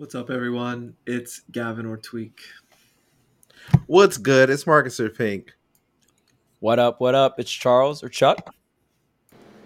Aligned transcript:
What's 0.00 0.14
up, 0.14 0.30
everyone? 0.30 0.96
It's 1.06 1.42
Gavin 1.52 1.84
or 1.84 1.98
Tweek. 1.98 2.38
What's 3.84 4.16
good? 4.16 4.48
It's 4.48 4.66
Marcus 4.66 4.98
or 4.98 5.10
Pink. 5.10 5.52
What 6.60 6.78
up? 6.78 7.02
What 7.02 7.14
up? 7.14 7.38
It's 7.38 7.50
Charles 7.52 8.02
or 8.02 8.08
Chuck. 8.08 8.54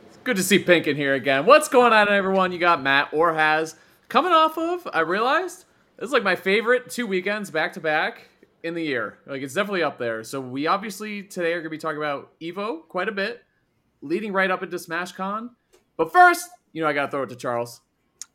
It's 0.09 0.17
good 0.25 0.35
to 0.35 0.43
see 0.43 0.59
Pink 0.59 0.89
in 0.89 0.97
here 0.97 1.15
again. 1.15 1.47
What's 1.47 1.69
going 1.69 1.93
on, 1.93 2.09
everyone? 2.09 2.51
You 2.51 2.59
got 2.59 2.83
Matt 2.83 3.11
or 3.13 3.33
Has 3.33 3.77
coming 4.09 4.33
off 4.33 4.59
of. 4.59 4.89
I 4.93 5.03
realized 5.03 5.67
this 5.99 6.09
is 6.09 6.13
like 6.13 6.25
my 6.25 6.35
favorite 6.35 6.91
two 6.91 7.07
weekends 7.07 7.53
back 7.53 7.73
to 7.75 7.81
back 7.81 8.29
in 8.65 8.75
the 8.75 8.83
year. 8.83 9.19
Like 9.27 9.43
it's 9.43 9.55
definitely 9.55 9.85
up 9.85 9.99
there. 9.99 10.25
So 10.25 10.41
we 10.41 10.67
obviously 10.67 11.23
today 11.23 11.53
are 11.53 11.61
gonna 11.61 11.71
be 11.71 11.79
talking 11.79 11.99
about 11.99 12.33
Evo 12.41 12.89
quite 12.89 13.09
a 13.09 13.13
bit, 13.13 13.45
leading 14.03 14.33
right 14.33 14.51
up 14.51 14.65
into 14.65 14.81
Smash 14.81 15.13
Con. 15.13 15.51
But 15.97 16.13
first, 16.13 16.49
you 16.73 16.83
know 16.83 16.89
I 16.89 16.93
gotta 16.93 17.13
throw 17.13 17.23
it 17.23 17.29
to 17.29 17.37
Charles. 17.37 17.83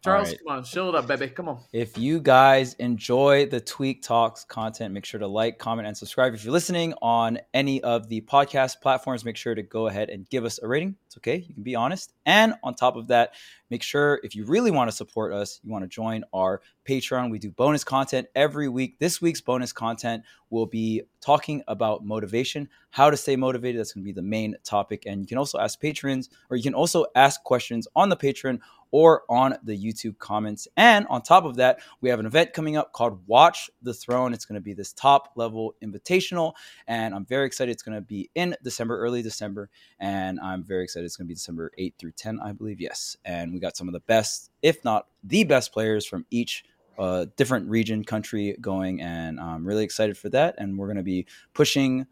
Charles, 0.02 0.30
right. 0.30 0.40
come 0.40 0.58
on, 0.58 0.64
chill 0.64 0.88
it 0.88 0.96
up, 0.96 1.08
baby. 1.08 1.28
Come 1.28 1.50
on. 1.50 1.60
If 1.74 1.98
you 1.98 2.22
guys 2.22 2.74
enjoy 2.76 3.48
the 3.48 3.60
Tweek 3.60 4.02
Talks 4.02 4.46
content, 4.46 4.94
make 4.94 5.04
sure 5.04 5.20
to 5.20 5.28
like, 5.28 5.60
comment, 5.60 5.90
and 5.90 5.98
subscribe. 5.98 6.34
If 6.34 6.46
you're 6.46 6.54
listening 6.54 6.94
on 7.02 7.38
any 7.54 7.84
of 7.84 8.08
the 8.08 8.22
podcast 8.22 8.80
platforms, 8.82 9.26
make 9.26 9.36
sure 9.36 9.56
to 9.56 9.62
go 9.62 9.88
ahead 9.88 10.10
and 10.10 10.30
give 10.30 10.46
us 10.46 10.58
a 10.64 10.68
rating. 10.70 10.96
It's 11.08 11.18
okay. 11.18 11.44
You 11.46 11.54
can 11.54 11.64
be 11.64 11.76
honest. 11.76 12.14
And 12.26 12.54
on 12.64 12.76
top 12.76 12.96
of 12.96 13.08
that, 13.08 13.34
make 13.70 13.84
sure 13.84 14.22
if 14.24 14.36
you 14.36 14.46
really 14.46 14.72
want 14.72 14.90
to 14.90 14.96
support 14.96 15.34
us, 15.34 15.60
you 15.64 15.72
want 15.72 15.84
to 15.84 15.90
join 15.90 16.24
our 16.34 16.62
Patreon. 16.88 17.30
We 17.30 17.40
do 17.40 17.52
bonus 17.52 17.84
content 17.84 18.28
every 18.36 18.70
week. 18.70 19.00
This 19.00 19.22
week's 19.22 19.42
bonus 19.42 19.74
content 19.74 20.24
will 20.50 20.66
be 20.66 21.04
talking 21.22 21.62
about 21.68 22.06
motivation, 22.06 22.70
how 22.92 23.10
to 23.10 23.18
stay 23.18 23.36
motivated. 23.36 23.80
That's 23.80 23.94
going 23.94 24.04
to 24.04 24.06
be 24.06 24.14
the 24.14 24.22
main 24.22 24.56
topic. 24.64 25.06
And 25.06 25.22
you 25.22 25.28
can 25.28 25.38
also 25.38 25.60
ask 25.60 25.80
patrons, 25.80 26.30
or 26.50 26.58
you 26.58 26.64
can 26.64 26.74
also 26.74 27.06
ask 27.16 27.44
questions 27.44 27.88
on 27.96 28.10
the 28.10 28.16
Patreon 28.16 28.60
or 28.92 29.24
on 29.30 29.58
the 29.64 29.78
YouTube 29.78 30.18
comments. 30.18 30.68
And 30.78 31.06
on 31.08 31.22
top 31.22 31.46
of 31.46 31.56
that, 31.58 31.80
we 32.02 32.10
have 32.10 32.20
an 32.20 32.26
event 32.26 32.54
coming 32.54 32.78
up 32.78 32.94
called 32.94 33.20
Watch 33.28 33.70
the 33.82 33.94
Throne. 33.94 34.34
It's 34.34 34.46
going 34.46 34.56
to 34.56 34.62
be 34.62 34.74
this 34.74 34.94
top 34.94 35.34
level 35.36 35.76
invitational, 35.84 36.54
and 36.88 37.14
I'm 37.14 37.26
very 37.26 37.46
excited. 37.46 37.72
It's 37.72 37.84
going 37.84 37.96
to 37.96 38.02
be 38.02 38.30
in 38.36 38.56
December, 38.64 39.00
early 39.00 39.22
December, 39.22 39.70
and 40.00 40.40
I'm 40.40 40.64
very 40.64 40.84
excited. 40.84 41.06
It's 41.06 41.16
going 41.16 41.28
to 41.28 41.30
be 41.30 41.36
December 41.36 41.72
8 41.78 41.96
through 41.98 42.12
10, 42.14 42.40
I 42.42 42.52
believe. 42.52 42.82
Yes. 42.82 43.16
And 43.26 43.54
we 43.54 43.60
got 43.60 43.78
some 43.78 43.88
of 43.88 43.94
the 43.94 44.00
best, 44.02 44.52
if 44.62 44.84
not 44.84 45.08
the 45.24 45.44
best 45.44 45.72
players 45.72 46.06
from 46.06 46.26
each 46.32 46.64
uh, 46.98 47.26
different 47.38 47.70
region, 47.70 48.04
country 48.04 48.56
going, 48.60 49.02
and 49.02 49.40
I'm 49.40 49.66
really 49.66 49.84
excited 49.84 50.18
for 50.18 50.30
that. 50.30 50.56
And 50.58 50.78
we're 50.78 50.88
going 50.88 50.98
to 50.98 51.04
be 51.04 51.26
pushing 51.54 52.06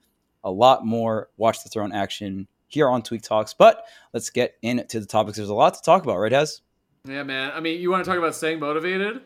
a 0.44 0.52
lot 0.52 0.86
more 0.86 1.30
Watch 1.38 1.64
the 1.64 1.70
Throne 1.70 1.92
action 1.92 2.48
here 2.68 2.90
on 2.90 3.02
Tweek 3.02 3.22
Talks. 3.22 3.54
But 3.54 3.86
let's 4.14 4.30
get 4.30 4.56
into 4.62 5.00
the 5.00 5.06
topics. 5.06 5.38
There's 5.38 5.50
a 5.50 5.54
lot 5.54 5.74
to 5.74 5.82
talk 5.82 6.04
about, 6.04 6.18
right, 6.18 6.32
Has? 6.32 6.62
Yeah, 7.08 7.24
man. 7.24 7.52
I 7.54 7.60
mean, 7.60 7.80
you 7.80 7.90
want 7.90 8.04
to 8.04 8.10
talk 8.10 8.18
about 8.18 8.36
staying 8.36 8.60
motivated? 8.60 9.22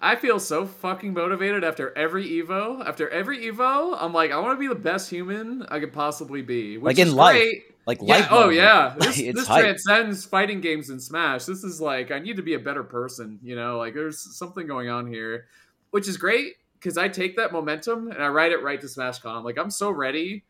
I 0.00 0.14
feel 0.14 0.38
so 0.38 0.64
fucking 0.64 1.12
motivated 1.12 1.64
after 1.64 1.96
every 1.96 2.24
Evo. 2.24 2.86
After 2.86 3.08
every 3.08 3.38
Evo, 3.46 3.96
I'm 3.98 4.12
like, 4.12 4.30
I 4.30 4.38
want 4.38 4.56
to 4.56 4.60
be 4.60 4.68
the 4.68 4.80
best 4.80 5.10
human 5.10 5.66
I 5.70 5.80
could 5.80 5.92
possibly 5.92 6.40
be. 6.40 6.78
Which 6.78 6.98
like 6.98 7.06
in 7.06 7.14
life. 7.14 7.34
Great. 7.34 7.62
Like 7.86 7.98
yeah, 8.02 8.16
life. 8.16 8.28
oh 8.30 8.40
moment. 8.40 8.56
yeah. 8.56 8.94
This, 8.98 9.16
this 9.16 9.46
transcends 9.46 10.24
fighting 10.24 10.60
games 10.60 10.90
and 10.90 11.02
Smash. 11.02 11.46
This 11.46 11.64
is 11.64 11.80
like 11.80 12.10
I 12.10 12.18
need 12.18 12.36
to 12.36 12.42
be 12.42 12.54
a 12.54 12.58
better 12.58 12.84
person. 12.84 13.40
You 13.42 13.56
know, 13.56 13.78
like 13.78 13.94
there's 13.94 14.20
something 14.36 14.66
going 14.66 14.88
on 14.90 15.06
here, 15.06 15.46
which 15.90 16.06
is 16.06 16.16
great 16.16 16.56
because 16.74 16.98
I 16.98 17.08
take 17.08 17.36
that 17.36 17.50
momentum 17.50 18.10
and 18.10 18.22
I 18.22 18.28
ride 18.28 18.52
it 18.52 18.62
right 18.62 18.80
to 18.80 18.86
SmashCon. 18.86 19.42
Like 19.42 19.58
I'm 19.58 19.70
so 19.70 19.90
ready 19.90 20.44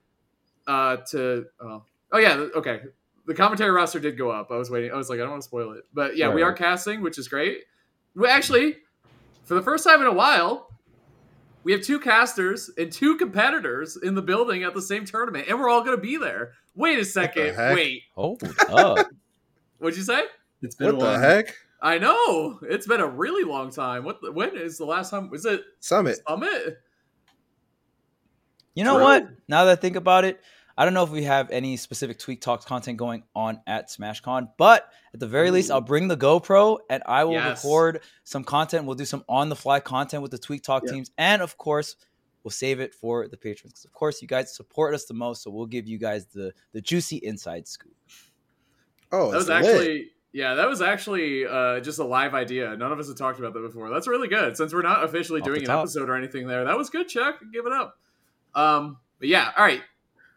uh, 0.66 0.96
to. 1.10 1.46
Oh, 1.60 1.84
oh 2.12 2.18
yeah. 2.18 2.34
Okay. 2.56 2.80
The 3.28 3.34
commentary 3.34 3.70
roster 3.70 4.00
did 4.00 4.16
go 4.16 4.30
up. 4.30 4.50
I 4.50 4.56
was 4.56 4.70
waiting. 4.70 4.90
I 4.90 4.96
was 4.96 5.10
like, 5.10 5.18
I 5.18 5.22
don't 5.22 5.32
want 5.32 5.42
to 5.42 5.48
spoil 5.48 5.72
it, 5.72 5.84
but 5.92 6.16
yeah, 6.16 6.32
we 6.32 6.40
are 6.42 6.52
casting, 6.54 7.02
which 7.02 7.18
is 7.18 7.28
great. 7.28 7.58
We 8.14 8.26
actually, 8.26 8.76
for 9.44 9.52
the 9.54 9.60
first 9.60 9.84
time 9.86 10.00
in 10.00 10.06
a 10.06 10.12
while, 10.14 10.70
we 11.62 11.72
have 11.72 11.82
two 11.82 12.00
casters 12.00 12.70
and 12.78 12.90
two 12.90 13.16
competitors 13.18 13.98
in 14.02 14.14
the 14.14 14.22
building 14.22 14.62
at 14.64 14.72
the 14.72 14.80
same 14.80 15.04
tournament, 15.04 15.46
and 15.46 15.60
we're 15.60 15.68
all 15.68 15.84
going 15.84 15.94
to 15.94 16.00
be 16.02 16.16
there. 16.16 16.52
Wait 16.74 16.98
a 16.98 17.04
second. 17.04 17.54
heck? 17.54 17.74
Wait. 17.74 18.00
Hold 18.14 18.42
up. 18.70 19.06
What'd 19.78 19.98
you 19.98 20.04
say? 20.04 20.22
It's 20.62 20.74
been 20.76 20.86
What 20.86 20.94
a 20.94 20.98
the 20.98 21.04
while. 21.04 21.20
heck? 21.20 21.54
I 21.82 21.98
know 21.98 22.58
it's 22.62 22.86
been 22.86 23.00
a 23.02 23.06
really 23.06 23.44
long 23.44 23.70
time. 23.70 24.04
What? 24.04 24.22
The, 24.22 24.32
when 24.32 24.56
is 24.56 24.78
the 24.78 24.86
last 24.86 25.10
time? 25.10 25.28
Was 25.28 25.44
it 25.44 25.60
Summit. 25.80 26.18
Summit? 26.26 26.78
You 28.74 28.84
know 28.84 28.94
True. 28.94 29.02
what? 29.04 29.28
Now 29.48 29.66
that 29.66 29.72
I 29.72 29.80
think 29.80 29.96
about 29.96 30.24
it, 30.24 30.40
I 30.78 30.84
don't 30.84 30.94
know 30.94 31.02
if 31.02 31.10
we 31.10 31.24
have 31.24 31.50
any 31.50 31.76
specific 31.76 32.20
Tweek 32.20 32.40
Talks 32.40 32.64
content 32.64 32.98
going 32.98 33.24
on 33.34 33.60
at 33.66 33.88
SmashCon, 33.88 34.50
but 34.56 34.88
at 35.12 35.18
the 35.18 35.26
very 35.26 35.50
least, 35.50 35.72
I'll 35.72 35.80
bring 35.80 36.06
the 36.06 36.16
GoPro 36.16 36.78
and 36.88 37.02
I 37.04 37.24
will 37.24 37.32
Yes. 37.32 37.64
record 37.64 38.00
some 38.22 38.44
content. 38.44 38.84
We'll 38.86 38.94
do 38.94 39.04
some 39.04 39.24
on 39.28 39.48
the 39.48 39.56
fly 39.56 39.80
content 39.80 40.22
with 40.22 40.30
the 40.30 40.38
Tweek 40.38 40.62
Talk 40.62 40.84
Yeah. 40.86 40.92
teams. 40.92 41.10
And 41.18 41.42
of 41.42 41.58
course, 41.58 41.96
we'll 42.44 42.52
save 42.52 42.78
it 42.78 42.94
for 42.94 43.26
the 43.26 43.36
patrons. 43.36 43.72
Because, 43.72 43.84
of 43.86 43.92
course, 43.92 44.22
you 44.22 44.28
guys 44.28 44.54
support 44.54 44.94
us 44.94 45.06
the 45.06 45.14
most. 45.14 45.42
So 45.42 45.50
we'll 45.50 45.66
give 45.66 45.88
you 45.88 45.98
guys 45.98 46.26
the, 46.26 46.52
the 46.72 46.80
juicy 46.80 47.16
inside 47.16 47.66
scoop. 47.66 47.96
Oh, 49.10 49.32
That 49.32 49.38
it's 49.38 49.48
was 49.48 49.48
lit. 49.48 49.56
actually 49.66 50.10
yeah. 50.32 50.54
That 50.54 50.68
was 50.68 50.80
actually 50.82 51.44
uh, 51.46 51.80
just 51.80 51.98
a 51.98 52.04
live 52.04 52.34
idea. 52.34 52.76
None 52.76 52.92
of 52.92 52.98
us 53.00 53.08
had 53.08 53.16
talked 53.16 53.40
about 53.40 53.54
that 53.54 53.62
before. 53.62 53.90
That's 53.90 54.06
really 54.06 54.28
good. 54.28 54.56
Since 54.56 54.72
we're 54.72 54.82
not 54.82 55.02
officially 55.02 55.40
Off 55.40 55.46
doing 55.46 55.60
an 55.62 55.66
top. 55.66 55.78
episode 55.80 56.08
or 56.08 56.14
anything 56.16 56.46
there, 56.46 56.64
that 56.66 56.78
was 56.78 56.88
good. 56.90 57.08
Chuck, 57.08 57.40
give 57.52 57.66
it 57.66 57.72
up. 57.72 57.98
Um, 58.54 58.98
but 59.18 59.26
yeah, 59.28 59.50
all 59.56 59.64
right. 59.64 59.80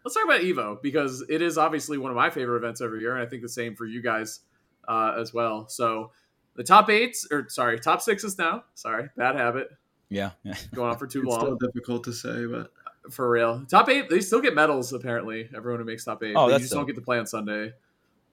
Let's 0.03 0.15
talk 0.15 0.25
about 0.25 0.41
Evo 0.41 0.81
because 0.81 1.23
it 1.29 1.41
is 1.41 1.57
obviously 1.57 1.97
one 1.97 2.11
of 2.11 2.17
my 2.17 2.29
favorite 2.29 2.57
events 2.57 2.81
every 2.81 3.01
year, 3.01 3.13
and 3.15 3.21
I 3.21 3.29
think 3.29 3.41
the 3.41 3.49
same 3.49 3.75
for 3.75 3.85
you 3.85 4.01
guys 4.01 4.39
uh, 4.87 5.15
as 5.19 5.33
well. 5.33 5.67
So 5.69 6.11
the 6.55 6.63
top 6.63 6.89
eights, 6.89 7.27
or 7.31 7.47
sorry, 7.49 7.79
top 7.79 8.01
sixes 8.01 8.37
now. 8.37 8.63
Sorry, 8.73 9.09
bad 9.15 9.35
habit. 9.35 9.69
Yeah. 10.09 10.31
yeah. 10.43 10.55
Going 10.73 10.91
on 10.91 10.97
for 10.97 11.07
too 11.07 11.21
It's 11.21 11.29
long. 11.29 11.39
still 11.41 11.57
difficult 11.57 12.03
to 12.05 12.13
say, 12.13 12.45
but 12.45 12.71
For 13.11 13.29
real. 13.29 13.63
Top 13.69 13.87
eight, 13.89 14.09
they 14.09 14.19
still 14.21 14.41
get 14.41 14.53
medals, 14.55 14.91
apparently. 14.91 15.49
Everyone 15.55 15.79
who 15.79 15.85
makes 15.85 16.03
top 16.03 16.21
eight. 16.23 16.33
Oh, 16.35 16.41
but 16.41 16.45
you 16.47 16.51
that's 16.51 16.63
just 16.63 16.73
don't 16.73 16.85
get 16.85 16.95
to 16.95 17.01
play 17.01 17.17
on 17.19 17.25
Sunday. 17.27 17.71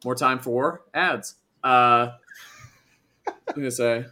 More 0.04 0.14
time 0.14 0.38
for 0.38 0.82
ads. 0.94 1.34
Uh 1.62 2.12
I'm 3.26 3.54
gonna 3.54 3.70
say. 3.70 4.04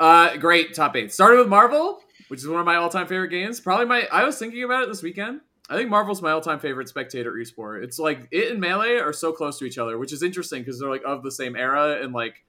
Uh 0.00 0.36
great 0.36 0.74
top 0.74 0.96
eight. 0.96 1.12
Started 1.12 1.38
with 1.38 1.48
Marvel, 1.48 2.00
which 2.28 2.40
is 2.40 2.48
one 2.48 2.60
of 2.60 2.66
my 2.66 2.76
all-time 2.76 3.06
favorite 3.06 3.28
games. 3.28 3.60
Probably 3.60 3.86
my 3.86 4.06
I 4.12 4.24
was 4.24 4.38
thinking 4.38 4.62
about 4.64 4.82
it 4.82 4.88
this 4.88 5.02
weekend. 5.02 5.40
I 5.68 5.76
think 5.76 5.90
Marvel's 5.90 6.22
my 6.22 6.30
all-time 6.30 6.60
favorite 6.60 6.88
spectator 6.88 7.32
esport. 7.32 7.82
It's 7.82 7.98
like 7.98 8.26
it 8.30 8.50
and 8.50 8.60
Melee 8.60 8.96
are 8.96 9.12
so 9.12 9.32
close 9.32 9.58
to 9.58 9.66
each 9.66 9.76
other, 9.76 9.98
which 9.98 10.12
is 10.12 10.22
interesting 10.22 10.62
because 10.62 10.80
they're 10.80 10.88
like 10.88 11.02
of 11.04 11.22
the 11.22 11.30
same 11.30 11.56
era 11.56 12.00
and 12.02 12.12
like 12.12 12.44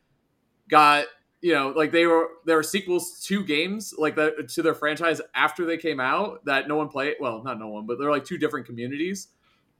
got 0.69 1.05
you 1.41 1.53
know 1.53 1.69
like 1.69 1.91
they 1.91 2.05
were 2.05 2.29
there 2.45 2.57
are 2.57 2.63
sequels 2.63 3.23
to 3.25 3.43
games 3.43 3.93
like 3.97 4.15
that 4.15 4.47
to 4.49 4.61
their 4.61 4.73
franchise 4.73 5.21
after 5.35 5.65
they 5.65 5.77
came 5.77 5.99
out 5.99 6.43
that 6.45 6.67
no 6.67 6.75
one 6.75 6.87
played 6.87 7.15
well 7.19 7.43
not 7.43 7.59
no 7.59 7.67
one 7.67 7.85
but 7.85 7.97
they're 7.97 8.11
like 8.11 8.25
two 8.25 8.37
different 8.37 8.65
communities. 8.65 9.29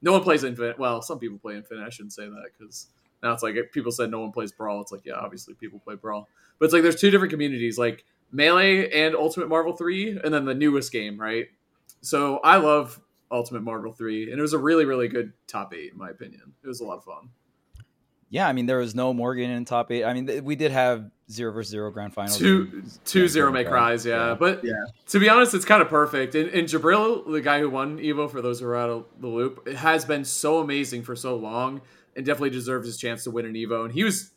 No 0.01 0.13
one 0.13 0.23
plays 0.23 0.43
infinite 0.43 0.79
well 0.79 1.01
some 1.01 1.19
people 1.19 1.37
play 1.37 1.55
infinite 1.55 1.85
i 1.85 1.89
shouldn't 1.89 2.13
say 2.13 2.25
that 2.25 2.49
because 2.57 2.87
now 3.21 3.33
it's 3.33 3.43
like 3.43 3.55
people 3.73 3.91
said 3.91 4.09
no 4.09 4.19
one 4.21 4.31
plays 4.31 4.51
brawl 4.51 4.81
it's 4.81 4.91
like 4.91 5.05
yeah 5.05 5.15
obviously 5.15 5.53
people 5.53 5.79
play 5.79 5.95
brawl. 5.95 6.27
But 6.57 6.65
it's 6.65 6.73
like 6.73 6.83
there's 6.83 6.99
two 6.99 7.11
different 7.11 7.31
communities 7.31 7.77
like 7.77 8.05
melee 8.31 8.89
and 8.91 9.15
ultimate 9.15 9.49
marvel 9.49 9.73
3 9.73 10.19
and 10.23 10.33
then 10.33 10.45
the 10.45 10.55
newest 10.55 10.91
game 10.91 11.19
right? 11.19 11.47
So 12.01 12.37
i 12.39 12.57
love 12.57 12.99
ultimate 13.31 13.61
marvel 13.63 13.91
3 13.93 14.31
and 14.31 14.39
it 14.39 14.41
was 14.41 14.53
a 14.53 14.57
really 14.57 14.85
really 14.85 15.07
good 15.07 15.33
top 15.47 15.73
8 15.73 15.91
in 15.91 15.97
my 15.97 16.09
opinion 16.09 16.53
it 16.63 16.67
was 16.67 16.79
a 16.81 16.85
lot 16.85 16.97
of 16.97 17.03
fun 17.03 17.29
Yeah. 18.31 18.47
I 18.47 18.53
mean, 18.53 18.67
there 18.67 18.77
was 18.77 18.93
no 18.93 19.11
Morgan 19.11 19.49
in 19.49 19.65
top 19.65 19.91
eight. 19.91 20.03
I 20.03 20.13
mean, 20.13 20.27
th- 20.27 20.43
we 20.43 20.55
did 20.55 20.71
have 20.71 21.09
zero 21.31 21.51
versus 21.51 21.71
zero 21.71 21.89
grand 21.89 22.13
finals. 22.13 22.37
two 22.37 22.69
and- 22.71 22.99
two 23.05 23.21
yeah, 23.21 23.27
zero 23.27 23.51
may 23.51 23.63
cries 23.63 24.05
yeah. 24.05 24.35
but 24.39 24.63
Yeah. 24.63 24.73
to 25.07 25.19
be 25.19 25.27
honest 25.29 25.53
it's 25.55 25.65
kind 25.65 25.81
of 25.81 25.89
perfect 25.89 26.35
and, 26.35 26.49
and 26.49 26.67
jabril 26.67 27.31
the 27.31 27.41
guy 27.41 27.59
who 27.59 27.69
won 27.71 27.97
evo 27.99 28.29
for 28.29 28.41
those 28.41 28.59
who 28.59 28.67
are 28.67 28.75
out 28.77 28.89
of 28.89 29.05
the 29.19 29.27
loop 29.27 29.67
has 29.69 30.05
been 30.05 30.23
so 30.25 30.59
amazing 30.59 31.01
for 31.03 31.15
so 31.15 31.35
long 31.35 31.81
and 32.15 32.25
definitely 32.25 32.49
deserves 32.51 32.85
his 32.87 32.97
chance 32.97 33.23
to 33.25 33.31
win 33.31 33.45
an 33.45 33.53
evo 33.53 33.83
and 33.85 33.93
he 33.93 34.03
was 34.03 34.31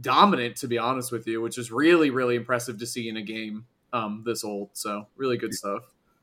dominant 0.00 0.56
to 0.56 0.68
be 0.68 0.78
honest 0.78 1.10
with 1.12 1.26
you 1.26 1.40
which 1.40 1.58
is 1.58 1.70
really 1.72 2.10
really 2.10 2.36
impressive 2.36 2.78
to 2.78 2.86
see 2.86 3.08
in 3.08 3.16
a 3.16 3.22
game 3.22 3.64
um 3.92 4.22
this 4.24 4.44
old 4.44 4.70
so 4.74 5.06
really 5.16 5.36
good 5.36 5.52
stuff 5.54 5.82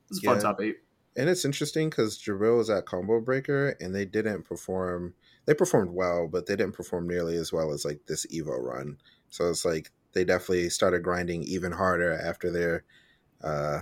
this 0.10 0.18
is 0.20 0.24
a 0.24 0.28
fun 0.28 0.40
top 0.40 0.62
eight 0.62 0.78
And 1.18 1.30
it's 1.30 1.46
interesting 1.46 1.90
because 1.90 2.18
Jabril 2.18 2.58
was 2.58 2.70
at 2.70 2.86
Combo 2.86 3.22
Breaker 3.22 3.78
and 3.80 3.96
they 3.96 4.06
didn't 4.06 4.44
perform. 4.44 5.14
They 5.46 5.54
performed 5.54 5.92
well, 5.92 6.28
but 6.28 6.46
they 6.46 6.56
didn't 6.56 6.74
perform 6.76 7.08
nearly 7.08 7.38
as 7.38 7.54
well 7.54 7.72
as 7.72 7.86
like 7.86 8.02
this 8.08 8.26
Evo 8.28 8.60
run. 8.62 8.98
So 9.30 9.50
it's 9.50 9.64
like 9.64 9.92
they 10.14 10.26
definitely 10.26 10.70
started 10.70 11.04
grinding 11.04 11.44
even 11.44 11.72
harder 11.72 12.14
after 12.14 12.52
their 12.52 12.84
uh 13.44 13.82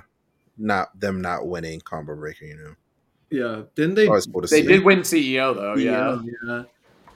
not 0.57 0.99
them 0.99 1.21
not 1.21 1.47
winning 1.47 1.81
Combo 1.81 2.15
Breaker. 2.15 2.45
You 2.45 2.57
know, 2.57 2.75
yeah, 3.29 3.61
didn't 3.75 3.95
they? 3.95 4.07
always 4.07 4.27
cool 4.27 4.41
they 4.41 4.47
see. 4.47 4.61
did 4.63 4.83
win 4.83 4.99
ceo 4.99 5.55
though 5.55 5.75
yeah 5.75 6.19
yeah, 6.47 6.63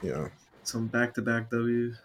You 0.02 0.12
know, 0.12 0.30
some 0.64 0.88
back-to-back 0.88 1.50
W's. 1.52 1.98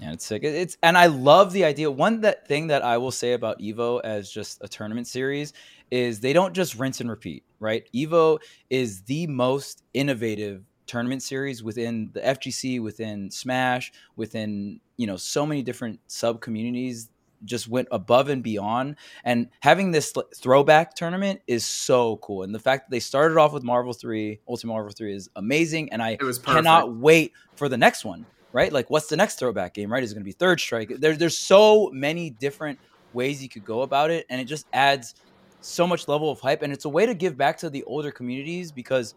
Yeah, 0.00 0.12
it's 0.12 0.24
sick. 0.24 0.42
It's 0.44 0.78
and 0.82 0.96
I 0.96 1.06
love 1.06 1.52
the 1.52 1.64
idea. 1.64 1.90
One 1.90 2.22
that 2.22 2.48
thing 2.48 2.68
that 2.68 2.82
I 2.82 2.96
will 2.96 3.10
say 3.10 3.34
about 3.34 3.60
Evo 3.60 4.00
as 4.02 4.30
just 4.30 4.58
a 4.62 4.68
tournament 4.68 5.06
series 5.06 5.52
is 5.90 6.20
they 6.20 6.32
don't 6.32 6.54
just 6.54 6.78
rinse 6.78 7.00
and 7.00 7.10
repeat, 7.10 7.44
right? 7.58 7.88
Evo 7.94 8.38
is 8.68 9.02
the 9.02 9.26
most 9.26 9.82
innovative 9.94 10.64
tournament 10.86 11.22
series 11.22 11.62
within 11.62 12.10
the 12.12 12.20
FGC, 12.20 12.82
within 12.82 13.30
Smash, 13.30 13.92
within 14.16 14.80
you 14.96 15.06
know 15.06 15.16
so 15.16 15.46
many 15.46 15.62
different 15.62 16.00
sub 16.06 16.40
communities 16.40 17.08
just 17.44 17.68
went 17.68 17.88
above 17.90 18.28
and 18.28 18.42
beyond. 18.42 18.96
And 19.24 19.48
having 19.60 19.90
this 19.90 20.12
throwback 20.36 20.94
tournament 20.94 21.40
is 21.46 21.64
so 21.64 22.16
cool. 22.18 22.42
And 22.42 22.54
the 22.54 22.58
fact 22.58 22.86
that 22.86 22.90
they 22.94 23.00
started 23.00 23.38
off 23.38 23.52
with 23.52 23.62
Marvel 23.62 23.92
3, 23.92 24.40
Ultimate 24.48 24.72
Marvel 24.72 24.92
3 24.92 25.14
is 25.14 25.30
amazing. 25.36 25.92
And 25.92 26.02
I 26.02 26.16
cannot 26.44 26.96
wait 26.96 27.32
for 27.56 27.68
the 27.68 27.78
next 27.78 28.04
one, 28.04 28.26
right? 28.52 28.72
Like, 28.72 28.90
what's 28.90 29.06
the 29.06 29.16
next 29.16 29.38
throwback 29.38 29.74
game, 29.74 29.92
right? 29.92 30.02
Is 30.02 30.12
it 30.12 30.14
going 30.14 30.22
to 30.22 30.28
be 30.28 30.32
Third 30.32 30.60
Strike? 30.60 30.92
There, 30.98 31.16
there's 31.16 31.38
so 31.38 31.90
many 31.92 32.30
different 32.30 32.78
ways 33.12 33.42
you 33.42 33.48
could 33.48 33.64
go 33.64 33.82
about 33.82 34.10
it. 34.10 34.26
And 34.28 34.40
it 34.40 34.44
just 34.44 34.66
adds 34.72 35.14
so 35.60 35.86
much 35.86 36.08
level 36.08 36.30
of 36.30 36.40
hype. 36.40 36.62
And 36.62 36.72
it's 36.72 36.84
a 36.84 36.88
way 36.88 37.06
to 37.06 37.14
give 37.14 37.36
back 37.36 37.58
to 37.58 37.70
the 37.70 37.82
older 37.84 38.10
communities 38.10 38.72
because 38.72 39.14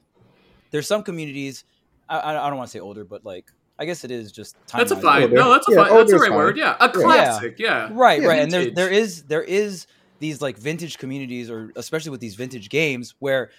there's 0.71 0.87
some 0.87 1.03
communities, 1.03 1.63
I, 2.09 2.19
I 2.19 2.45
I 2.45 2.49
don't 2.49 2.57
want 2.57 2.69
to 2.69 2.71
say 2.71 2.79
older, 2.79 3.05
but 3.05 3.25
like, 3.25 3.45
I 3.79 3.85
guess 3.85 4.03
it 4.03 4.11
is 4.11 4.31
just 4.31 4.55
time. 4.67 4.79
That's 4.79 4.91
a 4.91 4.95
wise. 4.95 5.03
fine. 5.03 5.21
Older. 5.23 5.35
No, 5.35 5.51
that's 5.51 5.67
a 5.67 5.71
Yeah, 5.71 5.77
fine. 5.77 5.83
That's 5.85 5.93
the 5.93 5.99
older's 5.99 6.21
right 6.21 6.29
fine. 6.29 6.37
word. 6.37 6.57
Yeah, 6.57 6.75
a 6.79 6.89
classic. 6.89 7.55
Yeah. 7.59 7.89
right 7.91 8.21
Yeah, 8.21 8.27
right 8.27 8.41
and 8.41 8.51
there 8.51 8.71
there 8.71 8.89
is 8.89 9.23
there 9.23 9.43
is 9.43 9.87
these 10.19 10.41
like 10.41 10.57
vintage 10.57 10.97
communities 10.99 11.49
or 11.49 11.71
especially 11.75 12.11
with 12.11 12.19
these 12.21 12.35
vintage 12.35 12.69
games 12.69 13.15
where 13.19 13.49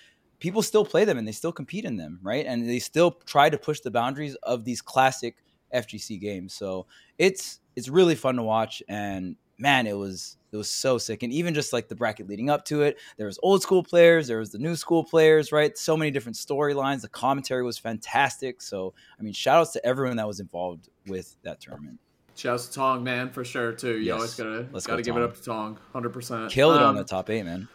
people 0.40 0.62
still 0.62 0.84
play 0.84 1.04
them 1.04 1.18
and 1.18 1.26
they 1.28 1.32
still 1.32 1.52
compete 1.52 1.84
in 1.84 1.96
them 1.96 2.18
right 2.22 2.46
and 2.46 2.66
they 2.68 2.78
still 2.78 3.12
try 3.26 3.50
to 3.50 3.58
push 3.58 3.80
the 3.80 3.90
boundaries 3.90 4.34
of 4.42 4.64
these 4.64 4.80
classic 4.80 5.36
FGC 5.74 6.18
games 6.20 6.54
so 6.54 6.86
it's 7.18 7.60
it's 7.76 7.88
really 7.88 8.14
fun 8.14 8.36
to 8.36 8.42
watch 8.42 8.82
and 8.88 9.36
man 9.58 9.86
it 9.86 9.96
was 9.96 10.36
it 10.52 10.56
was 10.56 10.68
so 10.68 10.98
sick 10.98 11.22
and 11.22 11.32
even 11.32 11.54
just 11.54 11.72
like 11.72 11.88
the 11.88 11.94
bracket 11.94 12.28
leading 12.28 12.50
up 12.50 12.64
to 12.64 12.82
it 12.82 12.98
there 13.16 13.26
was 13.26 13.38
old 13.42 13.62
school 13.62 13.82
players 13.82 14.26
there 14.26 14.38
was 14.38 14.50
the 14.50 14.58
new 14.58 14.74
school 14.76 15.04
players 15.04 15.52
right 15.52 15.76
so 15.78 15.96
many 15.96 16.10
different 16.10 16.36
storylines 16.36 17.00
the 17.02 17.08
commentary 17.08 17.62
was 17.62 17.78
fantastic 17.78 18.60
so 18.60 18.92
i 19.18 19.22
mean 19.22 19.32
shout 19.32 19.60
outs 19.60 19.72
to 19.72 19.84
everyone 19.86 20.16
that 20.16 20.26
was 20.26 20.40
involved 20.40 20.88
with 21.06 21.36
that 21.42 21.60
tournament 21.60 21.98
Shouts 22.36 22.66
to 22.66 22.74
Tong, 22.74 23.04
man, 23.04 23.30
for 23.30 23.44
sure 23.44 23.70
too. 23.70 23.96
You 23.96 24.06
Yes. 24.06 24.14
always 24.16 24.34
gotta 24.34 24.66
Let's 24.72 24.88
gotta 24.88 25.02
go, 25.02 25.06
give 25.12 25.16
it 25.16 25.22
up 25.22 25.36
to 25.36 25.42
Tong, 25.44 25.78
hundred 25.92 26.10
percent. 26.12 26.50
killed 26.50 26.74
it 26.74 26.82
on 26.82 26.88
Um, 26.90 26.96
the 26.96 27.04
top 27.04 27.30
eight 27.30 27.44
man 27.44 27.68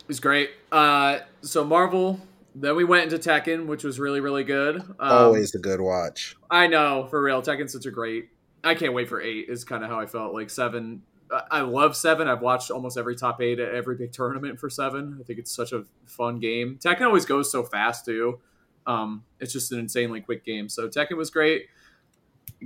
It 0.00 0.06
was 0.06 0.20
great. 0.20 0.50
Uh, 0.70 1.18
so 1.42 1.64
Marvel. 1.64 2.20
Then 2.54 2.76
we 2.76 2.84
went 2.84 3.12
into 3.12 3.18
Tekken, 3.28 3.66
which 3.66 3.82
was 3.82 3.98
really 3.98 4.20
really 4.20 4.44
good. 4.44 4.76
Um, 4.76 4.94
Always 5.00 5.52
a 5.56 5.58
good 5.58 5.80
watch. 5.80 6.36
I 6.48 6.68
know 6.68 7.08
for 7.10 7.20
real. 7.20 7.42
Tekken's 7.42 7.72
such 7.72 7.86
a 7.86 7.90
great. 7.90 8.28
I 8.64 8.74
can't 8.74 8.92
wait 8.94 9.08
for 9.08 9.20
eight. 9.20 9.46
Is 9.48 9.64
kind 9.64 9.84
of 9.84 9.90
how 9.90 10.00
I 10.00 10.06
felt. 10.06 10.34
Like 10.34 10.50
seven. 10.50 11.02
I- 11.32 11.42
I 11.50 11.60
love 11.60 11.94
seven. 11.96 12.26
I've 12.28 12.40
watched 12.42 12.70
almost 12.70 12.96
every 12.96 13.14
top 13.16 13.40
eight 13.42 13.58
at 13.60 13.74
every 13.74 13.96
big 13.96 14.12
tournament 14.12 14.58
for 14.58 14.70
seven. 14.70 15.18
I 15.20 15.24
think 15.24 15.38
it's 15.38 15.52
such 15.54 15.72
a 15.72 15.84
fun 16.06 16.38
game. 16.40 16.78
Tekken 16.82 17.02
always 17.02 17.24
goes 17.26 17.50
so 17.52 17.62
fast 17.62 18.04
too. 18.06 18.40
Um, 18.86 19.24
it's 19.38 19.52
just 19.52 19.70
an 19.72 19.78
insanely 19.78 20.20
quick 20.22 20.44
game. 20.44 20.68
So 20.68 20.88
Tekken 20.88 21.16
was 21.18 21.28
great. 21.30 21.66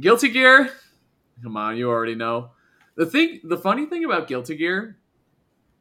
Guilty 0.00 0.29
Gear. 0.29 0.71
Come 1.43 1.56
on, 1.56 1.77
you 1.77 1.89
already 1.91 2.15
know. 2.15 2.50
The 2.94 3.06
thing, 3.06 3.41
the 3.43 3.56
funny 3.59 3.87
thing 3.87 4.05
about 4.05 4.29
Guilty 4.29 4.56
Gear, 4.56 4.97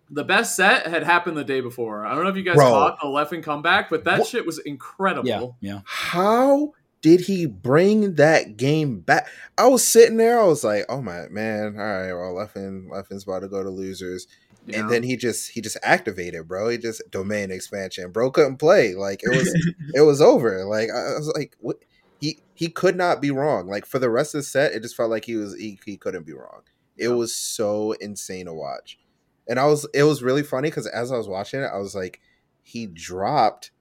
the 0.09 0.23
best 0.23 0.55
set 0.55 0.87
had 0.87 1.03
happened 1.03 1.37
the 1.37 1.43
day 1.43 1.61
before. 1.61 2.05
I 2.05 2.15
don't 2.15 2.23
know 2.23 2.29
if 2.31 2.35
you 2.35 2.43
guys 2.43 2.55
Bro. 2.55 2.69
caught 2.71 2.99
the 2.99 3.07
Leffen 3.07 3.43
comeback, 3.43 3.89
but 3.89 4.03
that 4.05 4.19
What? 4.19 4.27
shit 4.27 4.45
was 4.45 4.57
incredible. 4.59 5.27
yeah 5.61 5.73
yeah 5.75 5.79
How 5.85 6.73
did 7.01 7.21
he 7.21 7.45
bring 7.45 8.15
that 8.15 8.57
game 8.57 8.99
back? 8.99 9.27
I 9.57 9.67
was 9.67 9.85
sitting 9.87 10.17
there, 10.17 10.39
I 10.39 10.45
was 10.45 10.63
like, 10.63 10.85
oh 10.89 11.01
my 11.01 11.27
man, 11.29 11.75
all 11.77 11.83
right, 11.83 12.13
well, 12.13 12.33
Leffen, 12.35 12.87
Leffen's 12.89 13.23
about 13.23 13.39
to 13.39 13.47
go 13.47 13.63
to 13.63 13.69
losers. 13.69 14.27
You 14.65 14.79
And 14.79 14.89
then 14.89 15.03
he 15.03 15.17
just 15.17 15.49
he 15.51 15.61
just 15.61 15.77
activated, 15.83 16.47
bro. 16.47 16.69
He 16.69 16.77
just 16.77 17.01
domain 17.09 17.49
expansion. 17.51 18.11
Bro 18.11 18.31
couldn't 18.31 18.57
play. 18.57 18.93
Like 18.93 19.21
it 19.23 19.29
was 19.29 19.51
it 19.93 20.01
was 20.01 20.21
over. 20.21 20.65
Like 20.65 20.89
I 20.89 21.13
I 21.13 21.17
was 21.17 21.31
like, 21.35 21.55
what 21.59 21.77
he 22.19 22.43
he 22.53 22.69
could 22.69 22.95
not 22.95 23.21
be 23.21 23.31
wrong. 23.31 23.67
Like 23.67 23.85
for 23.85 23.97
the 23.99 24.09
rest 24.09 24.35
of 24.35 24.39
the 24.39 24.43
set, 24.43 24.73
it 24.73 24.83
just 24.83 24.95
felt 24.95 25.09
like 25.09 25.25
he 25.25 25.35
was 25.35 25.55
he, 25.57 25.79
he 25.85 25.97
couldn't 25.97 26.25
be 26.27 26.33
wrong. 26.33 26.61
It 26.97 27.09
Yeah. 27.09 27.15
was 27.15 27.35
so 27.35 27.93
insane 27.93 28.45
to 28.45 28.53
watch. 28.53 28.99
And 29.47 29.59
I 29.59 29.65
was 29.65 29.87
it 29.93 30.03
was 30.03 30.21
really 30.23 30.43
funny 30.43 30.69
because 30.69 30.87
as 30.87 31.11
I 31.11 31.17
was 31.17 31.27
watching 31.27 31.61
it, 31.61 31.69
I 31.73 31.77
was 31.79 31.95
like, 31.95 32.21
he 32.61 32.85
dropped 32.85 33.71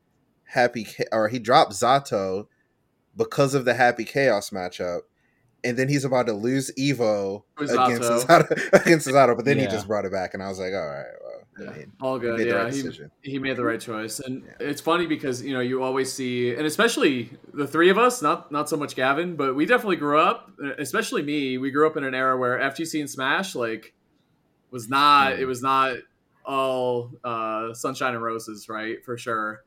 Happy 0.45 0.87
or 1.13 1.29
he 1.29 1.39
dropped 1.39 1.73
Zato 1.73 2.47
because 3.17 3.55
of 3.55 3.65
the 3.65 3.75
Happy 3.75 4.05
Chaos 4.05 4.51
matchup. 4.51 5.01
And 5.63 5.77
then 5.77 5.89
he's 5.89 6.07
about 6.07 6.27
to 6.27 6.33
lose 6.33 6.71
Evo 6.79 7.43
against. 7.59 8.09
Zato, 8.27 8.51
against 8.81 9.07
Zato, 9.07 9.37
but 9.37 9.45
then 9.45 9.59
he 9.59 9.67
just 9.67 9.87
brought 9.87 10.07
it 10.07 10.13
back, 10.13 10.33
and 10.33 10.43
I 10.43 10.49
was 10.49 10.59
like, 10.59 10.73
all 10.73 10.87
right, 10.87 11.05
well, 11.23 11.67
Yeah. 11.67 11.71
I 11.71 11.77
mean, 11.77 11.93
all 12.01 12.19
good. 12.19 12.47
Yeah, 12.47 12.55
right 12.55 12.73
he, 12.73 12.91
he 13.33 13.39
made 13.39 13.59
the 13.59 13.65
right 13.65 13.79
choice, 13.79 14.21
and 14.21 14.43
Yeah. 14.43 14.69
it's 14.69 14.81
funny 14.81 15.07
because 15.07 15.43
you 15.43 15.53
know 15.53 15.61
you 15.61 15.83
always 15.83 16.11
see, 16.11 16.55
and 16.55 16.67
especially 16.67 17.31
the 17.53 17.67
three 17.67 17.91
of 17.91 17.99
us, 17.99 18.23
not 18.23 18.51
not 18.51 18.71
so 18.71 18.79
much 18.79 18.97
Gavin, 18.97 19.37
but 19.37 19.55
we 19.55 19.67
definitely 19.67 19.97
grew 19.97 20.19
up, 20.19 20.51
especially 20.79 21.23
me. 21.23 21.59
We 21.59 21.71
grew 21.71 21.87
up 21.87 21.99
in 21.99 22.05
an 22.05 22.15
era 22.15 22.39
where 22.39 22.59
FGC 22.59 22.99
and 23.01 23.11
Smash 23.11 23.55
like 23.55 23.93
was 24.71 24.89
not. 24.89 25.33
Mm. 25.35 25.41
It 25.41 25.45
was 25.45 25.61
not 25.61 25.97
all 26.47 27.11
uh, 27.23 27.75
sunshine 27.75 28.15
and 28.15 28.23
roses, 28.23 28.67
right? 28.71 29.05
For 29.05 29.19
sure. 29.19 29.61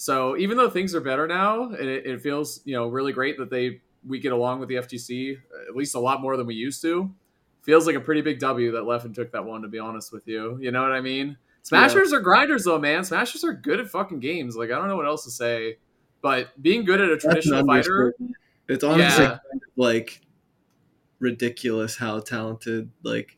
So 0.00 0.34
even 0.38 0.56
though 0.56 0.70
things 0.70 0.94
are 0.94 1.00
better 1.02 1.26
now, 1.26 1.64
and 1.64 1.86
it, 1.86 2.06
it 2.06 2.22
feels 2.22 2.62
you 2.64 2.74
know 2.74 2.88
really 2.88 3.12
great 3.12 3.36
that 3.36 3.50
they 3.50 3.82
we 4.06 4.18
get 4.18 4.32
along 4.32 4.58
with 4.58 4.70
the 4.70 4.76
FGC 4.76 5.36
at 5.68 5.76
least 5.76 5.94
a 5.94 5.98
lot 6.00 6.22
more 6.22 6.38
than 6.38 6.46
we 6.46 6.54
used 6.54 6.80
to. 6.80 7.14
Feels 7.60 7.86
like 7.86 7.96
a 7.96 8.00
pretty 8.00 8.22
big 8.22 8.38
W 8.38 8.72
that 8.72 8.84
Leffen 8.84 9.14
took 9.14 9.30
that 9.32 9.44
one. 9.44 9.60
To 9.60 9.68
be 9.68 9.78
honest 9.78 10.10
with 10.10 10.26
you, 10.26 10.56
you 10.58 10.70
know 10.70 10.80
what 10.82 10.92
I 10.92 11.02
mean. 11.02 11.36
Smashers 11.64 12.14
are 12.14 12.20
grinders 12.20 12.64
though, 12.64 12.78
man. 12.78 13.04
Smashers 13.04 13.44
are 13.44 13.52
good 13.52 13.78
at 13.78 13.88
fucking 13.90 14.20
games. 14.20 14.56
Like 14.56 14.70
I 14.70 14.76
don't 14.76 14.88
know 14.88 14.96
what 14.96 15.04
else 15.04 15.24
to 15.24 15.30
say, 15.30 15.76
but 16.22 16.48
being 16.62 16.86
good 16.86 17.02
at 17.02 17.10
a 17.10 17.18
traditional 17.18 17.66
fighter. 17.66 18.14
It's 18.68 18.82
honestly 18.82 19.24
Yeah. 19.24 19.28
kind 19.30 19.40
of 19.54 19.60
like 19.76 20.22
ridiculous 21.18 21.96
how 21.98 22.20
talented 22.20 22.90
like 23.02 23.36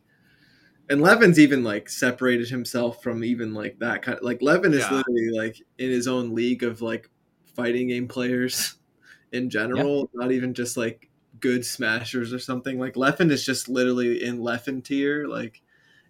and 0.90 1.00
Leffen's 1.00 1.38
even 1.38 1.64
like 1.64 1.88
separated 1.88 2.48
himself 2.48 3.02
from 3.02 3.24
even 3.24 3.54
like 3.54 3.78
that 3.78 4.02
kind 4.02 4.18
of 4.18 4.24
like 4.24 4.40
Leffen 4.40 4.72
is 4.72 4.80
Yeah. 4.80 4.96
literally 4.96 5.30
like 5.30 5.56
in 5.78 5.90
his 5.90 6.06
own 6.08 6.34
league 6.34 6.62
of 6.62 6.82
like 6.82 7.08
fighting 7.54 7.88
game 7.88 8.08
players 8.08 8.76
in 9.32 9.48
general, 9.50 10.10
not 10.14 10.32
even 10.32 10.54
just 10.54 10.76
like 10.76 11.08
good 11.40 11.64
smashers 11.64 12.32
or 12.32 12.38
something. 12.38 12.78
Like 12.78 12.94
Leffen 12.94 13.30
is 13.30 13.44
just 13.44 13.68
literally 13.68 14.24
in 14.24 14.38
Leffen 14.38 14.82
tier. 14.84 15.26
Like 15.26 15.62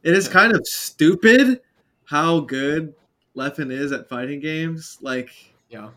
it 0.03 0.15
is 0.15 0.29
kind 0.29 0.53
of 0.55 0.67
stupid 0.67 1.61
how 2.05 2.41
good 2.41 2.95
Leffen 3.37 3.71
is 3.71 3.93
at 3.93 4.09
fighting 4.09 4.41
games. 4.41 4.99
Like 5.01 5.31
yeah, 5.69 5.91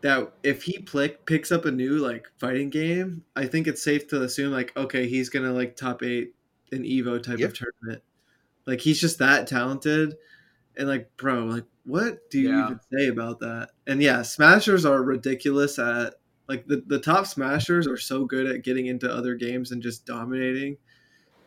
that 0.00 0.32
if 0.42 0.62
he 0.62 0.78
plick, 0.78 1.24
picks 1.26 1.52
up 1.52 1.64
a 1.64 1.70
new 1.70 1.98
like 1.98 2.26
fighting 2.38 2.70
game, 2.70 3.24
I 3.36 3.46
think 3.46 3.66
it's 3.66 3.82
safe 3.82 4.08
to 4.08 4.22
assume 4.22 4.52
like 4.52 4.76
okay, 4.76 5.06
he's 5.08 5.28
gonna 5.28 5.52
like 5.52 5.76
top 5.76 6.02
eight 6.02 6.34
an 6.72 6.84
Evo 6.84 7.22
type 7.22 7.38
Yeah. 7.38 7.46
of 7.46 7.54
tournament. 7.54 8.02
Like 8.66 8.80
he's 8.80 9.00
just 9.00 9.18
that 9.18 9.46
talented, 9.46 10.16
and 10.76 10.88
like 10.88 11.10
bro, 11.16 11.44
like 11.44 11.64
what 11.84 12.30
do 12.30 12.40
you 12.40 12.50
Yeah. 12.50 12.64
even 12.66 12.80
say 12.92 13.08
about 13.08 13.40
that? 13.40 13.70
And 13.86 14.00
yeah, 14.02 14.22
smashers 14.22 14.84
are 14.84 15.02
ridiculous 15.02 15.78
at 15.78 16.14
like 16.48 16.66
the 16.66 16.82
the 16.86 16.98
top 16.98 17.26
smashers 17.26 17.86
are 17.86 17.96
so 17.96 18.24
good 18.24 18.46
at 18.46 18.62
getting 18.62 18.86
into 18.86 19.12
other 19.12 19.34
games 19.34 19.72
and 19.72 19.82
just 19.82 20.06
dominating. 20.06 20.76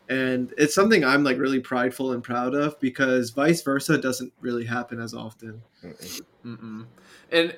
And 0.08 0.54
it's 0.56 0.74
something 0.74 1.04
I'm 1.04 1.24
like 1.24 1.36
really 1.38 1.58
prideful 1.58 2.12
and 2.12 2.22
proud 2.22 2.54
of 2.54 2.78
because 2.78 3.30
vice 3.30 3.62
versa 3.62 3.98
doesn't 3.98 4.32
really 4.40 4.64
happen 4.64 5.00
as 5.00 5.14
often. 5.14 5.62
Mm-mm. 5.82 6.22
Mm-mm. 6.44 6.86
and 7.32 7.56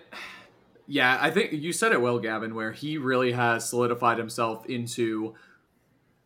yeah, 0.86 1.18
I 1.20 1.30
think 1.30 1.52
you 1.52 1.74
said 1.74 1.92
it 1.92 2.00
well, 2.00 2.18
Gavin. 2.18 2.54
Where 2.54 2.72
he 2.72 2.96
really 2.96 3.32
has 3.32 3.68
solidified 3.68 4.16
himself 4.16 4.64
into 4.66 5.34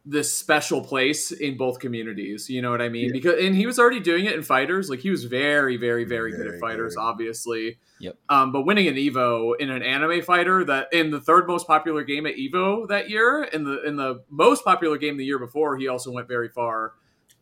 this 0.04 0.37
special 0.37 0.82
place 0.82 1.30
in 1.30 1.56
both 1.56 1.78
communities. 1.78 2.50
You 2.50 2.61
know 2.61 2.71
what 2.73 2.82
I 2.82 2.88
mean? 2.88 3.06
Yeah. 3.06 3.12
Because 3.12 3.44
and 3.44 3.54
he 3.54 3.66
was 3.66 3.78
already 3.78 4.00
doing 4.00 4.25
it 4.26 4.35
in 4.35 4.42
fighters. 4.42 4.90
Like 4.90 4.99
he 4.99 5.11
was 5.11 5.25
very, 5.25 5.76
very, 5.76 6.04
very, 6.04 6.32
good 6.32 6.49
at 6.49 6.59
fighters, 6.59 6.97
obviously. 6.97 7.78
Yep. 8.00 8.16
Um, 8.28 8.50
but 8.50 8.62
winning 8.62 8.88
an 8.88 8.97
Evo 8.97 9.52
in 9.61 9.71
an 9.71 9.82
anime 9.82 10.23
fighter 10.23 10.64
that 10.64 10.88
in 10.92 11.11
the 11.12 11.21
third 11.21 11.47
most 11.47 11.68
popular 11.68 12.02
game 12.02 12.26
at 12.26 12.35
Evo 12.35 12.88
that 12.88 13.11
year, 13.11 13.44
in 13.44 13.62
the 13.62 13.80
in 13.85 13.94
the 13.97 14.25
most 14.28 14.64
popular 14.64 14.99
game 14.99 15.16
the 15.16 15.25
year 15.25 15.38
before, 15.38 15.76
he 15.76 15.87
also 15.87 16.11
went 16.11 16.26
very 16.26 16.49
far. 16.49 16.94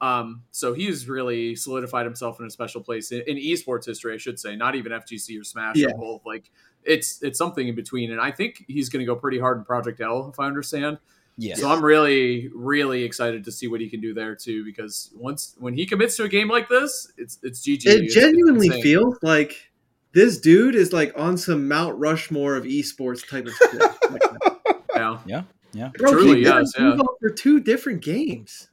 Um, 0.03 0.43
so 0.51 0.73
he's 0.73 1.09
really 1.09 1.55
solidified 1.57 2.07
himself 2.07 2.41
in 2.41 2.47
a 2.47 2.51
special 2.51 2.83
place 2.83 3.13
in, 3.13 3.23
in 3.27 3.37
esports 3.37 3.85
history, 3.85 4.15
I 4.15 4.17
should 4.17 4.39
say, 4.39 4.57
not 4.57 4.75
even 4.75 4.93
FGC 4.93 5.39
or 5.39 5.45
Smash 5.45 5.77
Yeah. 5.77 5.89
or 5.95 5.99
both. 5.99 6.27
Like 6.27 6.51
it's 6.85 7.23
it's 7.23 7.39
something 7.39 7.69
in 7.69 7.75
between, 7.75 8.11
and 8.11 8.21
I 8.21 8.31
think 8.31 8.65
he's 8.69 8.91
going 8.91 9.01
to 9.01 9.07
go 9.07 9.17
pretty 9.17 9.39
hard 9.39 9.59
in 9.59 9.65
Project 9.65 10.01
L, 10.03 10.29
if 10.33 10.39
I 10.41 10.47
understand. 10.47 10.99
Yeah 11.41 11.55
So 11.57 11.69
I'm 11.71 11.85
really, 11.85 12.49
really 12.55 13.03
excited 13.03 13.45
to 13.47 13.53
see 13.53 13.67
what 13.67 13.81
he 13.81 13.89
can 13.89 14.01
do 14.01 14.13
there 14.15 14.35
too. 14.37 14.65
Because 14.65 15.11
once 15.17 15.57
when 15.59 15.75
he 15.75 15.87
commits 15.87 16.17
to 16.17 16.25
a 16.25 16.29
game 16.29 16.49
like 16.49 16.69
this, 16.69 17.11
it's 17.17 17.39
it's 17.43 17.61
GG. 17.67 17.87
it 17.87 17.87
It's- 17.87 18.01
it's 18.05 18.15
genuinely 18.15 18.67
insane. 18.69 18.83
feels 18.83 19.17
like 19.23 19.71
this 20.13 20.39
dude 20.39 20.75
is 20.75 20.93
like 20.93 21.13
on 21.17 21.37
some 21.39 21.67
Mount 21.69 21.97
Rushmore 21.99 22.57
of 22.57 22.65
esports 22.65 23.29
type 23.29 23.47
of 23.47 23.53
shit. 23.55 23.83
Like, 24.11 24.23
yeah. 25.73 25.91
bro, 25.97 26.11
Truly, 26.13 26.37
he 26.39 26.43
yes, 26.45 26.73
yeah. 26.79 26.97
for 27.21 27.31
two 27.31 27.61
different 27.61 28.03
games 28.03 28.69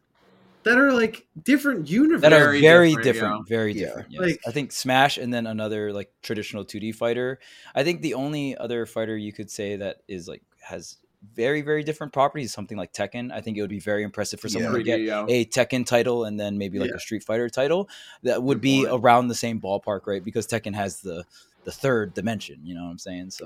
that 0.64 0.78
are 0.78 0.92
like 0.92 1.26
different 1.44 1.90
universes. 1.90 2.22
that 2.24 2.34
are 2.34 2.48
Very 2.48 2.62
very 2.62 2.90
different, 2.96 3.04
different, 3.14 3.48
very 3.48 3.74
Yeah. 3.74 3.86
different. 3.86 4.08
Yes. 4.12 4.22
Like- 4.22 4.40
I 4.48 4.52
think 4.52 4.72
Smash 4.72 5.18
and 5.18 5.34
then 5.34 5.48
another 5.48 5.94
like 5.94 6.12
traditional 6.22 6.66
2D 6.66 6.94
fighter. 6.96 7.40
I 7.76 7.84
think 7.84 8.02
the 8.02 8.16
only 8.16 8.58
other 8.58 8.86
fighter 8.86 9.16
you 9.16 9.32
could 9.32 9.50
say 9.50 9.78
that 9.78 9.98
is 10.08 10.28
like 10.28 10.42
has 10.62 10.98
very 11.34 11.62
very 11.62 11.84
different 11.84 12.14
properties. 12.14 12.54
Something 12.54 12.78
like 12.78 12.94
Tekken, 12.94 13.32
I 13.32 13.42
think 13.42 13.58
it 13.58 13.62
would 13.62 13.70
be 13.70 13.80
very 13.80 14.04
impressive 14.04 14.40
for 14.40 14.50
someone 14.50 14.72
Yeah. 14.74 14.78
to 14.78 14.84
get 14.84 15.02
yeah. 15.02 15.26
a 15.28 15.46
Tekken 15.46 15.86
title 15.86 16.26
and 16.26 16.40
then 16.40 16.58
maybe 16.58 16.80
like 16.80 16.90
Yeah. 16.92 16.98
a 16.98 17.00
Street 17.00 17.24
Fighter 17.24 17.50
title 17.50 17.90
that 18.24 18.44
would 18.44 18.58
Good 18.58 18.62
be 18.62 18.86
point. 18.86 19.04
around 19.04 19.28
the 19.28 19.36
same 19.36 19.60
ballpark, 19.60 20.02
right? 20.06 20.24
Because 20.24 20.48
Tekken 20.48 20.76
has 20.76 21.02
the 21.02 21.26
the 21.64 21.72
third 21.74 22.14
dimension. 22.14 22.62
You 22.64 22.76
know 22.76 22.86
what 22.86 22.92
I'm 22.92 22.98
saying? 22.98 23.32
So 23.32 23.46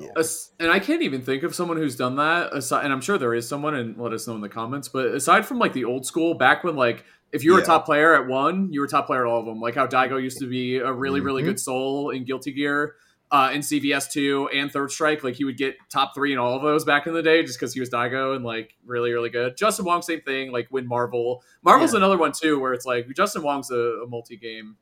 and 0.60 0.70
I 0.70 0.78
can't 0.80 1.02
even 1.02 1.22
think 1.24 1.42
of 1.44 1.56
someone 1.56 1.78
who's 1.78 1.96
done 1.96 2.18
that. 2.18 2.54
Aside, 2.54 2.84
and 2.84 2.94
I'm 2.94 3.02
sure 3.02 3.18
there 3.18 3.34
is 3.34 3.48
someone, 3.48 3.74
and 3.74 3.98
let 3.98 4.14
us 4.14 4.28
know 4.28 4.36
in 4.36 4.42
the 4.42 4.50
comments. 4.50 4.88
But 4.90 5.08
aside 5.08 5.46
from 5.46 5.58
like 5.58 5.74
the 5.74 5.86
old 5.86 6.06
school, 6.06 6.36
back 6.36 6.64
when 6.64 6.76
like 6.76 7.04
if 7.32 7.44
you 7.44 7.54
were 7.54 7.60
Yeah. 7.60 7.64
a 7.64 7.68
top 7.68 7.86
player 7.86 8.14
at 8.14 8.28
one, 8.28 8.72
you 8.74 8.82
were 8.82 8.88
top 8.88 9.08
player 9.08 9.26
at 9.26 9.30
all 9.32 9.40
of 9.40 9.46
them. 9.48 9.60
Like 9.62 9.74
how 9.74 9.88
Daigo 9.88 10.22
used 10.22 10.38
to 10.40 10.46
be 10.48 10.78
a 10.78 10.92
really 10.92 11.20
really 11.22 11.42
Mhm. 11.42 11.46
good 11.46 11.60
soul 11.60 12.10
in 12.12 12.24
Guilty 12.26 12.52
Gear, 12.52 12.94
uh, 13.32 13.50
in 13.54 13.62
CVS 13.62 14.12
two 14.12 14.50
and 14.54 14.72
Third 14.72 14.92
Strike. 14.92 15.24
Like 15.24 15.36
he 15.36 15.46
would 15.46 15.58
get 15.58 15.76
top 15.90 16.14
three 16.14 16.34
in 16.34 16.40
all 16.40 16.56
of 16.56 16.62
those 16.62 16.84
back 16.84 17.08
in 17.08 17.14
the 17.14 17.24
day, 17.24 17.44
just 17.44 17.60
because 17.60 17.74
he 17.74 17.80
was 17.80 17.90
Daigo 17.90 18.36
and 18.36 18.44
like 18.44 18.76
really 18.86 19.12
really 19.14 19.30
good. 19.30 19.56
Justin 19.58 19.86
Wong, 19.86 20.02
same 20.02 20.22
thing. 20.22 20.52
Like 20.52 20.68
win 20.72 20.88
Marvel. 20.88 21.44
Marvel's 21.64 21.94
Yeah. 21.94 21.98
another 21.98 22.18
one 22.18 22.32
too, 22.34 22.60
where 22.60 22.74
it's 22.74 22.86
like 22.86 23.08
Justin 23.16 23.44
Wong's 23.44 23.72
a, 23.72 23.76
a 24.04 24.08
multi 24.08 24.36
game. 24.38 24.76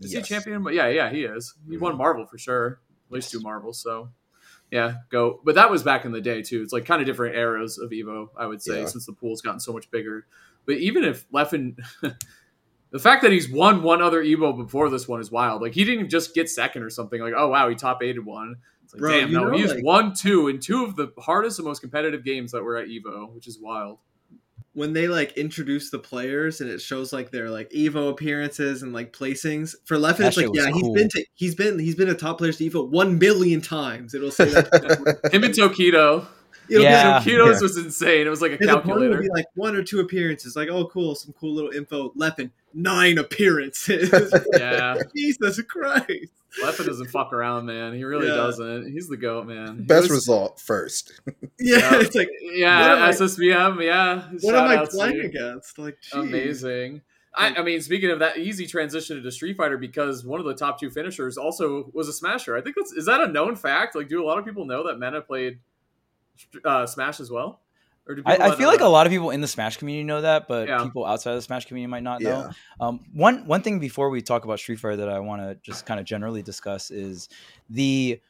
Is 0.00 0.12
Yes. 0.12 0.26
he 0.26 0.34
a 0.34 0.40
champion? 0.40 0.64
Yeah, 0.74 0.88
yeah, 0.88 1.10
he 1.10 1.24
is. 1.24 1.54
He 1.68 1.76
won 1.76 1.96
Marvel 1.96 2.26
for 2.26 2.38
sure. 2.38 2.80
At 3.08 3.12
least 3.12 3.30
two 3.30 3.40
Marvels. 3.40 3.80
So 3.82 4.08
yeah, 4.70 4.94
go. 5.10 5.40
But 5.44 5.54
that 5.56 5.70
was 5.70 5.82
back 5.82 6.04
in 6.06 6.12
the 6.12 6.20
day 6.22 6.40
too. 6.42 6.62
It's 6.62 6.72
like 6.72 6.86
kind 6.86 7.00
of 7.02 7.06
different 7.06 7.36
eras 7.36 7.76
of 7.78 7.90
Evo, 7.90 8.28
I 8.38 8.46
would 8.46 8.62
say, 8.62 8.80
Yeah. 8.80 8.86
since 8.86 9.04
the 9.06 9.12
pool's 9.12 9.42
gotten 9.42 9.60
so 9.60 9.72
much 9.72 9.90
bigger. 9.90 10.26
But 10.64 10.76
even 10.78 11.04
if 11.04 11.28
Leffen, 11.30 11.76
the 12.92 12.98
fact 13.00 13.22
that 13.22 13.32
he's 13.32 13.50
won 13.50 13.82
one 13.82 14.00
other 14.00 14.22
Evo 14.22 14.56
before 14.56 14.88
this 14.90 15.08
one 15.08 15.20
is 15.20 15.30
wild. 15.30 15.60
Like 15.62 15.72
he 15.74 15.84
didn't 15.84 16.08
just 16.10 16.34
get 16.34 16.48
second 16.48 16.82
or 16.84 16.90
something. 16.90 17.20
Like 17.20 17.34
oh 17.36 17.48
wow, 17.48 17.68
he 17.68 17.74
top 17.74 18.02
eighted 18.02 18.24
one. 18.24 18.56
It's 18.84 18.94
like 18.94 19.00
Bro, 19.00 19.10
damn, 19.20 19.32
no, 19.32 19.44
know, 19.48 19.56
he's 19.56 19.72
like- 19.74 19.84
won 19.84 20.14
two 20.14 20.48
in 20.48 20.60
two 20.60 20.84
of 20.84 20.94
the 20.96 21.12
hardest 21.18 21.58
and 21.58 21.66
most 21.66 21.80
competitive 21.80 22.24
games 22.24 22.52
that 22.52 22.62
were 22.62 22.76
at 22.76 22.88
Evo, 22.88 23.32
which 23.34 23.46
is 23.48 23.58
wild. 23.58 23.98
when 24.74 24.92
they 24.94 25.06
like 25.08 25.36
introduce 25.36 25.90
the 25.90 25.98
players 25.98 26.60
and 26.62 26.70
it 26.70 26.80
shows 26.80 27.12
like 27.12 27.30
their 27.30 27.50
like 27.50 27.70
Evo 27.70 28.08
appearances 28.10 28.82
and 28.82 28.92
like 28.92 29.12
placings 29.12 29.74
for 29.84 29.96
Leffen, 29.98 30.18
That 30.18 30.28
it's 30.28 30.36
like 30.38 30.44
shit 30.44 30.50
was 30.50 30.58
yeah, 30.64 30.70
he's 30.72 30.82
cool. 30.82 30.94
been 30.94 31.08
to 31.10 31.24
he's 31.34 31.54
been 31.54 31.78
he's 31.78 31.94
been 31.94 32.08
a 32.08 32.14
top 32.14 32.38
player 32.38 32.52
to 32.52 32.70
Evo 32.70 32.88
one 32.88 33.18
million 33.18 33.60
times. 33.60 34.14
It'll 34.14 34.30
say 34.30 34.46
that. 34.46 35.20
Him 35.32 35.44
and 35.44 35.54
Tokido. 35.54 36.26
It'll 36.68 36.82
Yeah. 36.84 37.18
be 37.18 37.24
Tokido's 37.30 37.56
Yeah. 37.60 37.62
was 37.62 37.76
insane. 37.76 38.26
It 38.26 38.30
was 38.30 38.40
like 38.42 38.52
a 38.52 38.56
his 38.56 38.68
opponent 38.68 38.86
will 38.86 38.92
calculator. 39.10 39.22
be 39.22 39.28
like 39.30 39.46
one 39.54 39.76
or 39.76 39.82
two 39.82 40.00
appearances. 40.00 40.56
Like 40.56 40.68
oh 40.68 40.86
cool, 40.86 41.14
some 41.14 41.34
cool 41.38 41.54
little 41.54 41.70
info. 41.70 42.10
Leffen 42.10 42.50
nine 42.74 43.18
appearances. 43.18 44.10
Yeah. 44.54 44.96
Jesus 45.16 45.60
Christ. 45.62 46.32
Leffen 46.62 46.86
doesn't 46.86 47.08
fuck 47.08 47.32
around, 47.32 47.66
man. 47.66 47.94
He 47.94 48.04
really 48.04 48.28
Yeah. 48.28 48.34
doesn't. 48.36 48.92
He's 48.92 49.08
the 49.08 49.16
goat, 49.16 49.46
man. 49.46 49.76
He 49.78 49.82
Best 49.84 50.02
was- 50.04 50.10
result 50.12 50.60
first. 50.60 51.12
Yeah, 51.58 51.78
Yeah. 51.78 52.00
it's 52.00 52.14
like 52.14 52.28
Yeah, 52.40 52.80
What 52.80 52.98
am 52.98 53.02
I- 53.04 53.10
SSBM. 53.10 53.82
Yeah, 53.84 54.22
what 54.40 54.54
am 54.54 54.68
I 54.68 54.84
playing 54.86 55.20
against? 55.20 55.78
Like 55.78 55.98
geez. 56.02 56.12
Amazing. 56.14 57.02
I, 57.34 57.54
I 57.54 57.62
mean, 57.62 57.80
speaking 57.80 58.10
of 58.10 58.18
that, 58.18 58.36
easy 58.36 58.66
transition 58.66 59.16
into 59.16 59.30
Street 59.32 59.56
Fighter 59.56 59.78
because 59.78 60.22
one 60.22 60.38
of 60.38 60.44
the 60.44 60.54
top 60.54 60.78
two 60.78 60.90
finishers 60.90 61.38
also 61.38 61.90
was 61.94 62.06
a 62.06 62.12
Smasher. 62.12 62.54
I 62.56 62.60
think 62.60 62.76
that's 62.76 62.92
is 62.92 63.06
that 63.06 63.22
a 63.22 63.26
known 63.26 63.56
fact? 63.56 63.94
Like, 63.96 64.08
do 64.10 64.22
a 64.22 64.26
lot 64.26 64.38
of 64.38 64.44
people 64.44 64.66
know 64.66 64.86
that 64.86 64.98
Mena 64.98 65.22
played 65.22 65.58
uh, 66.64 66.86
Smash 66.86 67.20
as 67.20 67.30
well? 67.30 67.62
Or 68.08 68.16
do 68.16 68.22
I, 68.26 68.34
I 68.34 68.38
not 68.38 68.58
feel 68.58 68.66
know 68.66 68.72
like 68.72 68.80
a 68.80 68.88
lot 68.88 69.06
of 69.06 69.12
people 69.12 69.30
in 69.30 69.40
the 69.40 69.46
Smash 69.46 69.76
community 69.76 70.04
know 70.04 70.20
that, 70.22 70.48
but 70.48 70.68
Yeah. 70.68 70.82
people 70.82 71.04
outside 71.06 71.30
of 71.32 71.36
the 71.38 71.42
Smash 71.42 71.66
community 71.66 71.88
might 71.90 72.02
not 72.02 72.20
know. 72.20 72.50
Um, 72.80 73.04
one 73.12 73.46
one 73.46 73.62
thing 73.62 73.78
before 73.78 74.10
we 74.10 74.22
talk 74.22 74.44
about 74.44 74.58
Street 74.58 74.80
Fighter 74.80 74.96
that 74.96 75.08
I 75.08 75.20
want 75.20 75.42
to 75.42 75.54
just 75.62 75.86
kind 75.86 76.00
of 76.00 76.06
generally 76.06 76.42
discuss 76.42 76.90
is 76.90 77.28
the 77.70 78.20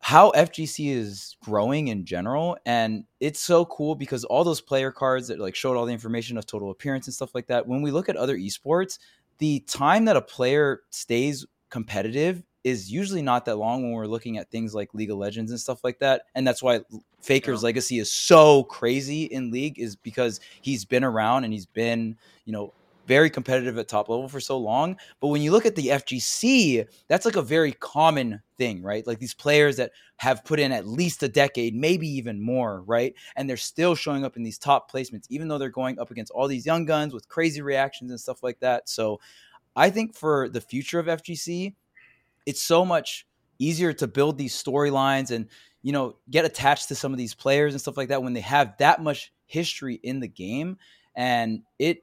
how 0.00 0.32
FGC 0.32 0.90
is 0.90 1.36
growing 1.42 1.88
in 1.88 2.04
general, 2.04 2.58
and 2.66 3.04
it's 3.20 3.40
so 3.40 3.64
cool 3.64 3.94
because 3.94 4.24
all 4.24 4.44
those 4.44 4.60
player 4.60 4.90
cards 4.90 5.28
that 5.28 5.38
like 5.38 5.54
showed 5.54 5.76
all 5.76 5.86
the 5.86 5.92
information 5.92 6.36
of 6.36 6.44
total 6.44 6.70
appearance 6.70 7.06
and 7.06 7.14
stuff 7.14 7.34
like 7.34 7.46
that. 7.46 7.66
When 7.66 7.80
we 7.80 7.90
look 7.90 8.08
at 8.08 8.16
other 8.16 8.36
esports, 8.36 8.98
the 9.38 9.60
time 9.60 10.04
that 10.04 10.16
a 10.16 10.20
player 10.20 10.82
stays 10.90 11.46
competitive 11.70 12.42
is 12.64 12.90
usually 12.90 13.22
not 13.22 13.44
that 13.44 13.56
long 13.56 13.82
when 13.82 13.92
we're 13.92 14.06
looking 14.06 14.38
at 14.38 14.50
things 14.50 14.74
like 14.74 14.94
League 14.94 15.10
of 15.10 15.18
Legends 15.18 15.50
and 15.50 15.60
stuff 15.60 15.84
like 15.84 15.98
that. 15.98 16.22
And 16.34 16.46
that's 16.46 16.62
why 16.62 16.80
Faker's 17.20 17.62
Yeah. 17.62 17.66
legacy 17.66 17.98
is 17.98 18.10
so 18.10 18.64
crazy 18.64 19.24
in 19.24 19.50
League 19.50 19.78
is 19.78 19.94
because 19.96 20.40
he's 20.62 20.84
been 20.84 21.04
around 21.04 21.44
and 21.44 21.52
he's 21.52 21.66
been, 21.66 22.16
you 22.46 22.52
know, 22.52 22.72
very 23.06 23.28
competitive 23.28 23.76
at 23.76 23.86
top 23.86 24.08
level 24.08 24.28
for 24.28 24.40
so 24.40 24.56
long. 24.56 24.96
But 25.20 25.28
when 25.28 25.42
you 25.42 25.52
look 25.52 25.66
at 25.66 25.76
the 25.76 25.90
FGC, 25.90 26.86
that's 27.06 27.26
like 27.26 27.36
a 27.36 27.42
very 27.42 27.72
common 27.72 28.40
thing, 28.56 28.82
right? 28.82 29.06
Like 29.06 29.18
these 29.18 29.34
players 29.34 29.76
that 29.76 29.92
have 30.16 30.42
put 30.42 30.58
in 30.58 30.72
at 30.72 30.86
least 30.86 31.22
a 31.22 31.28
decade, 31.28 31.74
maybe 31.74 32.08
even 32.08 32.40
more, 32.40 32.80
right? 32.82 33.14
And 33.36 33.48
they're 33.48 33.58
still 33.58 33.94
showing 33.94 34.24
up 34.24 34.38
in 34.38 34.42
these 34.42 34.58
top 34.58 34.90
placements, 34.90 35.26
even 35.28 35.48
though 35.48 35.58
they're 35.58 35.68
going 35.68 35.98
up 35.98 36.10
against 36.10 36.32
all 36.32 36.48
these 36.48 36.64
young 36.64 36.86
guns 36.86 37.12
with 37.12 37.28
crazy 37.28 37.60
reactions 37.60 38.10
and 38.10 38.18
stuff 38.18 38.42
like 38.42 38.58
that. 38.60 38.88
So 38.88 39.20
I 39.76 39.90
think 39.90 40.16
for 40.16 40.48
the 40.48 40.60
future 40.60 40.98
of 40.98 41.06
FGC, 41.06 41.74
it's 42.46 42.62
so 42.62 42.84
much 42.84 43.26
easier 43.58 43.92
to 43.92 44.06
build 44.06 44.38
these 44.38 44.60
storylines 44.60 45.30
and 45.30 45.48
you 45.82 45.92
know 45.92 46.16
get 46.30 46.44
attached 46.44 46.88
to 46.88 46.94
some 46.94 47.12
of 47.12 47.18
these 47.18 47.34
players 47.34 47.74
and 47.74 47.80
stuff 47.80 47.96
like 47.96 48.08
that 48.08 48.22
when 48.22 48.32
they 48.32 48.40
have 48.40 48.76
that 48.78 49.02
much 49.02 49.32
history 49.46 50.00
in 50.02 50.20
the 50.20 50.28
game. 50.28 50.78
And 51.14 51.62
it 51.78 52.02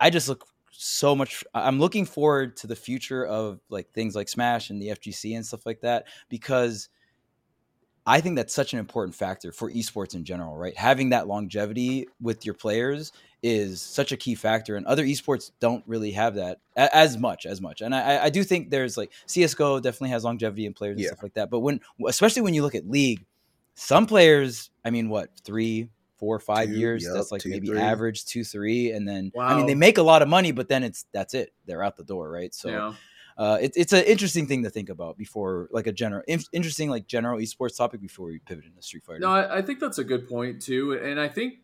i 0.00 0.08
just 0.08 0.28
look 0.28 0.46
so 0.72 1.14
much 1.14 1.44
i'm 1.52 1.78
looking 1.78 2.06
forward 2.06 2.56
to 2.56 2.66
the 2.66 2.74
future 2.74 3.26
of 3.26 3.60
like 3.68 3.90
things 3.92 4.16
like 4.16 4.28
smash 4.28 4.70
and 4.70 4.80
the 4.80 4.88
fgc 4.88 5.36
and 5.36 5.44
stuff 5.44 5.66
like 5.66 5.80
that 5.80 6.06
because 6.30 6.88
i 8.06 8.20
think 8.20 8.36
that's 8.36 8.54
such 8.54 8.72
an 8.72 8.78
important 8.78 9.14
factor 9.14 9.52
for 9.52 9.70
esports 9.70 10.14
in 10.14 10.24
general 10.24 10.56
right 10.56 10.76
having 10.76 11.10
that 11.10 11.26
longevity 11.28 12.06
with 12.20 12.44
your 12.44 12.54
players 12.54 13.12
is 13.42 13.80
such 13.80 14.12
a 14.12 14.16
key 14.16 14.34
factor 14.34 14.76
and 14.76 14.84
other 14.86 15.04
esports 15.04 15.50
don't 15.60 15.82
really 15.86 16.10
have 16.12 16.34
that 16.34 16.58
as 16.76 17.16
much 17.18 17.46
as 17.46 17.60
much 17.60 17.80
and 17.80 17.94
i, 17.94 18.24
I 18.24 18.30
do 18.30 18.42
think 18.44 18.70
there's 18.70 18.96
like 18.96 19.12
csgo 19.26 19.80
definitely 19.80 20.10
has 20.10 20.24
longevity 20.24 20.66
in 20.66 20.74
players 20.74 20.94
and 20.96 21.00
Yeah. 21.02 21.08
stuff 21.08 21.22
like 21.22 21.34
that 21.34 21.50
but 21.50 21.60
when 21.60 21.80
especially 22.06 22.42
when 22.42 22.54
you 22.54 22.62
look 22.62 22.74
at 22.74 22.88
league 22.88 23.24
some 23.74 24.06
players 24.06 24.70
i 24.84 24.90
mean 24.90 25.08
what 25.08 25.30
three 25.44 25.88
four 26.18 26.38
five 26.38 26.68
Two, 26.68 26.74
years 26.74 27.02
yep, 27.04 27.14
that's 27.14 27.32
like 27.32 27.40
two, 27.40 27.48
maybe 27.48 27.68
three. 27.68 27.78
average 27.78 28.26
two 28.26 28.44
three 28.44 28.90
and 28.92 29.08
then 29.08 29.32
i 29.40 29.56
mean 29.56 29.64
they 29.66 29.74
make 29.74 29.96
a 29.96 30.02
lot 30.02 30.20
of 30.20 30.28
money 30.28 30.52
but 30.52 30.68
then 30.68 30.82
it's 30.84 31.06
that's 31.12 31.32
it 31.32 31.50
they're 31.64 31.82
out 31.82 31.96
the 31.96 32.04
door 32.04 32.30
right 32.30 32.54
so 32.54 32.68
yeah. 32.68 32.92
Uh, 33.40 33.56
it, 33.58 33.72
it's 33.74 33.94
an 33.94 34.04
interesting 34.04 34.46
thing 34.46 34.62
to 34.64 34.70
think 34.70 34.90
about 34.90 35.16
before 35.16 35.68
like 35.72 35.86
a 35.86 35.92
general 35.92 36.22
in- 36.28 36.44
interesting 36.52 36.90
like 36.90 37.06
general 37.06 37.38
esports 37.38 37.76
topic 37.76 38.00
before 38.00 38.26
we 38.26 38.38
pivot 38.40 38.66
into 38.66 38.82
street 38.82 39.02
fighter 39.02 39.18
No, 39.18 39.30
I, 39.30 39.58
I 39.58 39.62
think 39.62 39.80
that's 39.80 39.96
a 39.98 40.04
good 40.04 40.28
point 40.28 40.60
too, 40.60 40.92
and 40.92 41.18
I 41.18 41.28
think 41.28 41.54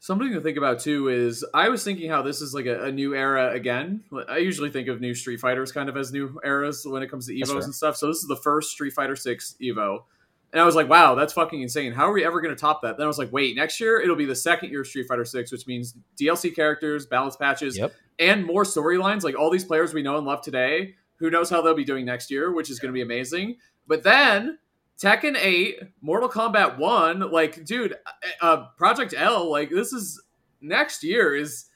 something 0.00 0.32
to 0.32 0.40
think 0.40 0.56
about 0.56 0.80
too 0.80 1.08
is 1.08 1.44
I 1.54 1.68
was 1.68 1.84
thinking 1.84 2.10
how 2.10 2.22
this 2.22 2.40
is 2.40 2.52
like 2.52 2.66
a, 2.66 2.84
a 2.84 2.92
new 2.92 3.14
era 3.14 3.52
again. 3.52 4.02
I 4.28 4.38
usually 4.38 4.70
think 4.70 4.88
of 4.88 5.00
new 5.00 5.14
Street 5.14 5.38
Fighters 5.38 5.70
kind 5.70 5.88
of 5.88 5.96
as 5.96 6.10
new 6.10 6.40
eras 6.44 6.84
when 6.84 7.02
it 7.02 7.10
comes 7.10 7.26
to 7.28 7.34
Evos 7.34 7.64
and 7.64 7.74
stuff. 7.74 7.96
So 7.96 8.08
this 8.08 8.18
is 8.18 8.26
the 8.26 8.36
first 8.36 8.72
Street 8.72 8.92
Fighter 8.92 9.14
Six 9.14 9.54
Evo, 9.62 10.04
and 10.52 10.60
I 10.60 10.64
was 10.64 10.74
like, 10.74 10.88
wow, 10.88 11.14
that's 11.14 11.32
fucking 11.32 11.60
insane. 11.62 11.92
How 11.92 12.08
are 12.08 12.12
we 12.12 12.24
ever 12.24 12.40
going 12.40 12.54
to 12.54 12.60
top 12.60 12.82
that? 12.82 12.96
Then 12.96 13.04
I 13.04 13.08
was 13.08 13.18
like, 13.18 13.32
wait, 13.32 13.54
next 13.56 13.78
year 13.80 14.00
it'll 14.00 14.16
be 14.16 14.24
the 14.26 14.34
second 14.34 14.70
year 14.70 14.80
of 14.80 14.86
Street 14.86 15.06
Fighter 15.08 15.24
Six, 15.24 15.52
which 15.52 15.66
means 15.66 15.94
DLC 16.20 16.54
characters, 16.54 17.06
balance 17.06 17.36
patches, 17.36 17.76
Yep. 17.78 17.92
and 18.18 18.44
more 18.44 18.64
storylines. 18.64 19.22
Like 19.22 19.38
all 19.38 19.50
these 19.50 19.64
players 19.64 19.94
we 19.94 20.02
know 20.02 20.16
and 20.16 20.26
love 20.26 20.42
today. 20.42 20.94
Who 21.16 21.30
knows 21.30 21.50
how 21.50 21.60
they'll 21.62 21.74
be 21.74 21.84
doing 21.84 22.04
next 22.04 22.30
year, 22.30 22.52
which 22.52 22.70
is 22.70 22.78
going 22.80 22.88
to 22.90 22.94
be 22.94 23.02
amazing. 23.02 23.56
But 23.86 24.02
then 24.02 24.58
Tekken 25.00 25.36
8, 25.38 25.80
Mortal 26.00 26.28
Kombat 26.28 26.78
1, 26.78 27.30
like, 27.30 27.64
dude, 27.64 27.96
uh, 28.40 28.66
Project 28.76 29.14
L, 29.16 29.50
like, 29.50 29.70
this 29.70 29.92
is 29.92 30.22
next 30.60 31.04
year 31.04 31.34
is. 31.36 31.66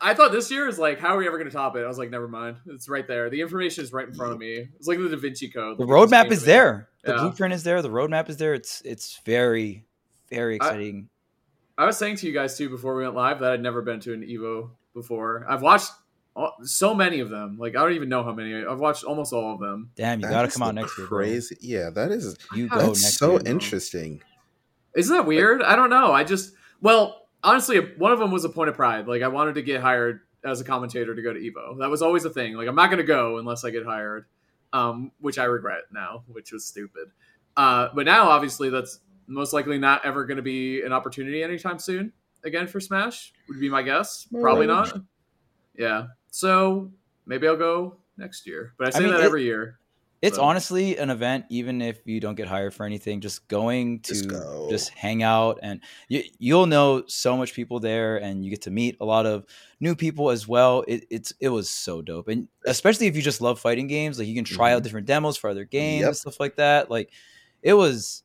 I 0.00 0.14
thought 0.14 0.32
this 0.32 0.50
year 0.50 0.68
is 0.68 0.78
like, 0.78 0.98
how 0.98 1.14
are 1.14 1.18
we 1.18 1.26
ever 1.26 1.38
going 1.38 1.50
to 1.50 1.54
top 1.56 1.76
it? 1.76 1.80
I 1.84 1.86
was 1.88 1.98
like, 1.98 2.10
never 2.10 2.28
mind. 2.28 2.56
It's 2.66 2.88
right 2.88 3.06
there. 3.06 3.28
The 3.30 3.40
information 3.40 3.84
is 3.84 3.92
right 3.92 4.06
in 4.08 4.14
front 4.14 4.32
of 4.32 4.38
me. 4.38 4.68
It's 4.76 4.86
like 4.88 4.98
the 4.98 5.08
Da 5.08 5.16
Vinci 5.16 5.48
Code. 5.48 5.78
the 5.78 5.84
Like, 5.84 6.08
roadmap 6.10 6.30
is 6.30 6.44
there 6.44 6.88
the 7.04 7.12
Yeah. 7.12 7.18
blueprint 7.20 7.52
is 7.52 7.62
there 7.64 7.82
the 7.82 7.88
roadmap 7.90 8.28
is 8.28 8.36
there 8.36 8.54
it's 8.54 8.80
it's 8.84 9.20
very 9.24 9.84
very 10.30 10.54
exciting 10.56 11.08
I 11.76 11.84
was 11.86 11.96
saying 11.98 12.16
to 12.16 12.26
you 12.26 12.32
guys 12.32 12.56
too 12.56 12.68
before 12.70 12.94
we 12.94 13.02
went 13.02 13.14
live 13.16 13.40
that 13.40 13.52
I'd 13.52 13.62
never 13.62 13.82
been 13.82 13.98
to 14.00 14.12
an 14.12 14.22
Evo 14.22 14.70
before. 14.94 15.44
I've 15.48 15.62
watched 15.62 15.90
all, 16.36 16.52
so 16.62 16.94
many 16.94 17.20
of 17.20 17.28
them. 17.30 17.56
Like, 17.58 17.74
I 17.76 17.80
don't 17.80 17.92
even 17.94 18.08
know 18.08 18.22
how 18.22 18.32
many. 18.32 18.64
I've 18.64 18.78
watched 18.78 19.04
almost 19.04 19.32
all 19.32 19.54
of 19.54 19.60
them. 19.60 19.90
damn 19.96 20.20
you 20.20 20.26
That 20.26 20.30
gotta 20.32 20.48
come 20.48 20.62
out 20.62 20.66
the 20.74 20.80
next 20.82 20.96
year. 20.98 21.06
Crazy. 21.06 21.56
Yeah, 21.60 21.90
that 21.90 22.10
is. 22.12 22.36
you 22.54 22.68
go 22.68 22.78
That's 22.78 23.02
next 23.02 23.16
so 23.18 23.32
year 23.32 23.40
interesting. 23.46 24.22
Isn't 24.94 25.16
that 25.16 25.26
weird? 25.26 25.62
I 25.62 25.74
don't 25.76 25.90
know. 25.90 26.12
I 26.12 26.24
just 26.24 26.52
well, 26.82 27.21
honestly, 27.42 27.78
one 27.96 28.12
of 28.12 28.18
them 28.18 28.30
was 28.30 28.44
a 28.44 28.48
point 28.48 28.68
of 28.70 28.76
pride. 28.76 29.06
Like 29.08 29.22
I 29.22 29.28
wanted 29.28 29.54
to 29.56 29.62
get 29.62 29.80
hired 29.80 30.20
as 30.44 30.60
a 30.60 30.64
commentator 30.64 31.14
to 31.14 31.22
go 31.22 31.32
to 31.32 31.38
Evo. 31.40 31.78
That 31.78 31.90
was 31.90 32.02
always 32.02 32.24
a 32.24 32.30
thing. 32.30 32.54
Like 32.54 32.68
I'm 32.68 32.74
not 32.74 32.86
going 32.88 32.98
to 32.98 33.04
go 33.04 33.38
unless 33.38 33.64
I 33.64 33.70
get 33.70 33.84
hired, 33.84 34.26
um, 34.72 35.12
which 35.20 35.38
I 35.38 35.44
regret 35.44 35.82
now, 35.92 36.24
which 36.28 36.52
was 36.52 36.64
stupid. 36.64 37.10
Uh, 37.56 37.88
but 37.94 38.06
now, 38.06 38.28
obviously, 38.30 38.70
that's 38.70 39.00
most 39.26 39.52
likely 39.52 39.78
not 39.78 40.04
ever 40.04 40.24
going 40.24 40.36
to 40.38 40.42
be 40.42 40.82
an 40.82 40.92
opportunity 40.92 41.42
anytime 41.42 41.78
soon 41.78 42.12
again 42.44 42.66
for 42.66 42.80
Smash. 42.80 43.32
Would 43.48 43.60
be 43.60 43.68
my 43.68 43.82
guess. 43.82 44.26
Probably 44.40 44.66
not. 44.66 44.92
Yeah. 45.76 46.06
So 46.30 46.90
maybe 47.26 47.46
I'll 47.46 47.56
go 47.56 47.96
next 48.16 48.46
year. 48.46 48.72
But 48.78 48.86
I 48.86 48.88
I 48.88 48.90
say 48.92 49.00
mean, 49.04 49.12
that 49.12 49.20
it- 49.20 49.24
every 49.26 49.44
year. 49.44 49.78
It's 50.22 50.38
honestly 50.38 50.96
an 50.98 51.10
event, 51.10 51.46
even 51.48 51.82
if 51.82 52.06
you 52.06 52.20
don't 52.20 52.36
get 52.36 52.46
hired 52.46 52.72
for 52.72 52.86
anything. 52.86 53.20
Just 53.20 53.48
going 53.48 53.98
to 54.00 54.14
Just 54.14 54.30
just, 54.70 54.90
hang 54.90 55.24
out, 55.24 55.58
and 55.64 55.80
you, 56.08 56.22
you'll 56.38 56.66
know 56.66 57.02
so 57.08 57.36
much 57.36 57.54
people 57.54 57.80
there, 57.80 58.18
and 58.18 58.44
you 58.44 58.50
get 58.50 58.62
to 58.62 58.70
meet 58.70 58.96
a 59.00 59.04
lot 59.04 59.26
of 59.26 59.44
new 59.80 59.96
people 59.96 60.30
as 60.30 60.46
well. 60.46 60.84
It, 60.86 61.06
it's 61.10 61.32
it 61.40 61.48
was 61.48 61.68
so 61.68 62.02
dope, 62.02 62.28
and 62.28 62.46
especially 62.64 63.08
if 63.08 63.16
you 63.16 63.22
just 63.22 63.40
love 63.40 63.58
fighting 63.58 63.88
games, 63.88 64.16
like 64.16 64.28
you 64.28 64.34
can 64.36 64.44
try 64.44 64.70
out 64.70 64.76
mm-hmm. 64.76 64.84
different 64.84 65.06
demos 65.08 65.36
for 65.36 65.50
other 65.50 65.64
games 65.64 66.02
Yep. 66.02 66.14
stuff 66.14 66.38
like 66.38 66.54
that. 66.54 66.88
Like 66.88 67.10
it 67.60 67.74
was 67.74 68.22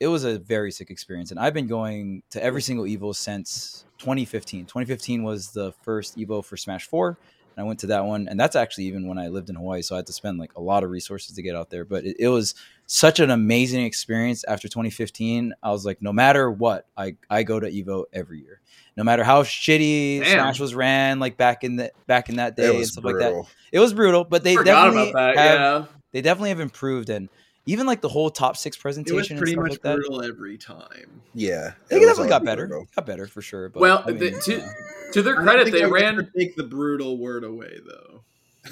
it 0.00 0.08
was 0.08 0.24
a 0.24 0.38
very 0.38 0.72
sick 0.72 0.90
experience, 0.90 1.30
and 1.30 1.38
I've 1.38 1.54
been 1.54 1.66
going 1.66 2.22
to 2.30 2.42
every 2.42 2.62
single 2.62 2.86
Evo 2.86 3.14
since 3.14 3.84
2015. 3.98 4.64
2015 4.64 5.22
was 5.22 5.50
the 5.50 5.72
first 5.82 6.16
Evo 6.16 6.42
for 6.42 6.56
Smash 6.56 6.86
Four 6.86 7.18
and 7.56 7.64
I 7.64 7.66
went 7.66 7.80
to 7.80 7.86
that 7.88 8.04
one, 8.04 8.28
and 8.28 8.38
that's 8.38 8.56
actually 8.56 8.84
even 8.84 9.06
when 9.06 9.18
I 9.18 9.28
lived 9.28 9.48
in 9.50 9.56
Hawaii, 9.56 9.82
so 9.82 9.94
I 9.94 9.98
had 9.98 10.06
to 10.06 10.12
spend 10.12 10.38
like 10.38 10.54
a 10.56 10.60
lot 10.60 10.82
of 10.84 10.90
resources 10.90 11.34
to 11.36 11.42
get 11.42 11.54
out 11.54 11.70
there. 11.70 11.84
But 11.84 12.04
it, 12.04 12.16
it 12.18 12.28
was 12.28 12.54
such 12.86 13.20
an 13.20 13.30
amazing 13.30 13.84
experience. 13.84 14.44
After 14.44 14.68
2015, 14.68 15.54
I 15.62 15.70
was 15.70 15.84
like, 15.86 16.02
no 16.02 16.12
matter 16.12 16.50
what, 16.50 16.86
I 16.96 17.16
I 17.30 17.42
go 17.42 17.60
to 17.60 17.70
Evo 17.70 18.04
every 18.12 18.40
year, 18.40 18.60
no 18.96 19.04
matter 19.04 19.24
how 19.24 19.42
shitty 19.42 20.20
Damn. 20.20 20.32
Smash 20.32 20.60
was 20.60 20.74
ran 20.74 21.18
like 21.20 21.36
back 21.36 21.64
in 21.64 21.76
the 21.76 21.92
back 22.06 22.28
in 22.28 22.36
that 22.36 22.56
day 22.56 22.66
It 22.66 22.70
and 22.70 22.78
was 22.78 22.92
stuff 22.92 23.04
like 23.04 23.14
that. 23.16 23.30
brutal. 23.30 23.48
It 23.72 23.78
was 23.78 23.94
brutal, 23.94 24.24
but 24.24 24.42
they 24.44 24.54
Forgot 24.56 24.86
definitely 24.86 25.10
about 25.10 25.34
that. 25.36 25.46
have 25.48 25.60
yeah. 25.60 25.86
they 26.12 26.20
definitely 26.22 26.50
have 26.50 26.60
improved 26.60 27.08
and. 27.10 27.28
Even 27.66 27.86
like 27.86 28.00
the 28.02 28.08
whole 28.08 28.28
top 28.30 28.56
six 28.58 28.76
presentation. 28.76 29.14
It 29.14 29.16
was 29.16 29.28
presentation 29.28 29.36
and 29.36 29.40
pretty 29.40 29.52
stuff 29.52 29.62
much 29.62 29.70
like 29.72 29.82
that, 29.82 29.96
brutal 29.96 30.22
every 30.22 30.58
time. 30.58 31.22
Yeah, 31.32 31.72
they 31.88 31.96
it 31.96 32.00
was 32.00 32.08
definitely 32.08 32.28
got 32.28 32.44
better. 32.44 32.66
brutal. 32.66 32.86
Got 32.94 33.06
better 33.06 33.26
for 33.26 33.40
sure. 33.42 33.68
But 33.70 33.80
Well, 33.80 34.02
I 34.06 34.12
the- 34.12 34.30
to- 34.32 34.58
yeah. 34.58 34.72
To 35.12 35.22
their 35.22 35.36
credit, 35.36 35.70
they 35.72 35.84
I 35.84 35.86
ran 35.86 36.28
take 36.36 36.56
the 36.56 36.64
brutal 36.64 37.18
word 37.18 37.44
away 37.44 37.78
though. 37.86 38.22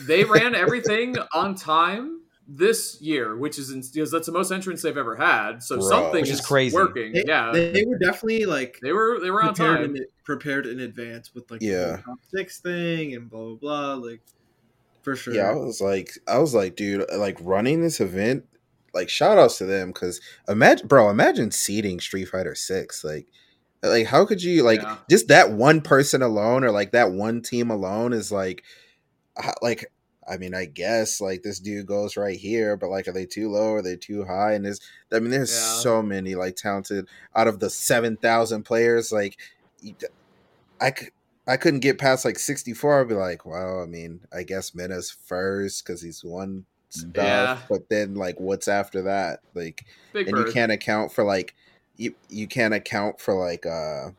they 0.07 0.25
ran 0.25 0.55
everything 0.57 1.17
on 1.33 1.55
time 1.55 2.19
this 2.49 3.01
year, 3.01 3.37
which 3.37 3.59
is 3.59 3.71
in, 3.71 3.81
because 3.95 4.11
that's 4.11 4.27
the 4.27 4.33
most 4.33 4.51
entrants 4.51 4.83
they've 4.83 4.97
ever 4.97 5.15
had. 5.17 5.63
So 5.63 5.77
Bro. 5.79 5.89
something 5.89 6.21
Which 6.23 6.31
is 6.31 6.41
is 6.41 6.47
crazy. 6.47 6.75
working. 6.77 7.13
They, 7.13 7.23
yeah, 7.27 7.51
they, 7.53 7.71
they 7.71 7.85
were 7.87 7.97
definitely 7.97 8.45
like 8.47 8.79
they 8.83 8.93
were 8.93 9.21
they 9.23 9.31
were 9.31 9.43
on 9.43 9.55
prepared 9.55 9.87
time. 9.87 9.97
in, 9.97 10.05
prepared 10.25 10.67
in 10.67 10.81
advance 10.81 11.33
with 11.33 11.49
like 11.51 11.63
Yeah. 11.63 11.99
whole 11.99 12.17
top 12.17 12.19
six 12.35 12.59
thing 12.61 13.15
and 13.15 13.31
blah 13.31 13.55
blah 13.55 13.95
blah. 13.95 13.95
Like 14.11 14.21
for 15.03 15.15
sure. 15.17 15.33
Yeah, 15.35 15.51
I 15.51 15.55
was 15.55 15.81
like, 15.81 16.11
I 16.29 16.39
was 16.39 16.53
like, 16.55 16.75
dude, 16.77 17.07
like 17.17 17.39
running 17.41 17.81
this 17.81 18.01
event, 18.01 18.45
like 18.95 19.09
shout 19.09 19.39
outs 19.39 19.59
to 19.59 19.65
them 19.67 19.89
because 19.89 20.21
imagine, 20.49 20.87
bro, 20.89 21.11
imagine 21.11 21.51
seeding 21.51 22.01
Street 22.01 22.27
Fighter 22.27 22.55
Six, 22.55 23.05
like, 23.05 23.27
like 23.83 24.07
how 24.07 24.25
could 24.25 24.43
you 24.43 24.63
like 24.63 24.83
Yeah. 24.83 24.99
just 25.11 25.29
that 25.29 25.53
one 25.53 25.81
person 25.81 26.23
alone 26.23 26.65
or 26.65 26.71
like 26.71 26.93
that 26.93 27.13
one 27.13 27.43
team 27.43 27.71
alone 27.71 28.13
is 28.13 28.31
like, 28.33 28.63
like. 29.63 29.87
I 30.29 30.37
mean, 30.37 30.55
I 30.55 30.67
guess 30.67 31.21
like 31.21 31.43
this 31.43 31.59
dude 31.59 31.87
goes 31.87 32.17
right 32.17 32.39
here, 32.39 32.77
but 32.77 32.91
like, 32.91 33.09
are 33.09 33.13
they 33.13 33.27
too 33.27 33.51
low? 33.51 33.73
Are 33.73 33.83
they 33.83 33.97
too 33.97 34.25
high? 34.25 34.53
And 34.53 34.65
there's, 34.65 34.79
I 35.13 35.19
mean, 35.19 35.31
there's 35.33 35.51
Yeah. 35.53 35.81
so 35.81 36.01
many 36.01 36.37
like 36.37 36.55
talented 36.55 37.09
out 37.35 37.49
of 37.49 37.59
the 37.59 37.69
seven 37.69 38.17
thousand 38.17 38.63
players. 38.63 39.11
Like, 39.11 39.37
I 40.81 40.91
could, 40.93 41.11
I 41.47 41.57
couldn't 41.57 41.81
get 41.81 41.99
past 41.99 42.25
like 42.25 42.39
64. 42.39 43.01
I'd 43.01 43.09
be 43.09 43.15
like, 43.15 43.45
well, 43.45 43.83
I 43.83 43.87
mean, 43.87 44.21
I 44.33 44.45
guess 44.45 44.75
Mena's 44.77 45.11
first 45.11 45.85
because 45.85 46.03
he's 46.03 46.23
won 46.25 46.67
stuff. 46.93 47.17
Yeah. 47.17 47.59
But 47.69 47.89
then, 47.89 48.15
like, 48.15 48.39
what's 48.41 48.69
after 48.69 49.03
that? 49.03 49.41
Like, 49.55 49.85
Big 50.13 50.29
and 50.29 50.37
Bird. 50.37 50.47
you 50.47 50.53
can't 50.53 50.73
account 50.73 51.13
for 51.13 51.25
like, 51.25 51.55
you 51.97 52.15
you 52.29 52.47
can't 52.47 52.75
account 52.75 53.21
for 53.21 53.35
like 53.35 53.67
uh 53.67 54.11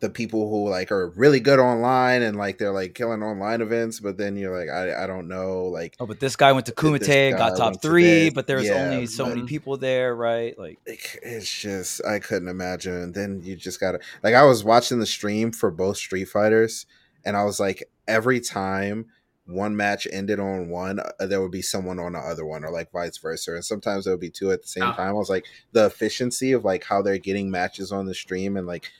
the 0.00 0.10
people 0.10 0.48
who 0.48 0.68
like 0.68 0.92
are 0.92 1.08
really 1.10 1.40
good 1.40 1.58
online 1.58 2.22
and 2.22 2.36
like 2.36 2.58
they're 2.58 2.72
like 2.72 2.94
killing 2.94 3.22
online 3.22 3.60
events. 3.60 4.00
But 4.00 4.16
then 4.16 4.36
you're 4.36 4.56
like, 4.56 4.68
I 4.68 5.04
I 5.04 5.06
don't 5.06 5.28
know, 5.28 5.64
like. 5.64 5.96
Oh, 6.00 6.06
but 6.06 6.20
this 6.20 6.36
guy 6.36 6.52
went 6.52 6.66
to 6.66 6.72
Kumite, 6.72 7.36
got 7.36 7.56
top 7.56 7.72
went 7.72 7.82
to 7.82 7.88
three, 7.88 8.30
but 8.30 8.46
there 8.46 8.58
was 8.58 8.68
Yeah, 8.68 8.74
only 8.74 9.06
so 9.06 9.26
many 9.26 9.42
people 9.42 9.76
there, 9.76 10.14
right? 10.14 10.56
Like, 10.58 10.78
like, 10.86 11.18
it's 11.22 11.50
just 11.50 12.04
I 12.04 12.18
couldn't 12.18 12.48
imagine. 12.48 13.12
Then 13.12 13.42
you 13.42 13.56
just 13.56 13.80
gotta 13.80 14.00
like 14.22 14.34
I 14.34 14.44
was 14.44 14.64
watching 14.64 14.98
the 15.00 15.06
stream 15.06 15.52
for 15.52 15.70
both 15.70 15.96
Street 15.96 16.26
Fighters, 16.26 16.86
and 17.24 17.36
I 17.36 17.44
was 17.44 17.60
like, 17.60 17.84
every 18.06 18.40
time 18.40 19.06
one 19.48 19.74
match 19.74 20.06
ended 20.12 20.38
on 20.38 20.68
one, 20.68 21.00
uh, 21.00 21.26
there 21.26 21.40
would 21.40 21.50
be 21.50 21.62
someone 21.62 21.98
on 21.98 22.12
the 22.12 22.18
other 22.18 22.44
one, 22.44 22.64
or 22.64 22.70
like 22.70 22.92
vice 22.92 23.16
versa. 23.16 23.54
And 23.54 23.64
sometimes 23.64 24.04
there 24.04 24.12
would 24.12 24.20
be 24.20 24.30
two 24.30 24.52
at 24.52 24.60
the 24.62 24.68
same 24.68 24.84
Ah. 24.84 24.92
time. 24.92 25.08
I 25.08 25.12
was 25.12 25.30
like, 25.30 25.46
the 25.72 25.86
efficiency 25.86 26.52
of 26.52 26.64
like 26.64 26.84
how 26.84 27.00
they're 27.02 27.18
getting 27.18 27.50
matches 27.50 27.90
on 27.90 28.04
the 28.06 28.14
stream 28.14 28.56
and 28.58 28.66
like 28.66 28.90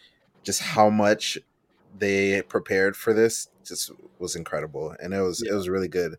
just 0.43 0.61
how 0.63 0.89
much 0.89 1.39
they 1.99 2.43
prepared 2.43 2.97
for 2.97 3.13
this 3.13 3.49
just 3.65 3.91
was 4.19 4.35
incredible, 4.37 4.95
and 5.03 5.13
it 5.13 5.21
was 5.21 5.43
it 5.43 5.53
was 5.53 5.69
really 5.69 5.89
good 5.89 6.17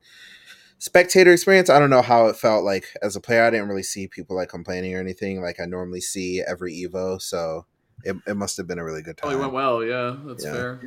spectator 0.78 1.32
experience. 1.32 1.70
I 1.70 1.80
don't 1.80 1.90
know 1.90 2.02
how 2.02 2.28
it 2.28 2.36
felt 2.36 2.64
like 2.64 2.86
as 3.02 3.16
a 3.16 3.20
player. 3.22 3.44
I 3.44 3.50
didn't 3.50 3.68
really 3.68 3.84
see 3.84 4.08
people 4.08 4.36
like 4.36 4.50
complaining 4.50 4.96
or 4.96 5.00
anything 5.00 5.42
like 5.42 5.60
I 5.60 5.66
normally 5.66 6.02
see 6.02 6.42
every 6.48 6.74
Evo, 6.74 7.22
so 7.22 7.66
it, 8.04 8.16
it 8.28 8.36
must 8.36 8.58
have 8.58 8.68
been 8.68 8.80
a 8.80 8.84
really 8.86 9.02
good 9.02 9.18
time. 9.18 9.32
It 9.32 9.38
went 9.40 9.54
well. 9.54 9.84
Yeah, 9.84 10.16
that's 10.26 10.46
Yeah. 10.46 10.52
fair. 10.52 10.80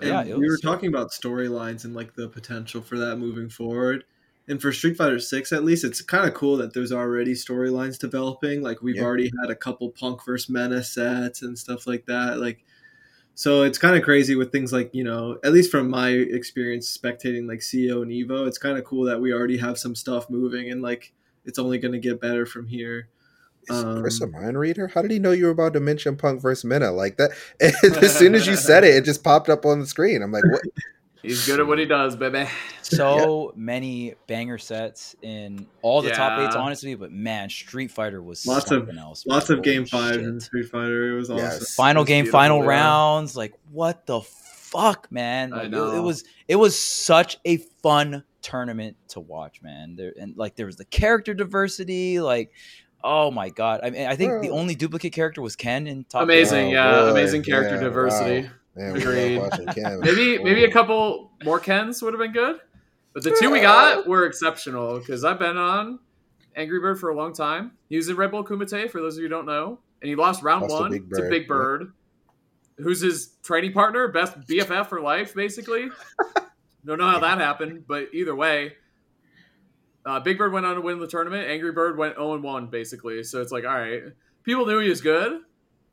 And 0.00 0.08
Yeah, 0.08 0.22
it 0.22 0.36
we 0.36 0.48
were 0.48 0.58
talking 0.58 0.88
about 0.88 1.10
storylines 1.12 1.84
and 1.84 1.94
like 1.94 2.14
the 2.14 2.28
potential 2.28 2.82
for 2.82 2.98
that 2.98 3.16
moving 3.16 3.48
forward. 3.48 4.04
And 4.48 4.62
for 4.62 4.72
Street 4.72 4.96
Fighter 4.96 5.18
Six, 5.18 5.52
at 5.52 5.64
least, 5.64 5.84
it's 5.84 6.00
kind 6.02 6.26
of 6.28 6.34
cool 6.34 6.56
that 6.58 6.72
there's 6.72 6.92
already 6.92 7.32
storylines 7.34 7.98
developing. 7.98 8.62
Like 8.62 8.82
we've 8.82 8.96
Yeah. 8.96 9.02
already 9.02 9.30
had 9.42 9.50
a 9.50 9.56
couple 9.56 9.90
Punk 9.90 10.24
versus 10.24 10.48
Mena 10.48 10.82
sets 10.84 11.42
and 11.42 11.58
stuff 11.58 11.86
like 11.86 12.06
that. 12.06 12.38
Like, 12.38 12.64
so 13.34 13.62
it's 13.64 13.78
kind 13.78 13.96
of 13.96 14.02
crazy 14.02 14.36
with 14.36 14.52
things 14.52 14.72
like 14.72 14.90
you 14.94 15.04
know, 15.04 15.38
at 15.44 15.52
least 15.52 15.70
from 15.70 15.90
my 15.90 16.10
experience 16.10 16.96
spectating 16.96 17.48
like 17.48 17.60
CEO 17.62 18.02
and 18.02 18.10
Evo, 18.12 18.46
it's 18.48 18.58
kind 18.58 18.78
of 18.78 18.84
cool 18.84 19.04
that 19.04 19.20
we 19.20 19.32
already 19.32 19.58
have 19.58 19.78
some 19.78 19.94
stuff 19.94 20.30
moving 20.30 20.70
and 20.70 20.82
like 20.82 21.12
it's 21.44 21.58
only 21.58 21.78
going 21.78 21.92
to 21.92 21.98
get 22.00 22.20
better 22.20 22.46
from 22.46 22.66
here. 22.66 23.08
Is 23.68 24.00
Chris 24.00 24.20
a 24.20 24.24
Um, 24.24 24.32
mind 24.32 24.58
reader? 24.58 24.88
How 24.88 25.02
did 25.02 25.10
he 25.10 25.18
know 25.18 25.32
you 25.32 25.46
were 25.46 25.50
about 25.50 25.72
to 25.74 25.80
mention 25.80 26.16
Punk 26.16 26.40
versus 26.40 26.64
Mena 26.64 26.92
like 26.92 27.16
that? 27.16 27.30
as 28.02 28.16
soon 28.16 28.34
as 28.34 28.46
you 28.46 28.56
said 28.56 28.84
it, 28.84 28.94
it 28.94 29.04
just 29.04 29.24
popped 29.24 29.48
up 29.48 29.64
on 29.66 29.80
the 29.80 29.86
screen. 29.86 30.22
I'm 30.22 30.32
like, 30.32 30.44
what? 30.50 30.62
He's 31.22 31.44
good 31.44 31.58
at 31.58 31.66
what 31.66 31.80
he 31.80 31.86
does, 31.86 32.14
baby. 32.14 32.46
so 32.82 33.52
many 33.56 34.14
banger 34.28 34.58
sets 34.58 35.16
in 35.22 35.66
all 35.82 36.00
the 36.00 36.10
top 36.10 36.38
eights, 36.38 36.54
honestly. 36.54 36.94
But 36.94 37.10
man, 37.10 37.50
Street 37.50 37.90
Fighter 37.90 38.22
was 38.22 38.46
Lots 38.46 38.70
of- 38.70 38.78
something 38.80 38.96
else. 38.98 39.26
Lots 39.26 39.48
man. 39.48 39.58
of 39.58 39.64
game 39.64 39.86
Holy 39.90 40.02
fives 40.02 40.16
shit. 40.18 40.24
in 40.24 40.38
Street 40.40 40.68
Fighter. 40.68 41.12
It 41.14 41.16
was 41.16 41.28
awesome. 41.30 41.44
Yes. 41.44 41.74
final 41.74 42.02
It's 42.02 42.08
game, 42.08 42.26
final 42.26 42.60
yeah. 42.60 42.68
rounds. 42.68 43.36
Like 43.36 43.54
what 43.72 44.06
the 44.06 44.20
fuck, 44.20 45.10
man? 45.10 45.52
I 45.52 45.56
Like, 45.56 45.64
it, 45.66 45.70
know. 45.70 45.96
it 45.96 46.00
was 46.00 46.22
it 46.46 46.56
was 46.56 46.78
such 46.78 47.38
a 47.44 47.56
fun 47.82 48.22
tournament 48.40 48.96
to 49.08 49.18
watch, 49.20 49.62
man. 49.62 49.96
There 49.96 50.12
and 50.20 50.36
like 50.36 50.54
there 50.54 50.66
was 50.66 50.76
the 50.76 50.84
character 50.84 51.34
diversity, 51.34 52.20
like. 52.20 52.52
Oh 53.06 53.30
my 53.30 53.48
god! 53.50 53.80
I 53.84 53.90
mean, 53.90 54.06
I 54.06 54.16
think 54.16 54.42
the 54.42 54.50
only 54.50 54.74
duplicate 54.74 55.12
character 55.12 55.40
was 55.40 55.54
Ken 55.56 55.86
in 55.86 56.04
top. 56.04 56.22
Amazing, 56.24 56.68
Oh, 56.68 56.72
yeah, 56.72 57.02
boy. 57.04 57.10
amazing 57.12 57.42
character 57.44 57.74
Yeah, 57.76 57.80
diversity. 57.82 58.42
wow. 58.48 58.52
Man, 58.74 58.96
Agreed. 58.96 59.38
love 59.38 59.50
watching 59.52 59.66
Cam. 59.82 60.00
Maybe 60.00 60.42
maybe 60.42 60.64
a 60.64 60.70
couple 60.70 61.30
more 61.44 61.58
Kens 61.60 62.02
would 62.02 62.12
have 62.12 62.20
been 62.20 62.32
good, 62.32 62.56
but 63.14 63.22
the 63.22 63.34
two 63.40 63.50
we 63.50 63.60
got 63.60 64.06
were 64.06 64.26
exceptional 64.26 64.98
because 64.98 65.24
I've 65.24 65.38
been 65.38 65.56
on 65.56 65.98
Angry 66.56 66.80
Bird 66.80 66.98
for 66.98 67.10
a 67.10 67.16
long 67.16 67.32
time. 67.32 67.72
He 67.88 67.96
was 67.96 68.08
in 68.08 68.16
Red 68.16 68.30
Bull 68.32 68.44
Kumite 68.44 68.90
for 68.90 69.00
those 69.00 69.14
of 69.16 69.18
you 69.22 69.26
who 69.26 69.28
don't 69.30 69.46
know, 69.46 69.78
and 70.02 70.08
he 70.08 70.16
lost 70.16 70.42
round 70.42 70.62
Lost 70.62 70.74
to 70.76 70.80
one 70.82 70.90
Big 70.90 71.10
to 71.14 71.28
Big 71.30 71.46
Bird, 71.48 71.92
who's 72.78 73.00
his 73.00 73.34
training 73.42 73.72
partner, 73.72 74.08
best 74.08 74.38
BFF 74.42 74.88
for 74.88 75.00
life, 75.00 75.34
basically. 75.34 75.88
don't 76.84 76.98
know 76.98 77.08
how 77.08 77.18
that 77.20 77.38
happened, 77.38 77.84
but 77.88 78.08
either 78.12 78.34
way. 78.34 78.74
Uh, 80.06 80.20
Big 80.20 80.38
Bird 80.38 80.52
went 80.52 80.64
on 80.64 80.76
to 80.76 80.80
win 80.80 81.00
the 81.00 81.06
tournament. 81.08 81.48
Angry 81.48 81.72
Bird 81.72 81.98
went 81.98 82.14
0 82.14 82.38
1, 82.38 82.66
basically. 82.68 83.22
So 83.24 83.42
it's 83.42 83.50
like, 83.52 83.64
all 83.64 83.74
right. 83.74 84.04
People 84.44 84.64
knew 84.64 84.78
he 84.78 84.88
was 84.88 85.00
good, 85.00 85.40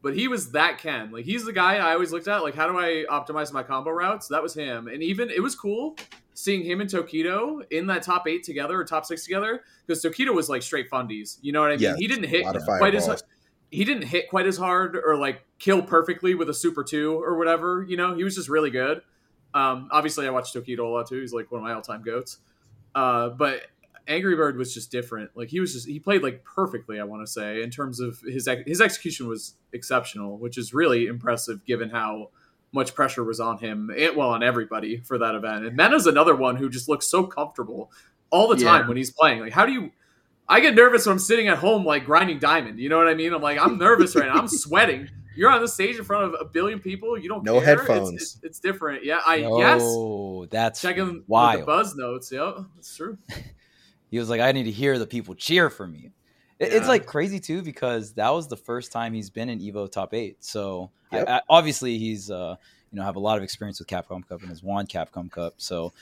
but 0.04 0.16
he 0.16 0.28
was 0.28 0.52
that 0.52 0.78
Ken. 0.78 1.12
Like 1.12 1.26
he's 1.26 1.44
the 1.44 1.54
guy 1.54 1.78
I 1.78 1.94
always 1.94 2.12
looked 2.12 2.28
at. 2.28 2.44
Like, 2.44 2.54
how 2.54 2.68
do 2.68 2.78
I 2.78 3.06
optimize 3.10 3.52
my 3.52 3.64
combo 3.64 3.90
routes? 3.90 4.28
That 4.28 4.44
was 4.44 4.54
him. 4.54 4.88
And 4.88 5.02
even 5.02 5.32
it 5.32 5.42
was 5.42 5.56
cool 5.56 5.96
seeing 6.36 6.64
him 6.64 6.82
and 6.82 6.90
Tokido 6.90 7.64
in 7.72 7.88
that 7.88 8.04
top 8.04 8.28
eight 8.28 8.44
together 8.44 8.80
or 8.80 8.84
top 8.84 9.06
six 9.06 9.24
together 9.24 9.62
because 9.86 10.04
Tokido 10.04 10.34
was 10.34 10.50
like 10.50 10.62
straight 10.62 10.90
fundies. 10.90 11.38
You 11.42 11.52
know 11.52 11.62
what 11.62 11.72
I 11.72 11.76
mean? 11.76 11.82
Yes, 11.82 11.98
he 11.98 12.08
didn't 12.08 12.26
hit 12.26 12.44
quite 12.44 12.56
as 12.56 12.66
fireballs. 12.66 13.24
he 13.72 13.84
didn't 13.84 14.04
hit 14.04 14.30
quite 14.30 14.46
as 14.46 14.58
hard 14.58 14.96
or 14.96 15.16
like 15.18 15.44
kill 15.58 15.82
perfectly 15.82 16.36
with 16.36 16.50
a 16.50 16.54
super 16.54 16.84
two 16.84 17.14
or 17.24 17.38
whatever. 17.38 17.86
You 17.88 17.98
know, 17.98 18.16
he 18.16 18.24
was 18.24 18.36
just 18.36 18.50
really 18.50 18.70
good. 18.70 19.02
Um, 19.54 19.90
obviously, 19.92 20.28
I 20.28 20.30
watched 20.32 20.56
Tokido 20.56 20.80
a 20.80 20.84
lot 20.84 21.08
too. 21.08 21.22
He's 21.22 21.34
like 21.34 21.52
one 21.52 21.62
of 21.62 21.66
my 21.66 21.74
all 21.74 21.82
time 21.82 22.04
goats. 22.04 22.38
Uh, 22.96 23.30
but 23.30 23.64
Angry 24.08 24.36
Bird 24.36 24.58
was 24.58 24.74
just 24.74 24.92
different. 24.92 25.32
Like 25.36 25.50
he 25.50 25.60
was 25.60 25.74
just 25.74 25.88
he 25.88 26.00
played 26.00 26.24
like 26.24 26.44
perfectly. 26.44 27.00
I 27.00 27.04
want 27.06 27.26
to 27.26 27.32
say 27.32 27.64
in 27.64 27.70
terms 27.70 28.00
of 28.00 28.20
his 28.22 28.50
his 28.66 28.82
execution 28.82 29.28
was 29.28 29.56
exceptional, 29.72 30.38
which 30.38 30.58
is 30.58 30.74
really 30.74 31.08
impressive 31.08 31.64
given 31.66 31.90
how 31.90 32.30
much 32.72 32.94
pressure 32.96 33.24
was 33.24 33.40
on 33.40 33.60
him. 33.60 33.92
It 33.96 34.16
well 34.18 34.30
on 34.30 34.44
everybody 34.44 34.98
for 34.98 35.18
that 35.20 35.36
event. 35.36 35.66
And 35.66 35.76
Mena's 35.78 36.08
another 36.08 36.36
one 36.36 36.56
who 36.56 36.70
just 36.70 36.90
looks 36.90 37.08
so 37.08 37.24
comfortable 37.26 37.92
all 38.30 38.48
the 38.48 38.56
time 38.58 38.82
Yeah. 38.82 38.88
when 38.88 38.98
he's 38.98 39.12
playing. 39.12 39.40
Like 39.42 39.54
how 39.54 39.66
do 39.66 39.72
you? 39.72 39.92
I 40.50 40.60
get 40.60 40.76
nervous 40.76 41.06
when 41.06 41.14
I'm 41.14 41.20
sitting 41.20 41.48
at 41.48 41.58
home 41.60 41.86
like 41.86 42.04
grinding 42.06 42.40
diamond. 42.40 42.80
You 42.80 42.90
know 42.90 42.98
what 42.98 43.08
I 43.08 43.14
mean? 43.14 43.34
I'm 43.34 43.42
like 43.42 43.60
I'm 43.60 43.78
nervous 43.78 44.16
right 44.16 44.28
now. 44.28 44.34
I'm 44.40 44.48
sweating. 44.50 45.08
You're 45.36 45.50
on 45.50 45.62
the 45.62 45.68
stage 45.68 45.96
in 45.96 46.04
front 46.04 46.26
of 46.26 46.36
a 46.40 46.46
billion 46.46 46.80
people. 46.80 47.18
You 47.18 47.28
don't 47.30 47.44
No 47.44 47.60
care. 47.60 47.78
Headphones. 47.78 48.22
It's, 48.22 48.40
it's 48.44 48.60
different. 48.60 49.04
Yeah, 49.04 49.20
I 49.26 49.38
yes. 49.38 49.82
Oh, 49.84 50.46
that's 50.46 50.80
Checking 50.82 51.24
wild. 51.28 51.62
the 51.62 51.66
buzz 51.66 51.96
notes. 51.96 52.32
Yep, 52.32 52.58
that's 52.76 52.96
true. 52.96 53.18
he 54.14 54.20
was 54.20 54.30
like, 54.30 54.42
I 54.42 54.52
need 54.52 54.66
to 54.66 54.72
hear 54.72 55.00
the 55.00 55.08
people 55.08 55.34
cheer 55.34 55.72
for 55.72 55.88
me. 55.88 56.12
It- 56.60 56.72
It's 56.72 56.88
like 56.88 57.08
crazy 57.08 57.40
too 57.40 57.64
because 57.64 58.14
that 58.14 58.30
was 58.30 58.48
the 58.48 58.56
first 58.56 58.92
time 58.92 59.12
he's 59.12 59.32
been 59.32 59.50
in 59.50 59.60
Evo 59.60 59.92
top 59.92 60.14
eight. 60.14 60.38
So 60.46 60.92
I- 61.12 61.24
I, 61.38 61.42
obviously 61.50 61.98
he's 61.98 62.30
uh, 62.30 62.56
you 62.92 62.98
know 62.98 63.04
have 63.04 63.16
a 63.16 63.20
lot 63.20 63.38
of 63.40 63.44
experience 63.44 63.80
with 63.80 63.88
Capcom 63.88 64.24
Cup 64.28 64.42
and 64.42 64.50
has 64.50 64.62
won 64.62 64.86
Capcom 64.86 65.32
Cup. 65.32 65.56
So 65.58 65.94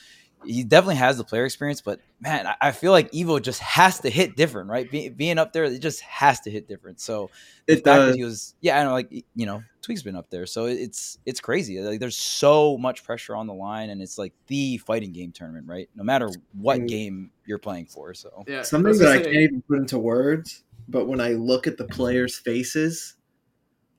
he 0.45 0.63
definitely 0.63 0.95
has 0.95 1.17
the 1.17 1.23
player 1.23 1.45
experience. 1.45 1.81
But 1.81 1.99
man, 2.19 2.47
I- 2.47 2.55
I 2.61 2.71
feel 2.71 2.91
like 2.91 3.11
Evo 3.11 3.41
just 3.41 3.59
has 3.61 3.99
to 4.01 4.09
hit 4.09 4.35
different, 4.35 4.69
right? 4.69 4.89
Be, 4.89 5.09
being 5.09 5.37
up 5.37 5.53
there, 5.53 5.63
it 5.65 5.79
just 5.79 6.01
has 6.01 6.39
to 6.41 6.51
hit 6.51 6.67
different. 6.67 6.99
So 6.99 7.29
the 7.67 7.73
It 7.73 7.83
fact 7.83 8.05
that 8.07 8.15
he 8.15 8.23
was 8.23 8.55
yeah 8.59 8.79
i 8.79 8.83
know 8.83 8.91
like 8.91 9.09
you 9.11 9.45
know 9.45 9.63
Tweek's 9.81 10.01
been 10.03 10.15
up 10.15 10.29
there 10.29 10.45
so 10.45 10.65
it's 10.65 11.17
it's 11.25 11.39
crazy 11.39 11.79
like 11.79 11.99
there's 11.99 12.17
so 12.17 12.77
much 12.77 13.03
pressure 13.03 13.35
on 13.35 13.47
the 13.47 13.53
line 13.53 13.89
and 13.91 14.01
it's 14.01 14.17
like 14.17 14.33
the 14.47 14.77
fighting 14.79 15.11
game 15.13 15.31
tournament 15.31 15.67
right 15.67 15.87
no 15.95 16.03
matter 16.03 16.29
what 16.53 16.79
Mm. 16.81 16.87
game 16.87 17.31
you're 17.45 17.59
playing 17.59 17.85
for 17.85 18.13
so 18.13 18.43
Yeah, 18.47 18.63
Something 18.63 18.97
that 18.97 19.07
I 19.07 19.21
can't 19.21 19.35
even 19.35 19.61
put 19.67 19.77
into 19.77 19.99
words, 19.99 20.63
but 20.89 21.07
when 21.07 21.21
I 21.21 21.29
look 21.33 21.65
at 21.67 21.77
the 21.77 21.85
players' 21.85 22.37
faces, 22.37 23.15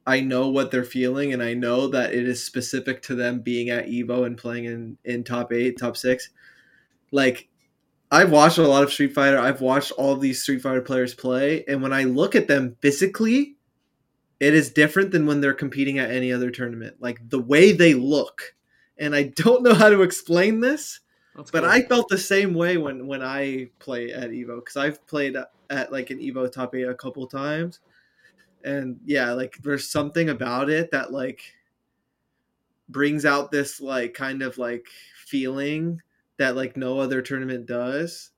I 0.07 0.21
know 0.21 0.49
what 0.49 0.71
they're 0.71 0.85
feeling, 0.85 1.33
and 1.33 1.43
I 1.43 1.55
know 1.55 1.87
that 1.89 2.13
it 2.13 2.27
is 2.27 2.45
specific 2.45 3.03
to 3.03 3.15
them 3.15 3.41
being 3.41 3.71
at 3.71 3.87
Evo 3.87 4.27
and 4.27 4.37
playing 4.37 4.65
in 4.65 4.99
in 5.05 5.25
top 5.25 5.53
eight, 5.53 5.79
top 5.79 5.97
six. 5.97 6.31
Like, 7.13 7.49
I've 8.11 8.31
watched 8.31 8.59
a 8.59 8.67
lot 8.67 8.83
of 8.83 8.93
Street 8.93 9.15
Fighter. 9.15 9.39
I've 9.39 9.61
watched 9.61 9.93
all 9.93 10.17
these 10.17 10.43
Street 10.43 10.63
Fighter 10.63 10.81
players 10.81 11.15
play, 11.15 11.65
and 11.69 11.83
when 11.83 11.93
I 11.93 12.05
look 12.05 12.35
at 12.35 12.49
them 12.49 12.77
physically, 12.81 13.57
it 14.41 14.55
is 14.55 14.71
different 14.71 15.13
than 15.13 15.25
when 15.25 15.41
they're 15.41 15.55
competing 15.55 16.01
at 16.01 16.11
any 16.11 16.33
other 16.33 16.51
tournament. 16.51 16.97
Like 16.99 17.21
the 17.29 17.41
way 17.41 17.71
they 17.71 17.95
look, 17.95 18.55
and 18.99 19.15
I 19.15 19.23
don't 19.37 19.63
know 19.63 19.75
how 19.75 19.89
to 19.89 20.03
explain 20.03 20.61
this 20.61 20.99
That's 21.37 21.53
but 21.53 21.63
cool. 21.63 21.71
I 21.71 21.83
felt 21.83 22.09
the 22.09 22.19
same 22.19 22.55
way 22.55 22.77
when 22.77 23.07
when 23.07 23.23
I 23.23 23.71
play 23.79 24.13
at 24.13 24.31
Evo 24.31 24.57
because 24.57 24.77
I've 24.77 25.07
played 25.07 25.37
at 25.71 25.93
like 25.93 26.11
an 26.11 26.19
Evo 26.19 26.51
top 26.51 26.75
eight 26.75 26.89
a 26.89 26.95
couple 26.95 27.27
times, 27.29 27.79
and 28.65 28.99
yeah, 29.05 29.33
like 29.33 29.59
there's 29.63 29.89
something 29.89 30.29
about 30.29 30.71
it 30.71 30.91
that 30.91 31.13
like 31.13 31.43
brings 32.89 33.25
out 33.25 33.51
this 33.51 33.81
like 33.81 34.15
kind 34.15 34.43
of 34.43 34.59
like 34.59 34.87
feeling 35.27 36.01
that 36.39 36.57
like 36.57 36.77
no 36.77 36.99
other 36.99 37.23
tournament 37.23 37.67
does. 37.67 38.31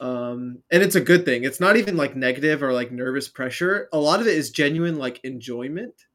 Um, 0.00 0.62
and 0.70 0.82
it's 0.82 0.94
a 0.94 1.00
good 1.00 1.24
thing. 1.24 1.44
It's 1.44 1.60
not 1.60 1.76
even 1.76 1.96
like 1.96 2.14
negative 2.14 2.62
or 2.62 2.72
like 2.72 2.92
nervous 2.92 3.28
pressure. 3.28 3.88
A 3.92 3.98
lot 3.98 4.20
of 4.20 4.26
it 4.26 4.36
is 4.36 4.50
genuine 4.50 4.96
like 4.96 5.20
enjoyment, 5.24 6.06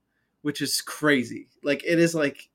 which 0.41 0.61
is 0.61 0.79
crazy. 0.81 1.49
Like 1.63 1.83
it 1.85 1.99
is 1.99 2.15
like 2.15 2.49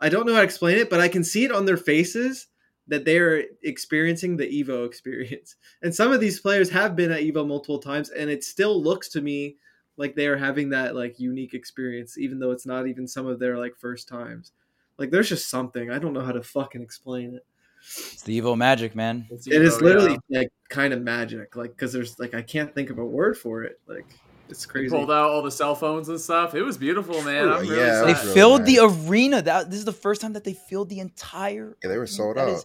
I 0.00 0.08
don't 0.08 0.26
know 0.26 0.34
how 0.34 0.40
to 0.40 0.44
explain 0.44 0.78
it, 0.78 0.90
but 0.90 1.00
I 1.00 1.08
can 1.08 1.24
see 1.24 1.44
it 1.44 1.52
on 1.52 1.64
their 1.64 1.76
faces 1.76 2.48
that 2.86 3.04
they 3.04 3.18
are 3.18 3.42
experiencing 3.62 4.36
the 4.36 4.46
Evo 4.46 4.86
experience. 4.86 5.56
And 5.82 5.94
some 5.94 6.12
of 6.12 6.20
these 6.20 6.40
players 6.40 6.70
have 6.70 6.96
been 6.96 7.12
at 7.12 7.22
Evo 7.22 7.46
multiple 7.46 7.78
times, 7.78 8.10
and 8.10 8.30
it 8.30 8.44
still 8.44 8.82
looks 8.82 9.08
to 9.10 9.20
me 9.20 9.56
like 9.98 10.14
they 10.14 10.26
are 10.28 10.36
having 10.38 10.70
that 10.70 10.94
like 10.96 11.20
unique 11.20 11.52
experience, 11.52 12.16
even 12.16 12.38
though 12.38 12.52
it's 12.52 12.64
not 12.66 12.86
even 12.86 13.06
some 13.06 13.26
of 13.26 13.38
their 13.38 13.58
like 13.58 13.76
first 13.76 14.08
times. 14.08 14.52
Like 14.96 15.10
there's 15.10 15.28
just 15.28 15.50
something 15.50 15.90
I 15.90 15.98
don't 15.98 16.12
know 16.14 16.22
how 16.24 16.32
to 16.32 16.42
fucking 16.42 16.80
explain 16.82 17.34
it. 17.34 17.44
it's 17.80 18.22
the 18.22 18.40
Evo 18.40 18.56
magic 18.56 18.96
man 18.96 19.26
It's 19.30 19.46
It 19.46 19.62
is 19.62 19.80
literally 19.80 20.18
yeah. 20.28 20.40
like 20.40 20.48
kind 20.70 20.92
of 20.94 21.02
magic, 21.02 21.54
like 21.56 21.70
because 21.72 21.92
there's 21.92 22.18
like 22.18 22.34
I 22.34 22.42
can't 22.42 22.74
think 22.74 22.88
of 22.90 22.98
a 22.98 23.04
word 23.04 23.36
for 23.36 23.62
it. 23.64 23.78
Like 23.86 24.06
it's 24.48 24.64
crazy. 24.64 24.86
They 24.86 24.90
crazy. 24.90 24.96
pulled 24.96 25.10
out 25.10 25.30
all 25.30 25.42
the 25.42 25.50
cell 25.50 25.74
phones 25.74 26.08
and 26.08 26.18
stuff. 26.20 26.54
It 26.54 26.62
was 26.62 26.78
beautiful, 26.78 27.22
man. 27.22 27.48
I'm 27.48 27.60
really 27.60 27.76
yeah, 27.76 28.00
they 28.02 28.12
was 28.12 28.16
sad. 28.18 28.22
really 28.24 28.34
filled 28.34 28.60
nice. 28.62 28.76
the 28.76 28.84
arena 29.10 29.42
that 29.42 29.68
this 29.70 29.78
is 29.78 29.84
the 29.84 29.92
first 29.92 30.20
time 30.22 30.32
that 30.32 30.44
they 30.44 30.54
filled 30.54 30.88
the 30.88 31.00
entire 31.00 31.76
Yeah, 31.82 31.90
they 31.90 31.98
were 31.98 32.06
sold 32.06 32.36
That 32.36 32.48
out. 32.48 32.54
is- 32.54 32.64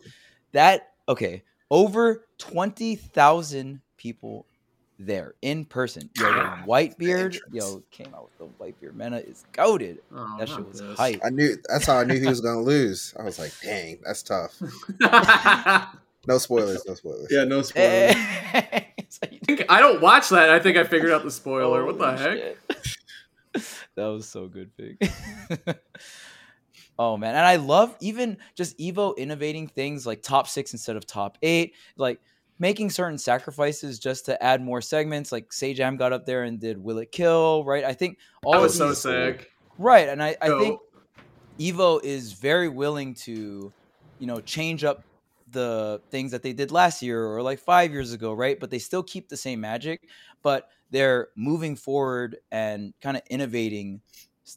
that 0.53 0.91
okay 1.09 1.43
over 1.71 2.25
20,000 2.37 3.81
people 3.97 4.45
there 4.99 5.33
in 5.41 5.65
person 5.65 6.09
yo 6.17 6.31
the 6.31 6.41
ah, 6.41 6.61
white 6.65 6.97
beard 6.97 7.37
yo 7.51 7.81
came 7.91 8.13
out 8.13 8.23
with 8.25 8.37
the 8.37 8.45
white 8.63 8.79
beard 8.79 8.95
man 8.95 9.13
is 9.13 9.43
goaded 9.51 9.97
Oh, 10.15 10.35
that 10.37 10.47
shit 10.47 10.67
was 10.67 10.79
this. 10.79 10.97
hype 10.97 11.19
I 11.25 11.29
knew 11.29 11.55
that's 11.67 11.85
how 11.87 11.97
I 11.97 12.03
knew 12.03 12.19
he 12.19 12.27
was 12.27 12.41
gonna 12.41 12.61
lose. 12.61 13.13
I 13.19 13.23
was 13.23 13.39
like, 13.39 13.51
dang, 13.63 13.99
that's 14.05 14.23
tough. 14.23 14.53
No 16.25 16.37
spoilers, 16.37 16.81
no 16.87 16.93
spoilers. 16.93 17.27
yeah, 17.29 17.43
no 17.43 17.61
spoilers. 17.63 18.15
Like- 19.21 19.65
I 19.69 19.79
don't 19.81 20.01
watch 20.01 20.29
that. 20.29 20.49
I 20.49 20.59
think 20.59 20.77
I 20.77 20.85
figured 20.85 21.11
out 21.11 21.23
the 21.23 21.29
spoiler. 21.31 21.83
what 21.85 21.97
the 21.99 22.15
Holy 22.17 22.39
heck? 22.39 22.57
that 23.95 24.05
was 24.05 24.27
so 24.27 24.47
good, 24.47 24.71
Pig. 24.77 24.97
oh 26.97 27.17
man, 27.17 27.35
and 27.35 27.45
I 27.45 27.57
love 27.57 27.95
even 27.99 28.37
just 28.55 28.77
Evo 28.79 29.15
innovating 29.17 29.67
things 29.67 30.05
like 30.07 30.21
top 30.23 30.47
six 30.47 30.71
instead 30.73 30.95
of 30.95 31.05
top 31.05 31.37
eight, 31.41 31.75
like 31.97 32.21
making 32.59 32.89
certain 32.89 33.17
sacrifices 33.17 33.99
just 33.99 34.25
to 34.25 34.41
add 34.43 34.61
more 34.61 34.81
segments. 34.81 35.31
Like 35.31 35.49
Sajam 35.49 35.97
got 35.97 36.13
up 36.13 36.25
there 36.25 36.43
and 36.43 36.59
did 36.59 36.77
Will 36.77 36.99
It 36.99 37.11
Kill, 37.11 37.63
right? 37.65 37.83
I 37.83 37.93
think 37.93 38.17
all 38.45 38.53
That 38.53 38.61
was 38.61 38.77
so 38.77 38.93
sick. 38.93 39.51
right, 39.77 40.09
and 40.09 40.21
I, 40.21 40.35
I 40.41 40.49
think 40.59 40.79
Evo 41.59 42.03
is 42.03 42.33
very 42.33 42.69
willing 42.69 43.15
to, 43.15 43.73
you 44.19 44.27
know, 44.27 44.41
change 44.41 44.83
up 44.83 45.05
the 45.49 46.01
things 46.09 46.31
that 46.31 46.41
they 46.41 46.53
did 46.53 46.71
last 46.71 47.01
year 47.01 47.25
or 47.25 47.41
like 47.41 47.59
five 47.59 47.91
years 47.91 48.11
ago, 48.11 48.33
right? 48.33 48.59
But 48.59 48.71
they 48.71 48.79
still 48.79 49.03
keep 49.03 49.29
the 49.29 49.37
same 49.37 49.61
magic, 49.61 50.07
but 50.41 50.67
they're 50.89 51.29
moving 51.35 51.75
forward 51.75 52.37
and 52.51 52.93
kind 53.01 53.17
of 53.17 53.23
innovating 53.29 54.01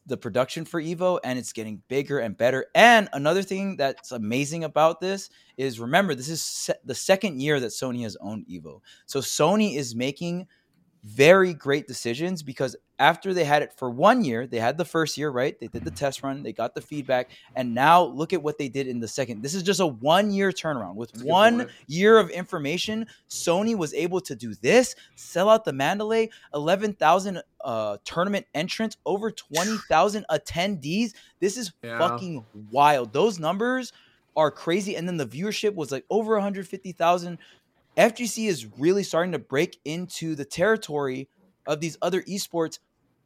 the 0.07 0.17
production 0.17 0.65
for 0.65 0.81
Evo 0.81 1.19
and 1.25 1.39
it's 1.39 1.53
getting 1.53 1.83
bigger 1.89 2.19
and 2.19 2.37
better. 2.37 2.67
And 2.75 3.09
another 3.13 3.43
thing 3.43 3.77
that's 3.77 4.13
amazing 4.13 4.65
about 4.65 5.01
this 5.01 5.31
is 5.57 5.79
remember, 5.79 6.15
this 6.15 6.29
is 6.29 6.43
se- 6.43 6.75
the 6.85 6.95
second 6.95 7.41
year 7.41 7.61
that 7.61 7.69
Sony 7.69 8.03
has 8.03 8.17
owned 8.21 8.47
Evo. 8.47 8.81
So 9.07 9.21
Sony 9.21 9.77
is 9.77 9.95
making 9.95 10.47
very 11.07 11.55
great 11.55 11.87
decisions 11.87 12.43
because 12.43 12.75
after 12.99 13.33
they 13.33 13.45
had 13.45 13.63
it 13.63 13.73
for 13.73 13.89
one 13.89 14.25
year, 14.25 14.45
they 14.47 14.59
had 14.59 14.77
the 14.77 14.85
first 14.85 15.17
year, 15.17 15.31
right? 15.31 15.59
They 15.61 15.69
did 15.69 15.85
the 15.85 15.91
test 15.93 16.23
run, 16.25 16.43
they 16.43 16.53
got 16.53 16.75
the 16.75 16.81
feedback, 16.81 17.31
and 17.55 17.75
now 17.75 18.03
look 18.03 18.33
at 18.33 18.43
what 18.43 18.59
they 18.59 18.69
did 18.69 18.89
in 18.89 18.99
the 18.99 19.07
second. 19.07 19.43
This 19.43 19.55
is 19.55 19.63
just 19.63 19.79
a 19.79 19.87
one 19.87 20.33
year 20.33 20.51
turnaround. 20.51 20.97
With 20.97 21.13
That's 21.13 21.25
one 21.25 21.69
year 21.87 22.19
of 22.19 22.31
information, 22.31 23.07
Sony 23.29 23.77
was 23.77 23.95
able 23.95 24.21
to 24.23 24.35
do 24.35 24.55
this, 24.57 24.97
sell 25.15 25.49
out 25.49 25.65
the 25.65 25.73
Mandalay, 25.73 26.29
11,000 26.55 27.41
uh, 27.63 27.99
tournament 28.05 28.47
entrants, 28.53 28.97
over 29.07 29.31
20,000 29.31 30.25
attendees. 30.31 31.13
This 31.39 31.57
is 31.57 31.73
Yeah. 31.83 31.99
fucking 31.99 32.45
wild. 32.73 33.13
Those 33.13 33.39
numbers 33.39 33.93
are 34.37 34.51
crazy. 34.51 34.97
And 34.97 35.07
then 35.07 35.19
the 35.19 35.27
viewership 35.27 35.75
was 35.75 35.93
like 35.93 36.05
over 36.11 36.35
150,000. 36.35 37.39
FGC 37.97 38.47
is 38.49 38.67
really 38.79 39.03
starting 39.03 39.33
to 39.33 39.39
break 39.39 39.79
into 39.85 40.35
the 40.35 40.45
territory 40.45 41.29
of 41.67 41.81
these 41.81 41.97
other 42.03 42.23
esports 42.23 42.79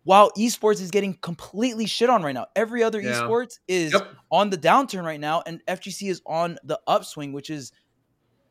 while 0.04 0.30
esports 0.38 0.80
is 0.80 0.90
getting 0.90 1.14
completely 1.14 1.86
shit 1.86 2.08
on 2.08 2.22
right 2.22 2.32
now. 2.34 2.46
Every 2.56 2.82
other 2.82 3.00
Yeah. 3.00 3.20
esports 3.22 3.58
is 3.68 3.92
Yep. 3.92 4.08
on 4.30 4.50
the 4.50 4.56
downturn 4.58 5.04
right 5.04 5.20
now 5.20 5.42
and 5.44 5.60
FGC 5.68 6.08
is 6.08 6.22
on 6.24 6.58
the 6.64 6.80
upswing 6.86 7.32
which 7.32 7.50
is 7.50 7.72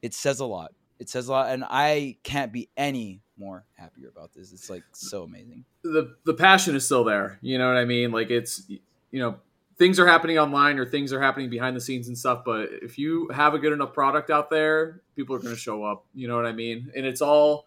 it 0.02 0.14
says 0.14 0.40
a 0.40 0.46
lot. 0.46 0.72
It 1.00 1.10
says 1.10 1.28
a 1.28 1.32
lot 1.32 1.50
and 1.52 1.64
I 1.68 2.18
can't 2.24 2.52
be 2.54 2.70
any 2.78 3.22
more 3.38 3.66
happier 3.74 4.10
about 4.10 4.34
this. 4.34 4.52
It's 4.54 4.70
like 4.70 4.84
so 4.94 5.24
amazing. 5.24 5.66
the 5.84 6.16
the 6.26 6.34
passion 6.34 6.76
is 6.76 6.86
still 6.86 7.04
there. 7.06 7.40
You 7.42 7.58
know 7.58 7.68
what 7.68 7.78
I 7.78 7.86
mean? 7.86 8.12
Like 8.12 8.30
it's 8.30 8.70
you 8.70 9.20
know 9.20 9.40
things 9.80 9.98
are 9.98 10.06
happening 10.06 10.38
online 10.38 10.78
or 10.78 10.86
things 10.86 11.12
are 11.14 11.22
happening 11.22 11.50
behind 11.50 11.76
the 11.76 11.82
scenes 11.82 12.10
and 12.10 12.18
stuff. 12.18 12.44
But 12.46 12.70
if 12.82 12.98
you 12.98 13.30
have 13.34 13.54
a 13.54 13.60
good 13.60 13.74
enough 13.74 13.94
product 13.94 14.30
out 14.30 14.50
there, 14.50 15.02
people 15.16 15.36
are 15.36 15.40
going 15.40 15.56
to 15.56 15.60
show 15.60 15.84
up. 15.84 16.06
You 16.14 16.28
know 16.28 16.36
what 16.36 16.46
I 16.46 16.52
mean? 16.52 16.92
And 16.96 17.06
it's 17.06 17.22
all 17.22 17.66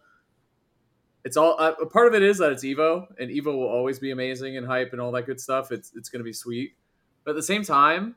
it's 1.25 1.35
all 1.35 1.55
uh, 1.59 1.73
a 1.81 1.85
part 1.85 2.07
of 2.07 2.13
it 2.13 2.21
is 2.21 2.37
that 2.37 2.51
it's 2.51 2.63
Evo, 2.63 3.07
and 3.19 3.31
Evo 3.31 3.47
will 3.47 3.67
always 3.67 3.97
be 3.97 4.11
amazing 4.11 4.57
and 4.57 4.67
hype 4.67 4.91
and 4.93 5.01
all 5.01 5.11
that 5.13 5.25
good 5.25 5.41
stuff. 5.41 5.71
It's 5.71 5.91
it's 5.95 6.07
going 6.07 6.19
to 6.19 6.23
be 6.23 6.33
sweet, 6.33 6.75
but 7.25 7.31
at 7.31 7.35
the 7.35 7.43
same 7.43 7.63
time. 7.63 8.15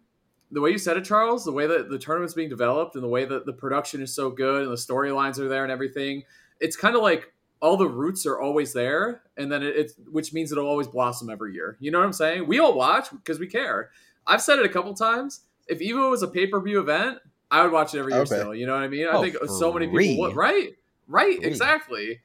The 0.52 0.60
way 0.60 0.70
you 0.70 0.78
said 0.78 0.96
it, 0.96 1.04
Charles, 1.04 1.44
the 1.44 1.50
way 1.50 1.66
that 1.66 1.90
the 1.90 1.98
tournament's 1.98 2.34
being 2.34 2.48
developed 2.48 2.94
and 2.94 3.02
the 3.02 3.08
way 3.08 3.24
that 3.24 3.46
the 3.46 3.52
production 3.52 4.00
is 4.00 4.14
so 4.14 4.30
good 4.30 4.62
and 4.62 4.70
the 4.70 4.76
storylines 4.76 5.40
are 5.40 5.48
there 5.48 5.64
and 5.64 5.72
everything, 5.72 6.22
it's 6.60 6.76
kind 6.76 6.94
of 6.94 7.02
like 7.02 7.32
all 7.60 7.76
the 7.76 7.88
roots 7.88 8.26
are 8.26 8.38
always 8.40 8.72
there, 8.72 9.22
and 9.36 9.50
then 9.50 9.62
it, 9.62 9.74
it's 9.76 9.94
which 10.10 10.32
means 10.32 10.52
it'll 10.52 10.66
always 10.66 10.86
blossom 10.86 11.30
every 11.30 11.54
year. 11.54 11.76
You 11.80 11.90
know 11.90 11.98
what 11.98 12.04
I'm 12.06 12.12
saying? 12.12 12.46
We 12.46 12.58
all 12.58 12.74
watch 12.74 13.10
because 13.10 13.38
we 13.38 13.46
care. 13.46 13.90
I've 14.26 14.42
said 14.42 14.58
it 14.58 14.66
a 14.66 14.68
couple 14.68 14.92
times. 14.94 15.40
If 15.66 15.80
Evo 15.80 16.10
was 16.10 16.22
a 16.22 16.28
pay 16.28 16.46
per 16.46 16.60
view 16.60 16.80
event, 16.80 17.18
I 17.50 17.62
would 17.62 17.72
watch 17.72 17.94
it 17.94 17.98
every 17.98 18.12
year 18.12 18.22
Okay. 18.22 18.36
still. 18.36 18.54
You 18.54 18.66
know 18.66 18.74
what 18.74 18.82
I 18.82 18.88
mean? 18.88 19.06
I 19.06 19.12
Oh, 19.12 19.22
think 19.22 19.36
so 19.48 19.72
many 19.72 19.86
free. 19.90 20.08
people 20.08 20.26
would. 20.26 20.36
Right, 20.36 20.76
right, 21.08 21.36
Free. 21.38 21.46
exactly. 21.46 22.20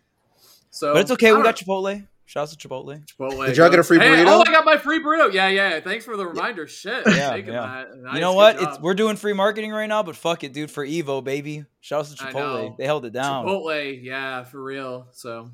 So, 0.70 0.94
But 0.94 1.02
it's 1.02 1.12
okay. 1.12 1.34
We 1.34 1.41
got 1.44 1.56
Chipotle. 1.58 2.06
Shouts 2.26 2.56
to 2.56 2.68
Chipotle. 2.70 3.04
Chipotle 3.06 3.46
Did 3.48 3.58
y'all 3.58 3.68
get 3.70 3.74
a 3.74 3.78
goes- 3.78 3.88
free 3.88 4.00
Hey, 4.00 4.08
burrito? 4.08 4.26
oh, 4.28 4.44
I 4.48 4.52
got 4.52 4.64
my 4.64 4.78
free 4.78 5.00
burrito. 5.04 5.34
Yeah, 5.34 5.50
yeah. 5.50 5.80
Thanks 5.82 6.06
for 6.06 6.16
the 6.16 6.26
reminder. 6.26 6.66
Shit, 6.66 7.04
Yeah, 7.08 7.36
yeah. 7.36 7.86
Nice, 7.98 8.14
you 8.16 8.22
know 8.22 8.34
what? 8.34 8.62
It's 8.62 8.80
we're 8.80 8.94
doing 8.94 9.18
free 9.18 9.34
marketing 9.34 9.72
right 9.72 9.88
now, 9.88 10.02
but 10.02 10.16
fuck 10.16 10.44
it, 10.46 10.54
dude. 10.54 10.72
For 10.72 10.86
Evo, 10.86 11.22
baby. 11.24 11.66
Shouts 11.82 12.14
to 12.16 12.24
Chipotle. 12.24 12.78
They 12.78 12.86
held 12.86 13.04
it 13.06 13.12
down. 13.14 13.46
Chipotle. 13.46 14.00
Yeah, 14.02 14.44
for 14.46 14.64
real. 14.64 15.08
So, 15.12 15.52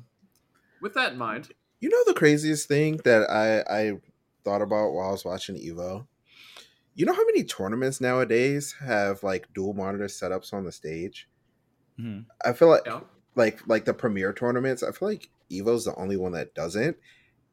with 0.80 0.94
that 0.94 1.12
in 1.12 1.18
mind, 1.18 1.48
You 1.80 1.88
know 1.88 2.02
the 2.06 2.14
craziest 2.14 2.68
thing 2.68 2.98
that 3.04 3.28
I 3.28 3.60
I 3.68 3.92
thought 4.44 4.62
about 4.62 4.92
while 4.92 5.08
I 5.08 5.12
was 5.12 5.24
watching 5.24 5.56
Evo. 5.56 6.06
You 6.94 7.06
know 7.06 7.12
how 7.14 7.24
many 7.26 7.42
tournaments 7.44 8.00
nowadays 8.00 8.74
have 8.84 9.22
like 9.24 9.46
dual 9.54 9.74
monitor 9.74 10.06
setups 10.06 10.52
on 10.52 10.64
the 10.64 10.72
stage? 10.72 11.28
Mhm. 12.00 12.26
I 12.44 12.52
feel 12.52 12.68
like 12.68 12.82
yeah. 12.86 13.00
like 13.34 13.66
like 13.66 13.84
the 13.84 13.94
premier 13.94 14.32
tournaments, 14.32 14.82
I 14.84 14.92
feel 14.92 15.08
like 15.08 15.28
Evo's 15.50 15.84
the 15.84 15.94
only 15.96 16.16
one 16.16 16.32
that 16.32 16.54
doesn't. 16.54 16.96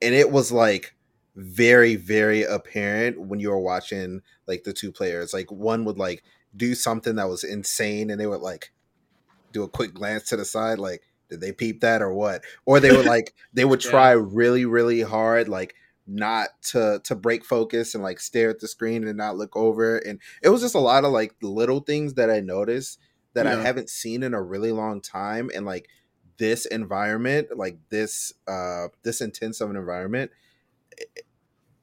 And 0.02 0.16
it 0.16 0.32
was 0.32 0.52
like 0.52 0.96
very, 1.36 1.96
very 1.96 2.44
apparent 2.44 3.20
when 3.22 3.40
you 3.40 3.50
were 3.50 3.60
watching 3.60 4.22
like 4.48 4.64
the 4.64 4.74
two 4.74 4.92
players. 4.92 5.34
Like 5.34 5.52
one 5.52 5.86
would 5.86 5.98
like 6.00 6.24
do 6.56 6.76
something 6.76 7.16
that 7.16 7.30
was 7.30 7.44
insane 7.44 8.10
and 8.10 8.20
they 8.20 8.28
would 8.28 8.42
like 8.42 8.72
do 9.52 9.64
a 9.64 9.70
quick 9.70 9.94
glance 9.94 10.24
to 10.30 10.38
the 10.38 10.46
side, 10.46 10.80
like, 10.80 11.02
did 11.30 11.42
they 11.42 11.52
peep 11.52 11.82
that 11.82 12.02
or 12.02 12.14
what? 12.14 12.44
Or 12.66 12.80
they 12.80 12.92
would 12.92 13.06
like 13.06 13.34
they 13.54 13.66
would 13.66 13.84
Yeah. 13.84 13.90
try 13.92 14.12
really, 14.12 14.66
really 14.66 15.02
hard, 15.02 15.50
like 15.50 15.76
not 16.08 16.50
to 16.62 17.02
to 17.04 17.16
break 17.16 17.44
focus 17.44 17.96
and 17.96 18.04
like 18.04 18.20
stare 18.20 18.50
at 18.52 18.60
the 18.60 18.68
screen 18.68 19.08
and 19.08 19.18
not 19.18 19.38
look 19.38 19.56
over. 19.56 19.98
And 19.98 20.20
it 20.44 20.50
was 20.50 20.62
just 20.62 20.76
a 20.76 20.80
lot 20.80 21.04
of 21.04 21.12
like 21.12 21.34
little 21.42 21.80
things 21.80 22.14
that 22.16 22.30
I 22.30 22.42
noticed 22.42 23.00
that 23.34 23.48
I 23.48 23.56
haven't 23.56 23.90
seen 23.90 24.24
in 24.24 24.34
a 24.34 24.42
really 24.42 24.72
long 24.72 25.02
time. 25.02 25.50
And 25.54 25.66
like 25.66 25.88
this 26.38 26.66
environment, 26.68 27.50
like 27.58 27.78
this 27.90 28.34
uh 28.48 28.88
this 29.04 29.22
intense 29.22 29.62
of 29.62 29.70
an 29.70 29.76
environment, 29.78 30.32
it, 30.98 31.10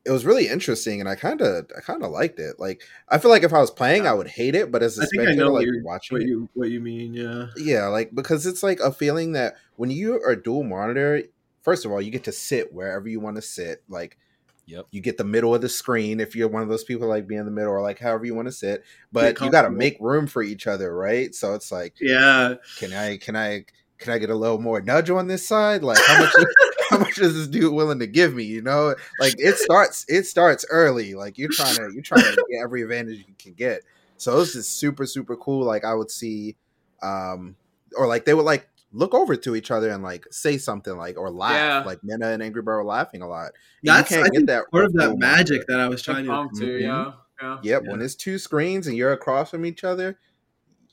it 0.07 0.11
was 0.13 0.25
really 0.27 0.49
interesting 0.49 1.01
and 1.01 1.09
I 1.09 1.17
kinda 1.17 1.67
I 1.77 1.81
kinda 1.83 2.09
liked 2.09 2.41
it. 2.41 2.57
Like 2.61 2.83
I 3.11 3.19
feel 3.19 3.31
like 3.31 3.45
if 3.45 3.53
I 3.55 3.61
was 3.61 3.71
playing 3.73 4.07
I 4.09 4.15
would 4.15 4.29
hate 4.29 4.55
it, 4.57 4.73
but 4.73 4.83
as 4.83 4.99
a 4.99 5.03
I 5.03 5.07
think 5.07 5.27
I 5.27 5.33
spectator 5.33 5.35
know 5.35 5.53
like 5.53 5.69
watching 5.83 6.19
what 6.19 6.23
you 6.23 6.49
what 6.55 6.71
you 6.71 6.81
mean. 6.81 7.15
Yeah. 7.15 7.47
yeah, 7.55 7.87
like 7.89 8.15
because 8.15 8.47
it's 8.47 8.63
like 8.63 8.81
a 8.81 8.93
feeling 8.93 9.33
that 9.33 9.55
when 9.77 9.91
you 9.91 10.15
are 10.25 10.35
dual 10.37 10.65
monitor, 10.65 11.23
first 11.63 11.85
of 11.85 11.93
all, 11.93 12.01
you 12.01 12.11
get 12.11 12.25
to 12.25 12.33
sit 12.33 12.73
wherever 12.73 13.09
you 13.09 13.21
want 13.21 13.37
to 13.37 13.43
sit. 13.43 13.83
Like, 13.89 14.19
Yep. 14.67 14.87
you 14.93 15.01
get 15.03 15.19
the 15.19 15.25
middle 15.25 15.55
of 15.55 15.63
the 15.63 15.69
screen 15.71 16.21
if 16.21 16.37
you're 16.37 16.49
one 16.49 16.63
of 16.63 16.69
those 16.71 16.85
people 16.85 17.09
like 17.09 17.27
being 17.29 17.41
in 17.41 17.47
the 17.47 17.53
middle 17.53 17.73
or 17.73 17.83
like 17.83 17.99
however 18.01 18.25
you 18.27 18.35
want 18.35 18.49
to 18.49 18.53
sit. 18.53 18.85
But 19.13 19.41
you 19.41 19.51
got 19.51 19.63
to 19.63 19.71
make 19.71 19.97
room 20.01 20.27
for 20.29 20.43
each 20.43 20.67
other, 20.69 20.95
right? 20.97 21.35
So 21.35 21.55
it's 21.55 21.73
like, 21.73 21.97
Yeah. 22.01 22.57
can 22.77 22.93
I, 22.95 23.19
can 23.19 23.37
I, 23.37 23.67
can 24.03 24.13
I 24.13 24.19
get 24.19 24.31
a 24.31 24.35
little 24.35 24.61
more 24.61 24.81
nudge 24.81 25.11
on 25.11 25.27
this 25.29 25.47
side? 25.47 25.83
Like, 25.83 25.99
how 26.07 26.19
much? 26.19 26.33
how 26.91 26.99
much 26.99 27.19
is 27.19 27.35
this 27.35 27.47
dude 27.47 27.73
willing 27.73 27.99
to 28.01 28.07
give 28.07 28.35
me? 28.35 28.45
You 28.45 28.61
know, 28.63 28.95
like 29.19 29.35
it 29.39 29.57
starts, 29.57 30.05
it 30.09 30.25
starts 30.25 30.65
early. 30.71 31.15
Like 31.15 31.39
you're 31.39 31.49
trying 31.51 31.77
to, 31.77 31.91
you're 31.93 32.03
trying 32.03 32.23
to 32.25 32.45
get 32.51 32.63
every 32.63 32.83
advantage 32.83 33.25
you 33.27 33.35
can 33.39 33.55
get. 33.55 33.83
So 34.19 34.39
this 34.39 34.55
is 34.55 34.69
super, 34.69 35.07
super 35.07 35.37
cool. 35.37 35.65
Like 35.65 35.85
I 35.85 35.95
would 35.95 36.11
see, 36.11 36.57
um, 37.03 37.57
or 37.97 38.07
like 38.07 38.25
they 38.27 38.35
would 38.35 38.45
like 38.45 38.69
look 38.93 39.15
over 39.15 39.37
to 39.37 39.57
each 39.57 39.71
other 39.71 39.89
and 39.91 40.03
like 40.03 40.27
say 40.31 40.59
something 40.59 40.97
like 40.97 41.17
or 41.19 41.31
laugh. 41.31 41.53
Yeah. 41.55 41.83
Like 41.85 42.05
Mena 42.05 42.29
and 42.29 42.43
Angry 42.43 42.61
Bird 42.63 42.77
were 42.77 42.85
laughing 42.85 43.23
a 43.23 43.29
lot. 43.29 43.47
And 43.47 43.53
That's 43.85 44.11
you 44.11 44.19
I 44.19 44.21
can't 44.21 44.33
think 44.35 44.47
get 44.49 44.53
that 44.55 44.71
part 44.71 44.85
of 44.85 44.93
that 44.95 45.17
magic 45.19 45.67
that 45.69 45.81
I 45.81 45.89
was 45.89 46.03
trying 46.03 46.25
to. 46.27 46.31
Impromptu, 46.31 46.79
Mhm. 46.79 46.81
yeah. 46.83 47.13
Yeah. 47.41 47.59
Yep. 47.63 47.83
Yeah. 47.85 47.91
When 47.91 48.03
it's 48.03 48.15
two 48.15 48.39
screens 48.39 48.87
and 48.87 48.97
you're 48.97 49.13
across 49.13 49.51
from 49.51 49.65
each 49.65 49.83
other, 49.83 50.19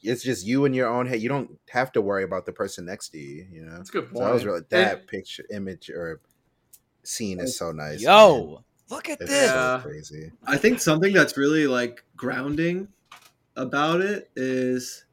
it's 0.02 0.24
just 0.24 0.46
you 0.46 0.66
in 0.66 0.74
your 0.74 0.88
own 0.90 1.06
head. 1.08 1.22
You 1.22 1.30
don't 1.30 1.60
have 1.70 1.92
to 1.94 2.02
worry 2.02 2.24
about 2.24 2.46
the 2.46 2.52
person 2.54 2.86
next 2.86 3.10
to 3.10 3.18
you. 3.18 3.46
You 3.52 3.66
know. 3.66 3.78
That's 3.78 3.90
a 3.90 3.94
good 3.94 4.08
So 4.08 4.14
point. 4.14 4.26
that 4.26 4.34
was 4.34 4.46
really 4.46 4.58
And- 4.60 4.68
that 4.70 5.08
picture, 5.08 5.44
image, 5.52 5.90
or 5.90 6.22
scene 7.04 7.40
is 7.40 7.58
so 7.58 7.72
nice. 7.72 8.04
man. 8.04 8.14
Yo, 8.14 8.64
look 8.90 9.10
at 9.10 9.20
it's 9.22 9.30
this. 9.30 9.50
So 9.50 9.80
crazy. 9.84 10.32
I 10.46 10.58
think 10.58 10.80
something 10.80 11.14
that's 11.14 11.38
really 11.38 11.68
like 11.68 12.04
grounding 12.16 12.88
about 13.56 14.02
it 14.02 14.30
is 14.36 15.06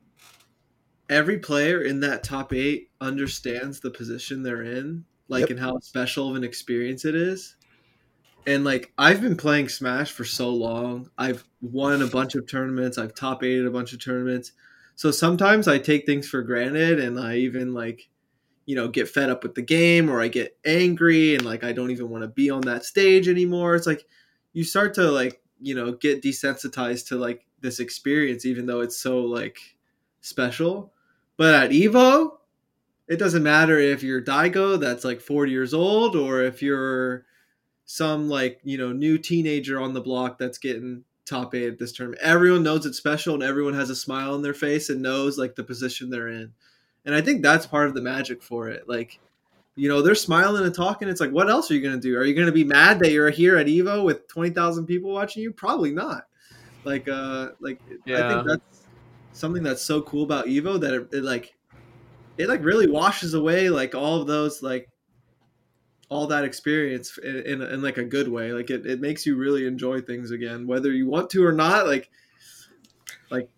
every 1.09 1.39
player 1.39 1.81
in 1.83 2.01
that 2.01 2.23
top 2.25 2.53
eight 2.53 2.91
understands 3.01 3.81
the 3.81 3.91
position 3.91 4.43
they're 4.43 4.63
in, 4.63 5.05
like 5.29 5.43
Yep. 5.43 5.51
and 5.51 5.61
how 5.61 5.79
special 5.81 6.31
of 6.31 6.37
an 6.37 6.45
experience 6.45 7.05
it 7.05 7.15
is. 7.15 7.57
And 8.47 8.65
like 8.65 8.93
I've 8.99 9.21
been 9.21 9.37
playing 9.37 9.69
Smash 9.69 10.13
for 10.13 10.25
so 10.25 10.51
long. 10.51 11.11
I've 11.19 11.45
won 11.61 12.03
a 12.03 12.07
bunch 12.07 12.35
of 12.37 12.47
tournaments. 12.47 12.99
I've 12.99 13.15
top 13.15 13.43
eighted 13.43 13.67
a 13.67 13.71
bunch 13.71 13.93
of 13.93 14.01
tournaments. 14.01 14.53
So 14.97 15.11
sometimes 15.11 15.69
I 15.69 15.79
take 15.79 16.07
things 16.07 16.29
for 16.29 16.43
granted 16.43 16.99
and 16.99 17.21
I 17.21 17.37
even 17.37 17.75
like 17.75 18.09
you 18.65 18.75
know 18.75 18.89
get 18.89 19.09
fed 19.09 19.31
up 19.31 19.43
with 19.43 19.55
the 19.55 19.63
game 19.63 20.11
or 20.11 20.21
I 20.21 20.29
get 20.29 20.57
angry 20.65 21.35
and 21.35 21.45
like 21.45 21.63
I 21.63 21.73
don't 21.73 21.91
even 21.91 22.09
want 22.11 22.23
to 22.25 22.29
be 22.29 22.51
on 22.51 22.63
that 22.63 22.85
stage 22.85 23.29
anymore. 23.29 23.77
It's 23.77 23.87
like 23.87 24.07
you 24.53 24.65
start 24.65 24.95
to 24.95 25.11
like 25.11 25.41
you 25.61 25.75
know 25.75 25.93
get 25.93 26.23
desensitized 26.23 27.09
to 27.09 27.17
like 27.17 27.47
this 27.61 27.79
experience 27.79 28.45
even 28.45 28.67
though 28.67 28.81
it's 28.81 28.97
so 28.97 29.21
like 29.21 29.59
special. 30.23 30.93
But 31.37 31.55
at 31.55 31.71
Evo, 31.71 32.39
it 33.07 33.19
doesn't 33.19 33.43
matter 33.43 33.79
if 33.79 34.03
you're 34.03 34.23
Daigo 34.23 34.81
that's 34.81 35.05
like 35.05 35.21
40 35.21 35.53
years 35.53 35.75
old 35.75 36.17
or 36.17 36.43
if 36.43 36.63
you're 36.63 37.27
some 37.85 38.29
like 38.29 38.61
you 38.65 38.79
know 38.79 38.93
new 38.93 39.19
teenager 39.19 39.79
on 39.81 39.93
the 39.93 40.01
block 40.01 40.39
that's 40.39 40.59
getting 40.59 41.05
top 41.27 41.55
eight 41.55 41.69
at 41.69 41.79
this 41.79 41.93
tournament. 41.93 42.23
Everyone 42.23 42.63
knows 42.63 42.87
it's 42.87 42.97
special 42.97 43.35
and 43.35 43.43
everyone 43.43 43.75
has 43.75 43.91
a 43.91 43.97
smile 43.97 44.33
on 44.33 44.43
their 44.43 44.55
face 44.55 44.89
and 44.89 45.03
knows 45.03 45.37
like 45.37 45.55
the 45.55 45.65
position 45.65 46.09
they're 46.09 46.29
in. 46.29 46.53
And 47.05 47.15
I 47.15 47.21
think 47.21 47.43
that's 47.43 47.67
part 47.67 47.89
of 47.89 47.95
the 47.95 48.01
magic 48.01 48.43
for 48.43 48.69
it. 48.69 48.89
Like, 48.89 49.19
you 49.75 49.89
know, 49.89 50.01
they're 50.01 50.15
smiling 50.15 50.65
and 50.65 50.75
talking. 50.75 51.09
It's 51.09 51.21
like, 51.21 51.33
what 51.33 51.51
else 51.51 51.71
are 51.71 51.75
you 51.75 51.83
gonna 51.83 52.01
do? 52.01 52.17
Are 52.17 52.25
you 52.25 52.35
gonna 52.35 52.53
be 52.53 52.65
mad 52.65 52.99
that 53.01 53.13
you're 53.13 53.31
here 53.31 53.57
at 53.57 53.67
Evo 53.67 54.05
with 54.05 54.27
twenty 54.29 54.51
thousand 54.51 54.87
people 54.87 55.13
watching 55.13 55.43
you? 55.43 55.53
Probably 55.53 55.91
not. 55.91 56.27
Like, 56.85 57.09
uh, 57.09 57.51
like 57.61 57.81
I 58.07 58.29
think 58.29 58.47
that's 58.47 58.87
something 59.33 59.63
that's 59.63 59.83
so 59.83 60.01
cool 60.03 60.23
about 60.23 60.47
Evo 60.47 60.81
that 60.81 60.95
it, 60.95 61.09
it 61.13 61.25
like, 61.25 61.55
it 62.39 62.49
like 62.49 62.65
really 62.65 62.89
washes 62.89 63.35
away 63.35 63.69
like 63.69 63.95
all 63.95 64.21
of 64.21 64.27
those 64.27 64.63
like 64.63 64.89
all 66.09 66.27
that 66.29 66.45
experience 66.45 67.19
in, 67.19 67.37
in, 67.39 67.63
in 67.63 67.83
like 67.83 67.99
a 67.99 68.05
good 68.05 68.29
way 68.29 68.53
like 68.53 68.71
it, 68.71 68.87
it 68.87 69.01
makes 69.01 69.27
you 69.27 69.37
really 69.37 69.67
enjoy 69.67 70.01
things 70.01 70.31
again 70.31 70.67
whether 70.67 70.93
you 70.93 71.07
want 71.07 71.29
to 71.31 71.45
or 71.45 71.53
not 71.53 71.87
like 71.87 72.11
like 73.31 73.49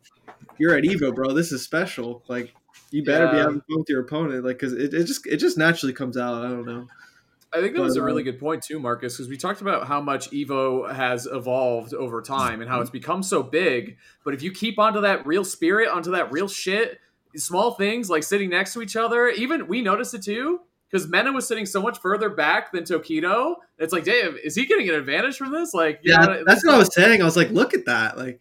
you're 0.58 0.74
at 0.74 0.84
evo 0.84 1.14
bro 1.14 1.32
this 1.32 1.52
is 1.52 1.62
special 1.62 2.22
like 2.28 2.54
you 2.90 3.04
better 3.04 3.28
be 3.28 3.36
Yeah. 3.36 3.44
having 3.44 3.60
fun 3.60 3.78
with 3.78 3.88
your 3.88 4.00
opponent 4.00 4.44
like 4.44 4.58
because 4.58 4.72
it, 4.72 4.94
it 4.94 5.04
just 5.04 5.26
it 5.26 5.36
just 5.36 5.58
naturally 5.58 5.92
comes 5.92 6.16
out 6.16 6.44
i 6.44 6.48
don't 6.48 6.66
know 6.66 6.88
I 7.52 7.60
think 7.62 7.74
that 7.76 7.82
was 7.82 7.96
a 7.96 8.02
really 8.02 8.22
uh, 8.22 8.26
good 8.26 8.38
point 8.38 8.62
too, 8.62 8.78
Marcus, 8.78 9.16
because 9.16 9.30
we 9.30 9.38
talked 9.38 9.62
about 9.62 9.86
how 9.86 10.02
much 10.02 10.30
Evo 10.32 10.92
has 10.94 11.26
evolved 11.26 11.94
over 11.94 12.20
time 12.20 12.60
and 12.60 12.68
how 12.68 12.80
it's 12.82 12.90
become 12.90 13.22
so 13.22 13.42
big. 13.42 13.96
But 14.22 14.34
if 14.34 14.42
you 14.42 14.52
keep 14.52 14.78
onto 14.78 15.00
that 15.00 15.26
real 15.26 15.44
spirit, 15.44 15.88
onto 15.88 16.10
that 16.10 16.30
real 16.30 16.46
shit, 16.46 16.98
small 17.36 17.72
things 17.72 18.10
like 18.10 18.22
sitting 18.22 18.50
next 18.50 18.74
to 18.74 18.82
each 18.82 18.96
other, 18.96 19.28
even 19.28 19.66
we 19.66 19.80
noticed 19.80 20.12
it 20.12 20.22
too. 20.22 20.60
Because 20.90 21.06
Mena 21.08 21.32
was 21.32 21.46
sitting 21.46 21.66
so 21.66 21.82
much 21.82 21.98
further 21.98 22.30
back 22.30 22.72
than 22.72 22.84
Tokido. 22.84 23.56
It's 23.78 23.92
like, 23.92 24.04
Dave, 24.04 24.36
is 24.42 24.54
he 24.54 24.66
getting 24.66 24.88
an 24.88 24.94
advantage 24.94 25.36
from 25.36 25.52
this? 25.52 25.74
Like, 25.74 26.00
you 26.02 26.12
yeah 26.12 26.24
know, 26.24 26.44
that's 26.46 26.64
what 26.64 26.74
i 26.74 26.78
was 26.78 26.94
saying 26.94 27.20
i 27.20 27.24
was 27.24 27.36
like 27.36 27.50
look 27.50 27.74
at 27.74 27.84
that 27.86 28.16
like 28.16 28.40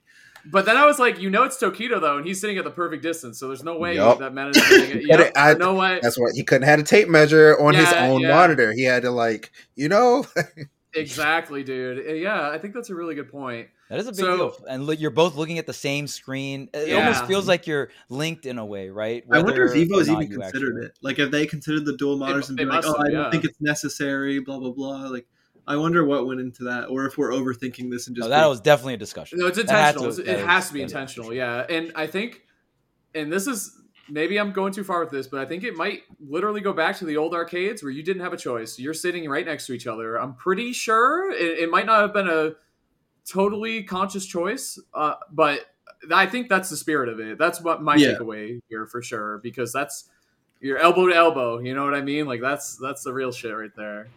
But 0.49 0.65
then 0.65 0.77
I 0.77 0.85
was 0.85 0.97
like, 0.97 1.19
you 1.19 1.29
know, 1.29 1.43
it's 1.43 1.57
Tokido 1.57 1.99
though, 1.99 2.17
and 2.17 2.25
he's 2.25 2.39
sitting 2.39 2.57
at 2.57 2.63
the 2.63 2.71
perfect 2.71 3.03
distance. 3.03 3.37
So 3.37 3.47
there's 3.49 3.63
no 3.65 3.77
way 3.77 3.95
Yup. 3.95 4.19
that 4.19 4.33
Mena's 4.33 4.55
sitting 4.65 5.01
at. 5.01 5.07
But 5.09 5.19
Yep, 5.19 5.31
I- 5.35 5.53
no 5.55 5.73
way. 5.73 5.99
That's 6.01 6.17
what 6.17 6.31
he 6.35 6.43
couldn't 6.45 6.67
have 6.69 6.79
a 6.79 6.83
tape 6.83 7.09
measure 7.09 7.59
on 7.59 7.73
his 7.73 7.91
own 7.91 8.21
yeah. 8.21 8.29
monitor. 8.33 8.71
He 8.71 8.83
had 8.83 9.01
to 9.01 9.11
like, 9.11 9.51
you 9.75 9.89
know, 9.89 10.25
Exactly, 10.93 11.63
dude. 11.63 12.21
Yeah, 12.21 12.49
I 12.49 12.57
think 12.59 12.73
that's 12.73 12.89
a 12.89 12.95
really 12.95 13.13
good 13.13 13.29
point. 13.29 13.67
That 13.89 13.99
is 13.99 14.07
a 14.07 14.11
big 14.11 14.19
So- 14.19 14.37
deal. 14.37 14.57
And 14.69 14.85
look, 14.85 14.99
you're 14.99 15.11
both 15.11 15.35
looking 15.35 15.59
at 15.59 15.65
the 15.65 15.73
same 15.73 16.07
screen. 16.07 16.69
It 16.73 16.89
Yeah. 16.89 16.95
almost 16.97 17.25
feels 17.25 17.47
like 17.47 17.67
you're 17.67 17.89
linked 18.09 18.45
in 18.45 18.57
a 18.57 18.65
way, 18.65 18.89
right? 18.89 19.23
I 19.31 19.37
wonder 19.41 19.63
if 19.65 19.71
Whether 19.71 19.73
or 19.73 19.75
Evo's 19.75 20.09
even 20.09 20.29
considered 20.29 20.75
actually- 20.75 20.85
it. 20.87 20.91
Like 21.01 21.19
if 21.19 21.31
they 21.31 21.45
considered 21.45 21.85
the 21.85 21.95
dual 21.95 22.17
monitors 22.17 22.49
and 22.49 22.57
they 22.57 22.63
be 22.65 22.69
like, 22.69 22.83
must 22.83 22.89
"Oh, 22.89 22.99
I 22.99 23.03
don't 23.05 23.13
yeah. 23.13 23.31
think 23.31 23.45
it's 23.45 23.61
necessary," 23.61 24.39
blah 24.39 24.59
blah 24.59 24.71
blah. 24.71 25.07
Like, 25.07 25.27
I 25.65 25.75
wonder 25.77 26.03
what 26.05 26.25
went 26.27 26.39
into 26.41 26.63
that, 26.65 26.89
or 26.89 27.05
if 27.05 27.17
we're 27.17 27.31
overthinking 27.31 27.89
this 27.91 28.07
and 28.07 28.15
just 28.15 28.25
No, 28.25 28.29
that 28.29 28.41
being- 28.41 28.49
was 28.49 28.61
definitely 28.61 28.93
a 28.95 28.97
discussion. 28.97 29.39
No, 29.39 29.47
it's 29.47 29.57
intentional. 29.57 30.11
to- 30.13 30.21
it 30.21 30.39
has 30.45 30.63
is- 30.65 30.67
to 30.69 30.73
be 30.73 30.81
intentional. 30.81 31.33
Yeah, 31.33 31.65
and 31.69 31.91
I 31.95 32.07
think, 32.07 32.41
and 33.15 33.31
this 33.31 33.47
is 33.47 33.73
maybe 34.09 34.37
I'm 34.37 34.53
going 34.53 34.71
too 34.71 34.85
far 34.85 35.01
with 35.01 35.11
this, 35.11 35.27
but 35.27 35.41
I 35.41 35.45
think 35.45 35.65
it 35.65 35.75
might 35.75 36.03
literally 36.25 36.61
go 36.61 36.71
back 36.71 36.97
to 36.99 37.05
the 37.05 37.17
old 37.17 37.33
arcades 37.33 37.83
where 37.83 37.91
you 37.91 38.01
didn't 38.03 38.21
have 38.21 38.31
a 38.31 38.37
choice. 38.37 38.79
You're 38.79 38.93
sitting 38.93 39.29
right 39.29 39.45
next 39.45 39.65
to 39.67 39.73
each 39.73 39.85
other. 39.87 40.17
I'm 40.17 40.33
pretty 40.35 40.71
sure 40.71 41.29
it, 41.31 41.59
it 41.59 41.69
might 41.69 41.85
not 41.85 42.01
have 42.01 42.13
been 42.13 42.29
a 42.29 42.51
totally 43.27 43.83
conscious 43.83 44.25
choice, 44.25 44.79
uh, 44.93 45.15
but 45.31 45.61
I 46.13 46.25
think 46.27 46.47
that's 46.49 46.69
the 46.69 46.77
spirit 46.77 47.09
of 47.09 47.19
it. 47.19 47.37
That's 47.37 47.61
what 47.61 47.81
my 47.81 47.95
Yeah. 47.95 48.13
takeaway 48.13 48.61
here 48.69 48.85
for 48.85 49.01
sure, 49.01 49.39
because 49.39 49.73
that's 49.73 50.09
your 50.61 50.77
elbow 50.77 51.07
to 51.07 51.15
elbow. 51.15 51.59
You 51.59 51.73
know 51.75 51.83
what 51.85 51.93
I 51.95 52.01
mean? 52.01 52.25
Like 52.25 52.41
that's 52.41 52.77
that's 52.77 53.03
the 53.03 53.13
real 53.13 53.31
shit 53.31 53.55
right 53.55 53.75
there. 53.75 54.07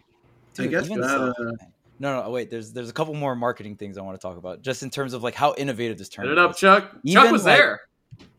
I 0.59 0.67
guess 0.67 0.85
even 0.85 1.01
that, 1.01 1.09
so- 1.09 1.33
uh, 1.47 1.51
no, 1.99 2.21
no, 2.23 2.29
wait. 2.29 2.49
There's 2.49 2.73
there's 2.73 2.89
a 2.89 2.93
couple 2.93 3.13
more 3.13 3.35
marketing 3.35 3.75
things 3.77 3.97
I 3.97 4.01
want 4.01 4.19
to 4.19 4.27
talk 4.27 4.37
about, 4.37 4.61
just 4.61 4.81
in 4.83 4.89
terms 4.89 5.13
of 5.13 5.21
like 5.23 5.35
how 5.35 5.53
innovative 5.57 5.97
this 5.97 6.09
Turn 6.09 6.25
tournament. 6.25 6.45
it 6.47 6.49
up, 6.49 6.55
is. 6.55 6.59
Chuck. 6.59 6.91
Chuck 7.07 7.31
was 7.31 7.45
like- 7.45 7.57
there. 7.57 7.81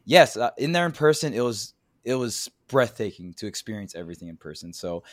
yes 0.04 0.36
uh, 0.36 0.50
in 0.58 0.72
there 0.72 0.84
in 0.84 0.90
person 0.92 1.32
it 1.32 1.40
was 1.42 1.74
it 2.04 2.14
was 2.16 2.50
breathtaking 2.66 3.32
to 3.34 3.46
experience 3.46 3.94
everything 3.94 4.26
in 4.28 4.36
person 4.36 4.72
so 4.72 5.04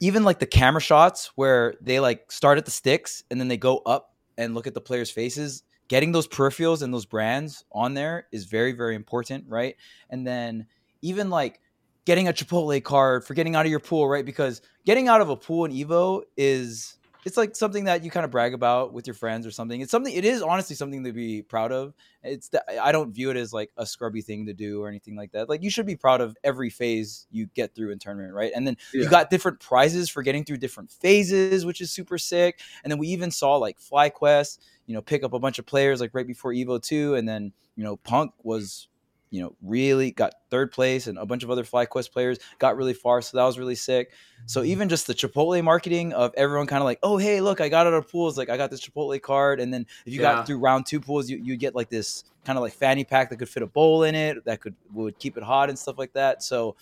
even 0.00 0.24
like 0.24 0.40
the 0.40 0.46
camera 0.46 0.80
shots 0.80 1.30
where 1.36 1.74
they 1.80 2.00
like 2.00 2.30
start 2.32 2.58
at 2.58 2.64
the 2.64 2.70
sticks 2.72 3.22
and 3.30 3.38
then 3.40 3.46
they 3.46 3.56
go 3.56 3.78
up 3.86 4.15
and 4.38 4.54
look 4.54 4.66
at 4.66 4.74
the 4.74 4.80
players 4.80 5.10
faces 5.10 5.62
getting 5.88 6.12
those 6.12 6.26
peripherals 6.26 6.82
and 6.82 6.92
those 6.92 7.06
brands 7.06 7.64
on 7.72 7.94
there 7.94 8.26
is 8.32 8.44
very 8.44 8.72
very 8.72 8.94
important 8.94 9.44
right? 9.48 9.76
And 10.10 10.26
then 10.26 10.66
even 11.02 11.30
like 11.30 11.60
getting 12.04 12.28
a 12.28 12.32
chipotle 12.32 12.82
card 12.82 13.24
for 13.24 13.34
getting 13.34 13.56
out 13.56 13.66
of 13.66 13.70
your 13.70 13.80
pool 13.80 14.08
right? 14.08 14.24
Because 14.24 14.62
getting 14.84 15.08
out 15.08 15.20
of 15.20 15.28
a 15.28 15.36
pool 15.36 15.64
in 15.64 15.72
evo 15.72 16.22
is 16.36 16.95
it's 17.26 17.36
like 17.36 17.56
something 17.56 17.84
that 17.84 18.04
you 18.04 18.10
kind 18.10 18.24
of 18.24 18.30
brag 18.30 18.54
about 18.54 18.92
with 18.92 19.08
your 19.08 19.14
friends 19.14 19.48
or 19.48 19.50
something. 19.50 19.80
It's 19.80 19.90
something. 19.90 20.14
It 20.14 20.24
is 20.24 20.42
honestly 20.42 20.76
something 20.76 21.02
to 21.02 21.12
be 21.12 21.42
proud 21.42 21.72
of. 21.72 21.92
It's 22.22 22.50
the, 22.50 22.62
I 22.80 22.92
don't 22.92 23.12
view 23.12 23.30
it 23.30 23.36
as 23.36 23.52
like 23.52 23.72
a 23.76 23.84
scrubby 23.84 24.22
thing 24.22 24.46
to 24.46 24.54
do 24.54 24.80
or 24.80 24.88
anything 24.88 25.16
like 25.16 25.32
that. 25.32 25.48
Like 25.48 25.64
you 25.64 25.68
should 25.68 25.86
be 25.86 25.96
proud 25.96 26.20
of 26.20 26.36
every 26.44 26.70
phase 26.70 27.26
you 27.32 27.46
get 27.56 27.74
through 27.74 27.90
in 27.90 27.98
tournament, 27.98 28.32
right? 28.32 28.52
And 28.54 28.64
then 28.64 28.76
Yeah. 28.94 29.02
you 29.02 29.10
got 29.10 29.28
different 29.28 29.58
prizes 29.58 30.08
for 30.08 30.22
getting 30.22 30.44
through 30.44 30.58
different 30.58 30.92
phases, 30.92 31.66
which 31.66 31.80
is 31.80 31.90
super 31.90 32.16
sick. 32.16 32.60
And 32.84 32.92
then 32.92 32.98
we 32.98 33.08
even 33.08 33.32
saw 33.32 33.56
like 33.56 33.80
FlyQuest, 33.80 34.60
you 34.86 34.94
know, 34.94 35.02
pick 35.02 35.24
up 35.24 35.32
a 35.32 35.40
bunch 35.40 35.58
of 35.58 35.66
players 35.66 36.00
like 36.00 36.12
right 36.14 36.28
before 36.28 36.52
Evo 36.52 36.80
two, 36.80 37.16
and 37.16 37.28
then 37.28 37.52
you 37.74 37.82
know 37.82 37.96
Punk 37.96 38.34
was 38.44 38.86
you 39.30 39.42
know, 39.42 39.54
really 39.62 40.10
got 40.12 40.34
third 40.50 40.70
place, 40.72 41.06
and 41.06 41.18
a 41.18 41.26
bunch 41.26 41.42
of 41.42 41.50
other 41.50 41.64
FlyQuest 41.64 42.12
players 42.12 42.38
got 42.58 42.76
really 42.76 42.94
far. 42.94 43.20
So 43.22 43.36
that 43.36 43.44
was 43.44 43.58
really 43.58 43.74
sick. 43.74 44.12
So 44.46 44.60
mm-hmm. 44.60 44.70
even 44.70 44.88
just 44.88 45.06
the 45.06 45.14
Chipotle 45.14 45.62
marketing 45.64 46.12
of 46.12 46.32
everyone 46.36 46.66
kind 46.66 46.80
of 46.80 46.84
like, 46.84 46.98
oh 47.02 47.16
hey, 47.16 47.40
look, 47.40 47.60
I 47.60 47.68
got 47.68 47.86
out 47.86 47.94
of 47.94 48.08
pools, 48.08 48.38
like 48.38 48.48
I 48.48 48.56
got 48.56 48.70
this 48.70 48.80
Chipotle 48.80 49.20
card, 49.20 49.60
and 49.60 49.72
then 49.72 49.86
if 50.06 50.12
you 50.12 50.20
Yeah. 50.20 50.34
got 50.34 50.46
through 50.46 50.58
round 50.58 50.86
two 50.86 51.00
pools, 51.00 51.28
you 51.28 51.38
you 51.42 51.56
get 51.56 51.74
like 51.74 51.90
this 51.90 52.24
kind 52.44 52.56
of 52.56 52.62
like 52.62 52.72
fanny 52.72 53.04
pack 53.04 53.30
that 53.30 53.36
could 53.38 53.48
fit 53.48 53.62
a 53.62 53.66
bowl 53.66 54.04
in 54.04 54.14
it, 54.14 54.44
that 54.44 54.60
could 54.60 54.74
would 54.92 55.18
keep 55.18 55.36
it 55.36 55.42
hot 55.42 55.68
and 55.68 55.78
stuff 55.78 55.98
like 55.98 56.12
that. 56.12 56.42
So, 56.42 56.76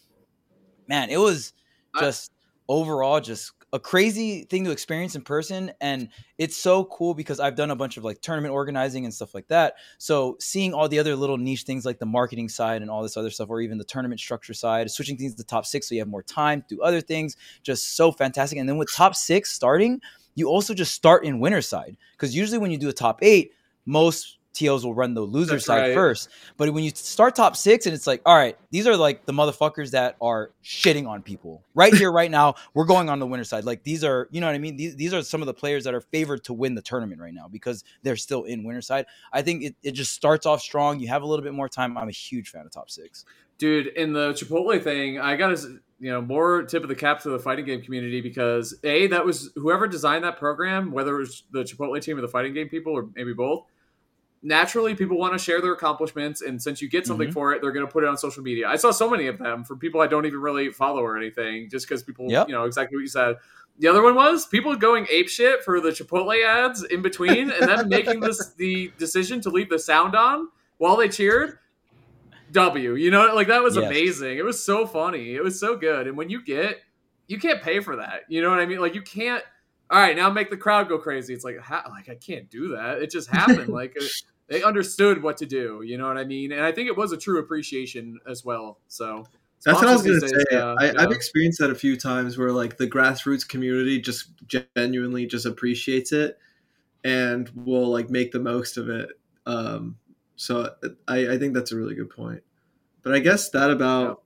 man, 0.86 1.10
it 1.10 1.18
was 1.18 1.52
I- 1.94 2.00
just 2.00 2.32
overall 2.68 3.20
just 3.20 3.52
a 3.74 3.80
crazy 3.80 4.44
thing 4.44 4.64
to 4.64 4.70
experience 4.70 5.16
in 5.16 5.22
person 5.22 5.72
and 5.80 6.08
it's 6.38 6.56
so 6.56 6.84
cool 6.84 7.12
because 7.12 7.40
I've 7.40 7.56
done 7.56 7.72
a 7.72 7.76
bunch 7.76 7.96
of 7.96 8.04
like 8.04 8.20
tournament 8.20 8.54
organizing 8.54 9.04
and 9.04 9.12
stuff 9.12 9.34
like 9.34 9.48
that. 9.48 9.74
So 9.98 10.36
seeing 10.38 10.72
all 10.72 10.88
the 10.88 11.00
other 11.00 11.16
little 11.16 11.38
niche 11.38 11.64
things 11.64 11.84
like 11.84 11.98
the 11.98 12.06
marketing 12.06 12.48
side 12.48 12.82
and 12.82 12.90
all 12.90 13.02
this 13.02 13.16
other 13.16 13.30
stuff, 13.30 13.50
or 13.50 13.60
even 13.60 13.76
the 13.76 13.84
tournament 13.84 14.20
structure 14.20 14.54
side, 14.54 14.88
switching 14.92 15.16
things 15.16 15.34
to 15.34 15.42
top 15.42 15.66
six 15.66 15.88
so 15.88 15.96
you 15.96 16.00
have 16.00 16.08
more 16.08 16.22
time 16.22 16.62
to 16.62 16.76
do 16.76 16.82
other 16.82 17.00
things, 17.00 17.36
just 17.64 17.96
so 17.96 18.12
fantastic. 18.12 18.60
And 18.60 18.68
then 18.68 18.76
with 18.76 18.92
top 18.92 19.16
six 19.16 19.50
starting, 19.50 20.00
you 20.36 20.48
also 20.48 20.72
just 20.72 20.94
start 20.94 21.24
in 21.24 21.40
winner 21.40 21.60
side 21.60 21.96
because 22.12 22.34
usually 22.34 22.58
when 22.58 22.70
you 22.70 22.78
do 22.78 22.88
a 22.88 22.92
top 22.92 23.24
eight, 23.24 23.54
most 23.86 24.38
TOs 24.54 24.84
will 24.84 24.94
run 24.94 25.14
the 25.14 25.20
loser 25.20 25.52
That's 25.52 25.66
side 25.66 25.80
right. 25.80 25.94
first. 25.94 26.30
But 26.56 26.72
when 26.72 26.84
you 26.84 26.90
start 26.94 27.34
top 27.34 27.56
six 27.56 27.86
and 27.86 27.94
it's 27.94 28.06
like, 28.06 28.22
all 28.24 28.36
right, 28.36 28.56
these 28.70 28.86
are 28.86 28.96
like 28.96 29.26
the 29.26 29.32
motherfuckers 29.32 29.90
that 29.90 30.16
are 30.20 30.52
shitting 30.64 31.08
on 31.08 31.22
people 31.22 31.62
right 31.74 31.92
here, 31.92 32.10
right 32.12 32.30
now. 32.30 32.54
We're 32.72 32.84
going 32.86 33.08
on 33.10 33.18
the 33.18 33.26
winner 33.26 33.44
side. 33.44 33.64
Like 33.64 33.82
these 33.82 34.04
are, 34.04 34.28
you 34.30 34.40
know 34.40 34.46
what 34.46 34.54
I 34.54 34.58
mean? 34.58 34.76
These, 34.76 34.96
these 34.96 35.12
are 35.12 35.22
some 35.22 35.42
of 35.42 35.46
the 35.46 35.54
players 35.54 35.84
that 35.84 35.94
are 35.94 36.00
favored 36.00 36.44
to 36.44 36.52
win 36.52 36.74
the 36.74 36.82
tournament 36.82 37.20
right 37.20 37.34
now 37.34 37.48
because 37.48 37.84
they're 38.02 38.16
still 38.16 38.44
in 38.44 38.64
winner 38.64 38.80
side. 38.82 39.06
I 39.32 39.42
think 39.42 39.62
it, 39.64 39.74
it 39.82 39.92
just 39.92 40.12
starts 40.12 40.46
off 40.46 40.60
strong. 40.60 41.00
You 41.00 41.08
have 41.08 41.22
a 41.22 41.26
little 41.26 41.44
bit 41.44 41.52
more 41.54 41.68
time. 41.68 41.98
I'm 41.98 42.08
a 42.08 42.12
huge 42.12 42.48
fan 42.50 42.64
of 42.64 42.72
top 42.72 42.90
six. 42.90 43.24
dude 43.58 43.86
in 43.88 44.12
the 44.12 44.32
chipotle 44.32 44.82
thing 44.82 45.20
i 45.20 45.36
gotta 45.36 45.56
you 46.00 46.10
know 46.10 46.20
more 46.20 46.64
tip 46.64 46.82
of 46.82 46.88
the 46.88 46.94
cap 46.94 47.22
to 47.22 47.30
the 47.30 47.38
fighting 47.38 47.64
game 47.64 47.80
community 47.80 48.20
because 48.20 48.74
a 48.82 49.06
that 49.06 49.24
was 49.24 49.50
whoever 49.54 49.86
designed 49.86 50.24
that 50.24 50.38
program 50.38 50.90
whether 50.90 51.14
it 51.14 51.18
was 51.20 51.44
the 51.52 51.62
chipotle 51.62 52.00
team 52.02 52.18
or 52.18 52.20
the 52.20 52.26
fighting 52.28 52.52
game 52.52 52.68
people 52.68 52.92
or 52.92 53.08
maybe 53.14 53.32
both 53.32 53.64
naturally 54.44 54.94
people 54.94 55.18
want 55.18 55.32
to 55.32 55.38
share 55.38 55.60
their 55.60 55.72
accomplishments 55.72 56.42
and 56.42 56.62
since 56.62 56.80
you 56.82 56.88
get 56.88 57.06
something 57.06 57.28
Mhm. 57.28 57.32
for 57.32 57.52
it 57.54 57.62
they're 57.62 57.72
going 57.72 57.86
to 57.86 57.90
put 57.90 58.04
it 58.04 58.08
on 58.08 58.16
social 58.18 58.42
media 58.42 58.68
i 58.68 58.76
saw 58.76 58.90
so 58.90 59.08
many 59.10 59.26
of 59.26 59.38
them 59.38 59.64
from 59.64 59.78
people 59.78 60.00
i 60.02 60.06
don't 60.06 60.26
even 60.26 60.38
really 60.38 60.70
follow 60.70 61.00
or 61.02 61.16
anything 61.16 61.68
just 61.70 61.88
because 61.88 62.02
people 62.02 62.30
Yep. 62.30 62.48
you 62.48 62.54
know 62.54 62.64
exactly 62.64 62.96
what 62.96 63.00
you 63.00 63.08
said 63.08 63.36
the 63.78 63.88
other 63.88 64.02
one 64.02 64.14
was 64.14 64.46
people 64.46 64.76
going 64.76 65.06
ape 65.10 65.28
shit 65.28 65.64
for 65.64 65.80
the 65.80 65.88
chipotle 65.88 66.44
ads 66.44 66.84
in 66.84 67.00
between 67.02 67.50
and 67.50 67.68
then 67.68 67.88
making 67.88 68.20
this 68.20 68.52
the 68.58 68.92
decision 68.98 69.40
to 69.40 69.48
leave 69.50 69.70
the 69.70 69.78
sound 69.78 70.14
on 70.14 70.48
while 70.76 70.96
they 70.96 71.08
cheered 71.08 71.58
W. 72.52 72.94
You 72.94 73.10
know, 73.10 73.34
like 73.34 73.48
that 73.48 73.62
was 73.64 73.74
Yes. 73.76 73.84
amazing. 73.86 74.38
It 74.38 74.44
was 74.44 74.62
so 74.64 74.86
funny. 74.86 75.34
It 75.34 75.42
was 75.42 75.58
so 75.58 75.76
good. 75.76 76.06
And 76.06 76.16
when 76.16 76.30
you 76.30 76.40
get, 76.44 76.78
you 77.26 77.40
can't 77.40 77.60
pay 77.62 77.80
for 77.80 77.96
that. 77.96 78.20
You 78.28 78.42
know 78.42 78.50
what 78.50 78.60
I 78.60 78.66
mean? 78.66 78.78
Like 78.78 78.94
you 78.94 79.02
can't. 79.02 79.42
All 79.90 79.98
right, 80.00 80.14
now 80.16 80.30
make 80.30 80.50
the 80.50 80.56
crowd 80.56 80.88
go 80.88 80.98
crazy. 80.98 81.34
It's 81.34 81.44
like, 81.44 81.58
ha- 81.58 81.84
like 81.90 82.08
I 82.08 82.14
can't 82.14 82.48
do 82.50 82.68
that. 82.76 83.02
It 83.02 83.10
just 83.10 83.28
happened. 83.28 83.68
like 83.80 83.96
they 84.46 84.62
understood 84.62 85.22
what 85.22 85.36
to 85.38 85.46
do. 85.46 85.82
You 85.84 85.96
know 85.98 86.06
what 86.06 86.18
I 86.18 86.24
mean? 86.24 86.52
And 86.52 86.62
I 86.62 86.72
think 86.72 86.88
it 86.88 86.96
was 86.96 87.12
a 87.12 87.16
true 87.16 87.38
appreciation 87.38 88.18
as 88.28 88.44
well. 88.44 88.78
So 88.88 89.24
That's 89.64 89.80
what 89.80 89.88
I 89.88 89.92
was 89.92 90.02
gonna 90.02 90.20
say. 90.20 90.56
uh, 90.56 90.74
I, 90.78 90.86
yeah. 90.86 90.92
I've 90.98 91.10
experienced 91.10 91.58
that 91.60 91.70
a 91.70 91.74
few 91.74 91.96
times 91.96 92.36
where 92.36 92.52
like 92.52 92.76
the 92.76 92.86
grassroots 92.86 93.48
community 93.48 94.00
just 94.00 94.30
genuinely 94.46 95.26
just 95.26 95.46
appreciates 95.46 96.12
it 96.12 96.38
and 97.04 97.50
will 97.54 97.88
like 97.88 98.10
make 98.10 98.32
the 98.32 98.40
most 98.40 98.76
of 98.76 98.88
it. 98.88 99.08
Um, 99.46 99.96
so 100.36 100.74
I, 101.08 101.32
I 101.32 101.38
think 101.38 101.54
that's 101.54 101.72
a 101.72 101.76
really 101.76 101.94
good 101.94 102.10
point. 102.10 102.42
But 103.02 103.14
I 103.14 103.18
guess 103.20 103.50
that 103.50 103.70
about 103.70 104.22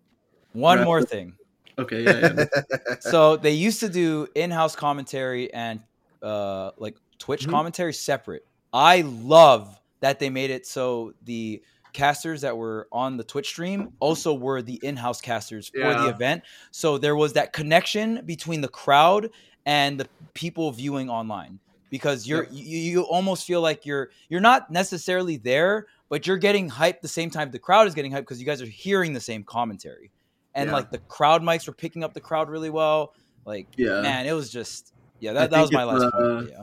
One 0.52 0.78
Right. 0.78 0.84
more 0.84 1.02
thing. 1.02 1.34
okay, 1.78 2.02
yeah, 2.02 2.34
yeah. 2.34 2.96
so 3.00 3.36
they 3.36 3.50
used 3.52 3.80
to 3.80 3.88
do 3.88 4.26
in-house 4.34 4.74
commentary 4.74 5.52
and 5.52 5.80
uh 6.22 6.72
like 6.78 6.96
Twitch 7.18 7.46
Mhm. 7.46 7.50
commentary 7.50 7.92
separate. 7.92 8.44
I 8.72 9.02
love 9.02 9.78
that 10.00 10.18
they 10.18 10.30
made 10.30 10.50
it 10.50 10.66
so 10.66 11.12
the 11.22 11.62
casters 11.92 12.42
that 12.42 12.56
were 12.56 12.86
on 12.92 13.16
the 13.16 13.24
Twitch 13.24 13.48
stream 13.48 13.92
also 13.98 14.34
were 14.34 14.60
the 14.62 14.78
in-house 14.82 15.20
casters 15.20 15.68
for 15.68 15.94
the 15.94 16.08
event. 16.08 16.42
So 16.70 16.98
there 16.98 17.16
was 17.16 17.32
that 17.32 17.52
connection 17.52 18.24
between 18.26 18.60
the 18.60 18.68
crowd 18.68 19.30
and 19.66 19.98
the 19.98 20.08
people 20.34 20.70
viewing 20.70 21.08
online 21.10 21.58
because 21.90 22.26
you're 22.28 22.44
Yep. 22.44 22.52
you, 22.52 22.78
you 22.78 23.02
almost 23.02 23.46
feel 23.46 23.60
like 23.62 23.86
you're 23.86 24.10
you're 24.28 24.40
not 24.40 24.70
necessarily 24.70 25.38
there, 25.38 25.86
but 26.10 26.26
you're 26.26 26.36
getting 26.36 26.68
hyped 26.70 27.00
the 27.00 27.08
same 27.08 27.30
time 27.30 27.50
the 27.50 27.58
crowd 27.58 27.88
is 27.88 27.94
getting 27.94 28.12
hyped 28.12 28.18
because 28.20 28.38
you 28.38 28.46
guys 28.46 28.62
are 28.62 28.66
hearing 28.66 29.14
the 29.14 29.20
same 29.20 29.42
commentary. 29.42 30.12
And 30.54 30.68
Yeah. 30.68 30.74
like 30.74 30.90
the 30.90 30.98
crowd 30.98 31.42
mics 31.42 31.66
were 31.66 31.72
picking 31.72 32.04
up 32.04 32.12
the 32.14 32.20
crowd 32.20 32.50
really 32.50 32.70
well. 32.70 33.14
Like 33.46 33.68
Yeah. 33.76 34.02
man, 34.02 34.26
it 34.26 34.32
was 34.32 34.50
just 34.50 34.92
yeah, 35.20 35.32
that, 35.32 35.50
that 35.50 35.60
was 35.60 35.72
my 35.72 35.84
last 35.84 36.02
point. 36.12 36.14
uh, 36.14 36.40
but 36.42 36.48
Yeah. 36.48 36.62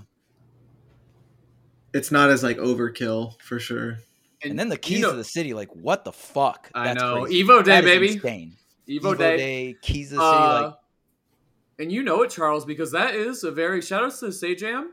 It's 1.95 2.11
not 2.11 2.29
as 2.29 2.43
like 2.43 2.57
overkill 2.57 3.39
for 3.41 3.57
sure. 3.57 3.99
And 4.43 4.59
then 4.59 4.67
the 4.69 4.75
you 4.75 4.79
keys 4.79 4.99
know- 5.01 5.11
to 5.11 5.17
the 5.17 5.23
city, 5.23 5.53
like 5.53 5.73
what 5.75 6.03
the 6.03 6.11
fuck? 6.11 6.69
I 6.75 6.93
know. 6.93 7.23
crazy. 7.23 7.43
Evo 7.43 7.63
Day, 7.63 7.71
That 7.71 7.83
is 7.85 7.89
baby. 7.89 8.13
insane. 8.13 8.53
Evo, 8.87 9.17
Day. 9.17 9.75
keys 9.81 10.09
to 10.09 10.15
the 10.15 10.21
city, 10.21 10.43
Uh, 10.43 10.61
like 10.63 10.73
and 11.79 11.91
you 11.91 12.03
know 12.03 12.21
it, 12.21 12.29
Charles, 12.29 12.65
because 12.65 12.91
that 12.91 13.15
is 13.15 13.43
a 13.43 13.51
very 13.51 13.81
shout 13.81 14.03
outs 14.03 14.19
to 14.19 14.27
Sajam, 14.27 14.89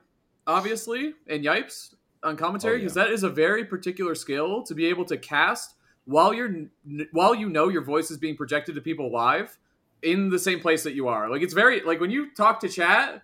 obviously, 0.46 1.14
and 1.28 1.44
Yipes 1.44 1.94
on 2.22 2.36
commentary, 2.36 2.74
Oh, 2.74 2.76
yeah. 2.76 2.80
because 2.82 2.94
that 2.94 3.10
is 3.10 3.22
a 3.24 3.28
very 3.28 3.64
particular 3.64 4.14
skill 4.14 4.62
to 4.62 4.74
be 4.74 4.86
able 4.86 5.04
to 5.06 5.16
cast 5.16 5.74
while 6.04 6.32
you're 6.32 6.66
while 7.12 7.34
you 7.34 7.48
know 7.48 7.68
your 7.68 7.82
voice 7.82 8.10
is 8.10 8.18
being 8.18 8.36
projected 8.36 8.74
to 8.76 8.80
people 8.80 9.10
live 9.12 9.58
in 10.02 10.30
the 10.30 10.38
same 10.38 10.60
place 10.60 10.82
that 10.84 10.94
you 10.94 11.08
are. 11.08 11.28
Like 11.30 11.42
it's 11.42 11.54
very 11.54 11.80
like 11.82 12.00
when 12.00 12.10
you 12.10 12.30
talk 12.34 12.60
to 12.60 12.68
chat, 12.68 13.22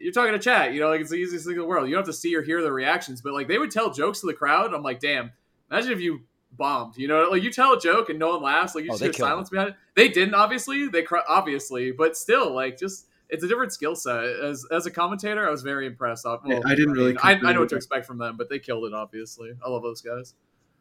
you're 0.00 0.12
talking 0.12 0.32
to 0.32 0.38
chat, 0.38 0.72
you 0.72 0.80
know, 0.80 0.88
like 0.88 1.00
it's 1.00 1.10
the 1.10 1.16
easiest 1.16 1.44
thing 1.44 1.54
in 1.54 1.60
the 1.60 1.66
world. 1.66 1.88
You 1.88 1.94
don't 1.94 2.06
have 2.06 2.14
to 2.14 2.18
see 2.18 2.34
or 2.34 2.42
hear 2.42 2.62
the 2.62 2.72
reactions, 2.72 3.20
but 3.20 3.32
like 3.32 3.48
they 3.48 3.58
would 3.58 3.70
tell 3.70 3.92
jokes 3.92 4.20
to 4.20 4.26
the 4.26 4.34
crowd. 4.34 4.72
I'm 4.74 4.82
like, 4.82 4.98
damn, 5.00 5.30
imagine 5.70 5.92
if 5.92 6.00
you 6.00 6.20
bombed, 6.52 6.96
you 6.96 7.06
know, 7.06 7.28
like 7.30 7.42
you 7.42 7.52
tell 7.52 7.74
a 7.74 7.80
joke 7.80 8.08
and 8.08 8.18
no 8.18 8.30
one 8.30 8.42
laughs, 8.42 8.74
like 8.74 8.84
you 8.84 8.90
Oh, 8.90 8.94
just 8.94 9.00
they 9.00 9.06
hear 9.06 9.12
killed 9.12 9.28
silence 9.28 9.50
behind 9.50 9.70
it. 9.70 9.76
They 9.94 10.08
didn't, 10.08 10.34
obviously, 10.34 10.88
they 10.88 11.02
cr- 11.02 11.18
obviously, 11.28 11.92
but 11.92 12.16
still, 12.16 12.52
like 12.52 12.78
just 12.78 13.06
it's 13.28 13.44
a 13.44 13.48
different 13.48 13.72
skill 13.72 13.94
set. 13.94 14.24
As 14.24 14.66
as 14.72 14.86
a 14.86 14.90
commentator, 14.90 15.46
I 15.46 15.50
was 15.50 15.62
very 15.62 15.86
impressed. 15.86 16.24
Well, 16.24 16.40
Yeah, 16.46 16.60
I 16.64 16.74
didn't 16.74 16.92
really 16.92 17.12
mean, 17.12 17.18
I, 17.22 17.32
I 17.32 17.52
know 17.52 17.60
what 17.60 17.68
to 17.68 17.76
expect 17.76 18.06
from 18.06 18.18
them, 18.18 18.36
but 18.36 18.48
they 18.48 18.58
killed 18.58 18.84
it. 18.86 18.94
Obviously, 18.94 19.52
I 19.64 19.68
love 19.68 19.82
those 19.82 20.00
guys. 20.00 20.34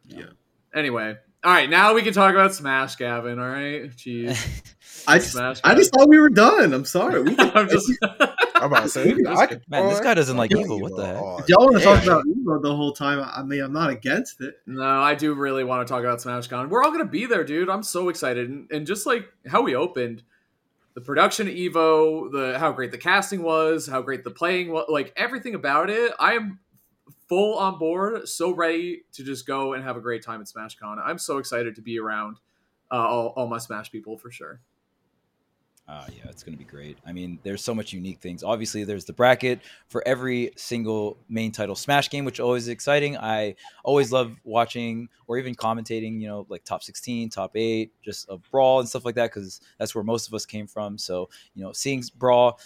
Yeah. 0.08 0.26
Anyway, 0.74 1.18
all 1.42 1.54
right, 1.54 1.70
now 1.70 1.94
we 1.94 2.02
can 2.02 2.14
talk 2.14 2.34
about 2.34 2.54
Smash, 2.54 2.98
Gavin. 2.98 3.40
All 3.40 3.48
right, 3.48 3.90
jeez, 3.92 4.38
I 5.08 5.20
just 5.20 5.32
Smash. 5.32 5.62
I 5.64 5.74
just 5.74 5.94
thought 5.94 6.10
we 6.10 6.20
were 6.20 6.30
done. 6.30 6.74
I'm 6.74 6.84
sorry. 6.84 7.22
We 7.22 7.36
can, 7.36 7.52
I'm 7.56 7.70
just. 7.70 7.90
I'm 8.56 8.66
about 8.66 8.84
to 8.84 8.90
say, 8.90 9.16
I 9.26 9.46
could, 9.46 9.64
Man, 9.70 9.88
this 9.88 10.02
guy 10.02 10.14
doesn't 10.16 10.36
like 10.36 10.52
Evo 10.52 10.66
Evo. 10.66 10.82
What 10.82 10.98
the 10.98 11.06
heck? 11.06 11.16
all 11.16 11.40
if 11.40 11.48
y'all 11.48 11.66
want 11.66 11.78
to 11.78 11.84
talk 11.84 12.04
about 12.04 12.26
Evo 12.26 12.62
the 12.62 12.76
whole 12.76 12.92
time. 12.92 13.26
I 13.34 13.42
mean, 13.42 13.62
I'm 13.62 13.72
not 13.72 13.90
against 13.90 14.42
it. 14.42 14.56
No, 14.68 14.84
I 14.84 15.16
do 15.16 15.34
really 15.34 15.64
want 15.64 15.88
to 15.88 15.90
talk 15.90 16.04
about 16.04 16.20
SmashCon. 16.20 16.68
We're 16.68 16.84
all 16.84 16.92
gonna 16.92 17.06
be 17.06 17.26
there, 17.26 17.46
dude. 17.46 17.70
I'm 17.70 17.84
so 17.84 18.10
excited, 18.10 18.50
and, 18.50 18.70
and 18.70 18.86
just 18.86 19.06
like 19.06 19.30
how 19.48 19.62
we 19.62 19.76
opened, 19.76 20.24
the 20.94 21.00
production 21.00 21.48
Evo, 21.48 22.30
the 22.30 22.60
how 22.60 22.74
great 22.74 22.92
the 22.92 22.98
casting 22.98 23.44
was, 23.44 23.88
how 23.88 24.02
great 24.02 24.26
the 24.26 24.32
playing 24.32 24.74
was, 24.74 24.88
like 24.90 25.14
everything 25.16 25.56
about 25.56 25.90
it. 25.90 26.12
I 26.20 26.34
am 26.34 26.60
full 27.30 27.58
on 27.58 27.78
board, 27.78 28.28
so 28.28 28.54
ready 28.54 29.04
to 29.14 29.24
just 29.24 29.46
go 29.46 29.74
and 29.74 29.84
have 29.84 29.96
a 29.96 30.02
great 30.02 30.24
time 30.24 30.42
at 30.42 30.48
SmashCon. 30.48 30.98
I'm 31.02 31.20
so 31.20 31.38
excited 31.38 31.76
to 31.76 31.82
be 31.82 32.00
around 32.00 32.38
uh, 32.92 32.96
all, 32.96 33.28
all 33.38 33.48
my 33.48 33.60
Smash 33.60 33.92
people 33.92 34.18
for 34.18 34.32
sure. 34.32 34.60
Uh, 35.88 36.06
yeah, 36.16 36.30
it's 36.30 36.44
going 36.44 36.54
to 36.54 36.64
be 36.64 36.70
great. 36.70 37.00
I 37.04 37.12
mean, 37.12 37.40
there's 37.42 37.64
so 37.64 37.74
much 37.74 37.94
unique 37.94 38.20
things. 38.20 38.44
Obviously, 38.44 38.84
there's 38.84 39.06
the 39.06 39.14
bracket 39.14 39.60
for 39.88 40.08
every 40.08 40.52
single 40.56 41.18
main 41.30 41.52
title 41.52 41.76
Smash 41.76 42.12
game, 42.12 42.26
which 42.26 42.40
always 42.40 42.64
is 42.64 42.70
exciting. 42.70 43.18
I 43.18 43.56
always 43.84 44.12
love 44.12 44.36
watching 44.44 45.10
or 45.26 45.40
even 45.40 45.56
commentating, 45.56 46.22
you 46.22 46.28
know, 46.28 46.46
like 46.48 46.64
top 46.64 46.84
16, 46.84 47.32
top 47.32 47.56
eight, 47.56 47.92
just 48.04 48.28
a 48.30 48.38
brawl 48.38 48.82
and 48.82 48.88
stuff 48.88 49.04
like 49.04 49.16
that, 49.16 49.34
because 49.34 49.62
that's 49.80 49.96
where 49.96 50.04
most 50.04 50.28
of 50.28 50.34
us 50.36 50.46
came 50.46 50.68
from. 50.68 50.96
So, 51.00 51.28
you 51.56 51.64
know, 51.64 51.74
seeing 51.74 52.04
brawl, 52.16 52.60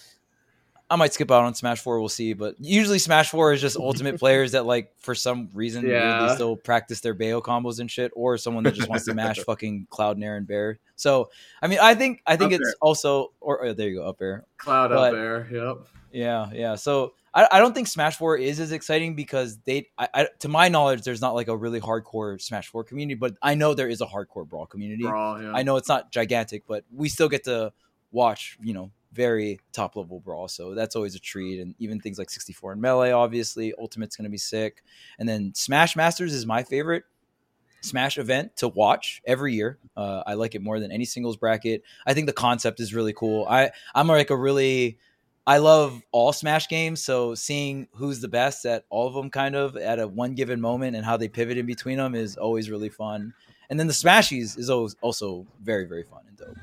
I 0.89 0.95
might 0.95 1.13
skip 1.13 1.31
out 1.31 1.43
on 1.43 1.55
Smash 1.55 1.79
Four. 1.81 1.99
We'll 1.99 2.09
see, 2.09 2.33
but 2.33 2.55
usually 2.59 2.99
Smash 2.99 3.29
Four 3.31 3.53
is 3.53 3.61
just 3.61 3.77
ultimate 3.77 4.19
players 4.19 4.51
that 4.51 4.65
like 4.65 4.91
for 4.99 5.15
some 5.15 5.49
reason 5.53 5.87
Yeah. 5.87 6.27
they 6.27 6.35
still 6.35 6.55
practice 6.55 6.99
their 7.01 7.13
Bayo 7.13 7.41
combos 7.41 7.79
and 7.79 7.89
shit, 7.89 8.11
or 8.15 8.37
someone 8.37 8.63
that 8.65 8.75
just 8.75 8.89
wants 8.89 9.05
to 9.05 9.13
mash 9.13 9.39
fucking 9.45 9.87
Cloud, 9.89 10.17
Nair, 10.17 10.35
and 10.37 10.45
Bair. 10.45 10.79
So 10.95 11.29
I 11.61 11.67
mean, 11.67 11.79
I 11.81 11.95
think 11.95 12.21
I 12.27 12.35
think 12.35 12.53
Up 12.53 12.59
it's 12.59 12.69
air. 12.69 12.75
also 12.81 13.31
or 13.39 13.65
uh, 13.65 13.73
there 13.73 13.89
you 13.89 13.97
go 13.99 14.07
up 14.07 14.21
air. 14.21 14.45
Cloud 14.57 14.89
But- 14.89 14.97
up 14.97 15.13
there. 15.13 15.47
Yep. 15.51 15.77
Yeah, 16.11 16.49
yeah. 16.53 16.75
So 16.75 17.13
I, 17.33 17.47
I 17.53 17.59
don't 17.59 17.73
think 17.73 17.87
Smash 17.87 18.17
Four 18.17 18.37
is 18.37 18.59
as 18.59 18.71
exciting 18.71 19.15
because 19.15 19.57
they, 19.65 19.87
I, 19.97 20.07
I, 20.13 20.27
to 20.41 20.47
my 20.47 20.69
knowledge, 20.69 21.01
there's 21.01 21.21
not 21.21 21.33
like 21.33 21.47
a 21.47 21.57
really 21.57 21.81
hardcore 21.81 22.39
Smash 22.39 22.67
Four 22.67 22.83
community, 22.83 23.15
but 23.15 23.33
I 23.41 23.55
know 23.55 23.73
there 23.73 23.89
is 23.89 23.99
a 24.01 24.05
hardcore 24.05 24.47
brawl 24.47 24.67
community. 24.67 25.01
Brawl, 25.05 25.41
yeah. 25.41 25.53
I 25.55 25.63
know 25.63 25.75
it's 25.77 25.87
not 25.89 26.11
gigantic, 26.11 26.65
but 26.67 26.83
we 26.95 27.09
still 27.09 27.29
get 27.29 27.45
to 27.45 27.73
watch, 28.11 28.59
you 28.61 28.75
know, 28.75 28.91
very 29.13 29.59
top 29.71 29.95
level 29.95 30.19
brawl. 30.19 30.47
So 30.47 30.73
that's 30.73 30.95
always 30.95 31.15
a 31.15 31.19
treat. 31.19 31.59
And 31.59 31.75
even 31.79 31.99
things 31.99 32.17
like 32.17 32.29
64 32.29 32.73
and 32.73 32.81
Melee, 32.81 33.11
obviously, 33.11 33.73
Ultimate's 33.79 34.15
going 34.15 34.25
to 34.25 34.31
be 34.31 34.37
sick. 34.37 34.83
And 35.19 35.27
then 35.27 35.53
Smash 35.53 35.95
Masters 35.95 36.33
is 36.33 36.45
my 36.45 36.63
favorite 36.63 37.03
Smash 37.81 38.17
event 38.17 38.55
to 38.57 38.69
watch 38.69 39.21
every 39.25 39.53
year. 39.53 39.77
Uh, 39.97 40.23
I 40.25 40.35
like 40.35 40.55
it 40.55 40.61
more 40.61 40.79
than 40.79 40.91
any 40.91 41.03
singles 41.03 41.35
bracket. 41.35 41.83
I 42.05 42.13
think 42.13 42.27
the 42.27 42.33
concept 42.33 42.79
is 42.79 42.93
really 42.93 43.11
cool. 43.11 43.45
I 43.49 43.71
I'm 43.93 44.07
like 44.07 44.29
a 44.29 44.37
really 44.37 44.97
I 45.45 45.57
love 45.57 46.01
all 46.13 46.31
Smash 46.31 46.69
games, 46.69 47.03
so 47.03 47.35
seeing 47.35 47.89
who's 47.95 48.21
the 48.21 48.29
best 48.29 48.65
at 48.65 48.85
all 48.89 49.07
of 49.07 49.13
them, 49.13 49.29
kind 49.29 49.55
of 49.55 49.75
at 49.75 49.99
a 49.99 50.07
one 50.07 50.33
given 50.33 50.61
moment, 50.61 50.95
and 50.95 51.05
how 51.05 51.17
they 51.17 51.27
pivot 51.27 51.57
in 51.57 51.65
between 51.65 51.97
them 51.97 52.15
is 52.15 52.37
always 52.37 52.71
really 52.71 52.87
fun. 52.87 53.33
And 53.69 53.77
then 53.77 53.87
the 53.87 53.93
Smashies 53.93 54.57
is 54.57 54.69
always 54.69 54.95
also 55.01 55.45
very 55.61 55.85
very 55.85 56.03
fun 56.03 56.21
and 56.29 56.37
dope. 56.37 56.57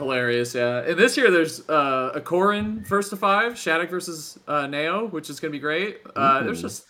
Hilarious, 0.00 0.54
yeah. 0.54 0.80
And 0.80 0.98
this 0.98 1.16
year 1.16 1.30
there's 1.30 1.68
uh, 1.68 2.12
a 2.14 2.20
Corin 2.20 2.82
first 2.84 3.10
to 3.10 3.16
five, 3.16 3.58
Shattuck 3.58 3.90
versus 3.90 4.38
uh, 4.48 4.66
Neo, 4.66 5.06
which 5.08 5.30
is 5.30 5.38
gonna 5.40 5.52
be 5.52 5.58
great. 5.58 5.98
Uh, 6.16 6.42
there's 6.42 6.60
just 6.60 6.86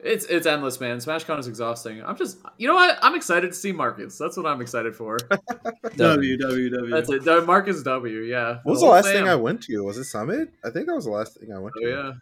it's 0.00 0.26
it's 0.26 0.46
endless, 0.46 0.78
man. 0.78 0.98
SmashCon 0.98 1.38
is 1.38 1.48
exhausting. 1.48 2.04
I'm 2.04 2.16
just 2.16 2.38
you 2.58 2.68
know 2.68 2.74
what? 2.74 2.98
I'm 3.02 3.14
excited 3.14 3.48
to 3.48 3.54
see 3.54 3.72
Marcus. 3.72 4.18
That's 4.18 4.36
what 4.36 4.46
I'm 4.46 4.60
excited 4.60 4.94
for. 4.94 5.16
W 5.96 6.36
W 6.36 6.70
W. 6.70 6.90
That's 6.90 7.10
it. 7.10 7.46
Marcus 7.46 7.82
W. 7.82 8.20
Yeah. 8.20 8.58
What 8.62 8.72
was 8.72 8.80
The 8.80 8.86
the 8.86 8.86
whole 8.86 8.94
last 8.94 9.06
thing. 9.06 9.28
I 9.28 9.34
went 9.34 9.62
to? 9.64 9.78
Was 9.84 9.96
it 9.96 10.04
Summit? 10.04 10.50
I 10.64 10.70
think 10.70 10.86
that 10.86 10.94
was 10.94 11.04
the 11.06 11.10
last 11.10 11.38
thing 11.40 11.52
I 11.52 11.58
went 11.58 11.74
Oh 11.78 11.82
to. 11.82 11.88
yeah. 11.88 12.12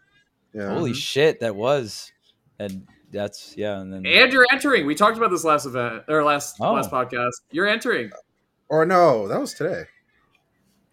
Yeah. 0.61 0.73
Holy 0.73 0.93
shit, 0.93 1.41
that 1.41 1.53
was, 1.55 2.13
and 2.59 2.87
that's 3.11 3.55
yeah. 3.57 3.79
And 3.81 3.91
then 3.91 4.05
And 4.05 4.31
you're 4.31 4.45
entering. 4.51 4.85
We 4.85 4.95
talked 4.95 5.17
about 5.17 5.29
this 5.31 5.43
last 5.43 5.65
event 5.65 6.03
or 6.07 6.23
last 6.23 6.55
Oh. 6.61 6.73
last 6.73 6.89
podcast. 6.89 7.31
You're 7.51 7.67
entering. 7.67 8.11
Or 8.69 8.85
no, 8.85 9.27
that 9.27 9.39
was 9.39 9.53
today. 9.53 9.83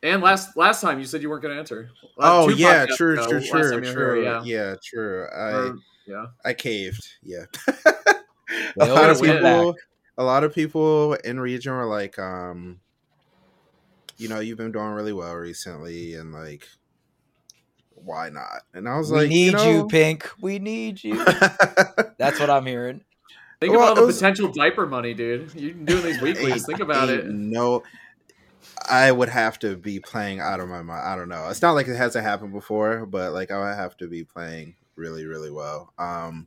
And 0.02 0.20
last 0.22 0.56
last 0.56 0.80
time 0.80 0.98
you 0.98 1.04
said 1.04 1.22
you 1.22 1.30
weren't 1.30 1.42
going 1.42 1.54
to 1.54 1.60
enter. 1.60 1.90
Uh, 2.02 2.42
Oh 2.44 2.48
two 2.50 2.56
yeah, 2.56 2.86
podcasts 2.86 2.96
true, 2.96 3.12
ago, 3.14 3.26
true, 3.28 3.38
last 3.40 3.48
true, 3.50 3.70
time 3.82 3.92
true. 3.94 4.22
here, 4.22 4.40
yeah. 4.44 4.74
true. 4.84 5.26
I 5.34 5.50
Or- 5.52 5.76
yeah. 6.06 6.26
I 6.44 6.52
caved. 6.54 7.06
Yeah. 7.22 7.44
A 8.78 8.86
lot 8.86 9.08
of 9.10 9.20
people 9.22 9.74
a 10.18 10.24
lot 10.24 10.44
of 10.44 10.54
people 10.54 11.14
in 11.14 11.40
region 11.40 11.72
were 11.72 11.86
like, 11.86 12.18
um, 12.18 12.80
you 14.18 14.28
know, 14.28 14.40
you've 14.40 14.58
been 14.58 14.72
doing 14.72 14.88
really 14.90 15.12
well 15.12 15.34
recently 15.34 16.14
and 16.14 16.32
like 16.32 16.66
why 17.94 18.28
not? 18.30 18.62
And 18.74 18.88
I 18.88 18.98
was 18.98 19.10
we 19.12 19.18
like, 19.18 19.28
need 19.28 19.46
you, 19.46 19.52
know, 19.52 19.86
Pink. 19.86 20.28
We 20.40 20.58
need 20.58 21.02
you. 21.04 21.24
That's 22.18 22.40
what 22.40 22.50
I'm 22.50 22.66
hearing. 22.66 23.02
Think 23.60 23.74
Well, 23.74 23.84
about 23.84 23.96
the 24.00 24.06
was- 24.06 24.16
potential 24.16 24.50
diaper 24.52 24.86
money, 24.86 25.14
dude. 25.14 25.54
You're 25.54 25.72
doing 25.74 26.02
these 26.02 26.20
weeklies. 26.20 26.52
ain't- 26.54 26.66
Think 26.66 26.80
about 26.80 27.08
it. 27.10 27.26
No, 27.26 27.84
I 28.88 29.12
would 29.12 29.28
have 29.28 29.58
to 29.60 29.76
be 29.76 30.00
playing 30.00 30.40
out 30.40 30.60
of 30.60 30.68
my 30.68 30.82
mind. 30.82 31.06
I 31.06 31.16
don't 31.16 31.28
know. 31.28 31.48
It's 31.48 31.62
not 31.62 31.72
like 31.72 31.88
it 31.88 31.96
hasn't 31.96 32.24
happened 32.24 32.52
before, 32.52 33.06
but 33.06 33.32
like 33.32 33.50
I 33.50 33.58
would 33.58 33.76
have 33.76 33.96
to 33.98 34.08
be 34.08 34.24
playing 34.24 34.76
really, 34.96 35.24
really 35.24 35.50
well. 35.50 35.92
Um, 35.98 36.46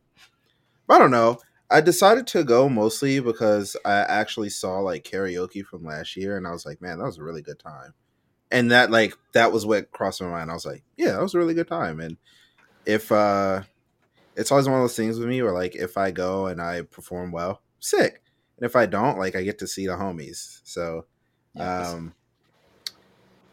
but 0.87 0.95
I 0.95 0.99
don't 0.99 1.11
know. 1.11 1.39
I 1.69 1.81
decided 1.81 2.27
to 2.27 2.43
go 2.43 2.69
mostly 2.69 3.19
because 3.19 3.75
I 3.85 3.93
actually 3.93 4.49
saw 4.49 4.79
like 4.79 5.03
karaoke 5.03 5.65
from 5.65 5.83
last 5.83 6.15
year, 6.15 6.37
and 6.37 6.45
I 6.47 6.51
was 6.51 6.65
like, 6.65 6.81
man, 6.81 6.99
that 6.99 7.05
was 7.05 7.17
a 7.17 7.23
really 7.23 7.41
good 7.41 7.59
time. 7.59 7.93
And 8.51 8.71
that 8.71 8.91
like 8.91 9.15
that 9.33 9.51
was 9.51 9.65
what 9.65 9.91
crossed 9.91 10.21
my 10.21 10.27
mind. 10.27 10.51
I 10.51 10.53
was 10.53 10.65
like, 10.65 10.83
yeah, 10.97 11.13
that 11.13 11.21
was 11.21 11.33
a 11.33 11.39
really 11.39 11.55
good 11.55 11.67
time. 11.67 11.99
And 11.99 12.17
if 12.85 13.11
uh 13.11 13.63
it's 14.35 14.51
always 14.51 14.67
one 14.67 14.77
of 14.77 14.83
those 14.83 14.95
things 14.95 15.17
with 15.17 15.27
me 15.27 15.41
where 15.41 15.53
like 15.53 15.75
if 15.75 15.97
I 15.97 16.11
go 16.11 16.47
and 16.47 16.61
I 16.61 16.83
perform 16.83 17.31
well, 17.31 17.61
sick. 17.79 18.21
And 18.57 18.65
if 18.65 18.75
I 18.75 18.85
don't, 18.85 19.17
like 19.17 19.35
I 19.35 19.43
get 19.43 19.59
to 19.59 19.67
see 19.67 19.87
the 19.87 19.93
homies. 19.93 20.61
So 20.63 21.05
Yes. 21.55 21.93
um 21.93 22.13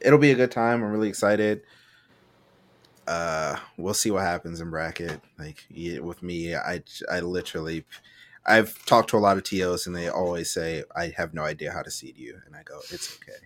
it'll 0.01 0.19
be 0.19 0.33
a 0.33 0.37
good 0.37 0.51
time. 0.51 0.83
I'm 0.83 0.91
really 0.91 1.09
excited. 1.09 1.63
Uh 3.07 3.57
we'll 3.77 3.95
see 3.95 4.11
what 4.11 4.23
happens 4.23 4.61
in 4.61 4.71
bracket. 4.71 5.21
Like 5.39 5.65
with 6.01 6.23
me, 6.23 6.55
I 6.55 6.83
I 7.11 7.21
literally 7.21 7.85
I've 8.45 8.85
talked 8.87 9.11
to 9.11 9.17
a 9.17 9.19
lot 9.21 9.37
of 9.37 9.45
TOs 9.45 9.87
and 9.87 9.95
they 9.95 10.09
always 10.09 10.51
say 10.51 10.85
I 10.97 11.13
have 11.17 11.35
no 11.35 11.43
idea 11.43 11.73
how 11.73 11.83
to 11.83 11.91
seed 11.91 12.17
you 12.17 12.41
and 12.47 12.57
I 12.57 12.63
go, 12.63 12.79
It's 12.91 13.17
okay. 13.23 13.39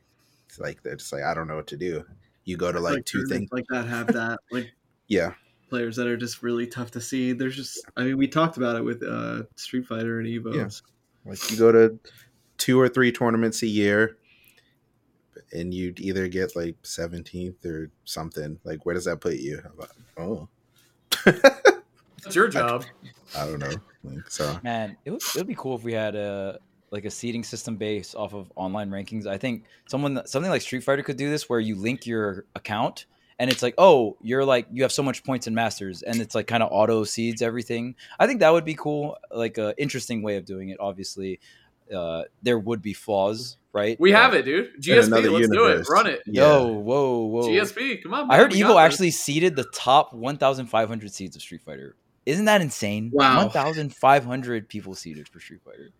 It's 0.48 0.58
like 0.58 0.82
they're 0.82 0.96
just 0.96 1.12
like 1.12 1.22
I 1.22 1.34
don't 1.34 1.48
know 1.48 1.56
what 1.56 1.66
to 1.68 1.76
do. 1.76 2.04
You 2.44 2.56
go 2.56 2.70
to 2.70 2.80
like, 2.80 3.04
two 3.04 3.26
things. 3.26 3.48
like 3.50 3.64
that 3.70 3.86
have 3.86 4.06
that 4.08 4.38
like 4.50 4.70
Yeah. 5.08 5.34
players 5.68 5.96
that 5.96 6.06
are 6.06 6.16
just 6.16 6.42
really 6.42 6.66
tough 6.66 6.92
to 6.92 7.00
see. 7.00 7.32
There's 7.32 7.56
just 7.56 7.84
I 7.96 8.04
mean 8.04 8.16
we 8.18 8.28
talked 8.28 8.56
about 8.56 8.76
it 8.76 8.84
with 8.84 9.02
uh 9.02 9.44
Street 9.56 9.86
Fighter 9.86 10.20
and 10.20 10.28
Evo. 10.28 10.54
Yeah. 10.54 10.68
Like 11.30 11.50
you 11.50 11.56
go 11.56 11.72
to 11.72 11.98
two 12.58 12.80
or 12.80 12.88
three 12.88 13.10
tournaments 13.12 13.62
a 13.62 13.66
year 13.66 14.16
and 15.52 15.72
you'd 15.72 16.00
either 16.00 16.28
get 16.28 16.56
like 16.56 16.80
17th 16.82 17.64
or 17.64 17.90
something. 18.04 18.58
Like 18.64 18.84
where 18.84 18.94
does 18.94 19.04
that 19.04 19.20
put 19.20 19.36
you? 19.36 19.60
I'm 19.64 19.78
like, 19.78 19.90
oh. 20.18 20.48
It's 22.26 22.34
your 22.34 22.48
job. 22.48 22.84
I 23.36 23.46
don't 23.46 23.60
know. 23.60 23.70
Like, 24.02 24.28
so 24.28 24.58
Man, 24.64 24.96
it 25.04 25.10
would, 25.12 25.22
it 25.22 25.36
would 25.36 25.46
be 25.46 25.54
cool 25.54 25.76
if 25.76 25.84
we 25.84 25.92
had 25.92 26.16
a 26.16 26.58
like 26.90 27.04
a 27.04 27.10
seating 27.10 27.44
system 27.44 27.76
based 27.76 28.14
off 28.14 28.34
of 28.34 28.50
online 28.56 28.90
rankings. 28.90 29.26
I 29.26 29.38
think 29.38 29.64
someone 29.86 30.26
something 30.26 30.50
like 30.50 30.62
Street 30.62 30.82
Fighter 30.82 31.02
could 31.02 31.16
do 31.16 31.30
this, 31.30 31.48
where 31.48 31.60
you 31.60 31.76
link 31.76 32.06
your 32.06 32.44
account 32.54 33.06
and 33.38 33.50
it's 33.50 33.62
like, 33.62 33.74
oh, 33.78 34.16
you're 34.22 34.44
like 34.44 34.66
you 34.72 34.82
have 34.82 34.92
so 34.92 35.02
much 35.02 35.22
points 35.24 35.46
in 35.46 35.54
Masters, 35.54 36.02
and 36.02 36.20
it's 36.20 36.34
like 36.34 36.46
kind 36.46 36.62
of 36.62 36.70
auto 36.72 37.04
seeds 37.04 37.42
everything. 37.42 37.94
I 38.18 38.26
think 38.26 38.40
that 38.40 38.52
would 38.52 38.64
be 38.64 38.74
cool, 38.74 39.16
like 39.30 39.58
a 39.58 39.74
interesting 39.80 40.22
way 40.22 40.36
of 40.36 40.44
doing 40.44 40.70
it. 40.70 40.78
Obviously, 40.80 41.40
uh, 41.94 42.24
there 42.42 42.58
would 42.58 42.82
be 42.82 42.92
flaws, 42.92 43.56
right? 43.72 43.98
We 44.00 44.12
have 44.12 44.34
it, 44.34 44.44
dude. 44.44 44.80
GSP, 44.80 45.10
let's 45.10 45.24
universe. 45.24 45.48
do 45.48 45.66
it. 45.66 45.88
Run 45.88 46.06
it. 46.06 46.22
Yeah. 46.26 46.42
Yo, 46.42 46.72
whoa, 46.72 47.24
whoa! 47.26 47.42
GSP, 47.48 48.02
come 48.02 48.14
on. 48.14 48.30
I 48.30 48.36
heard 48.36 48.52
We 48.52 48.60
got 48.60 48.70
Evo 48.70 48.74
this. 48.74 48.92
actually 48.94 49.10
seeded 49.12 49.56
the 49.56 49.64
top 49.72 50.12
1,500 50.12 51.12
seeds 51.12 51.36
of 51.36 51.42
Street 51.42 51.62
Fighter. 51.62 51.96
Isn't 52.24 52.46
that 52.46 52.60
insane? 52.60 53.10
Wow. 53.12 53.38
1,500 53.46 54.68
people 54.68 54.94
seeded 54.94 55.28
for 55.28 55.38
Street 55.40 55.60
Fighter. 55.64 55.90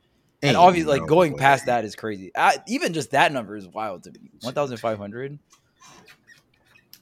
And 0.43 0.51
Ain't 0.51 0.57
obviously, 0.57 0.99
like 0.99 1.09
going 1.09 1.33
way. 1.33 1.39
past 1.39 1.67
that 1.67 1.85
is 1.85 1.95
crazy. 1.97 2.31
Uh, 2.35 2.53
even 2.69 2.93
just 2.93 3.13
that 3.13 3.33
number 3.33 3.57
is 3.57 3.67
wild 3.69 4.03
to 4.05 4.11
me. 4.11 4.31
1,500. 4.43 5.39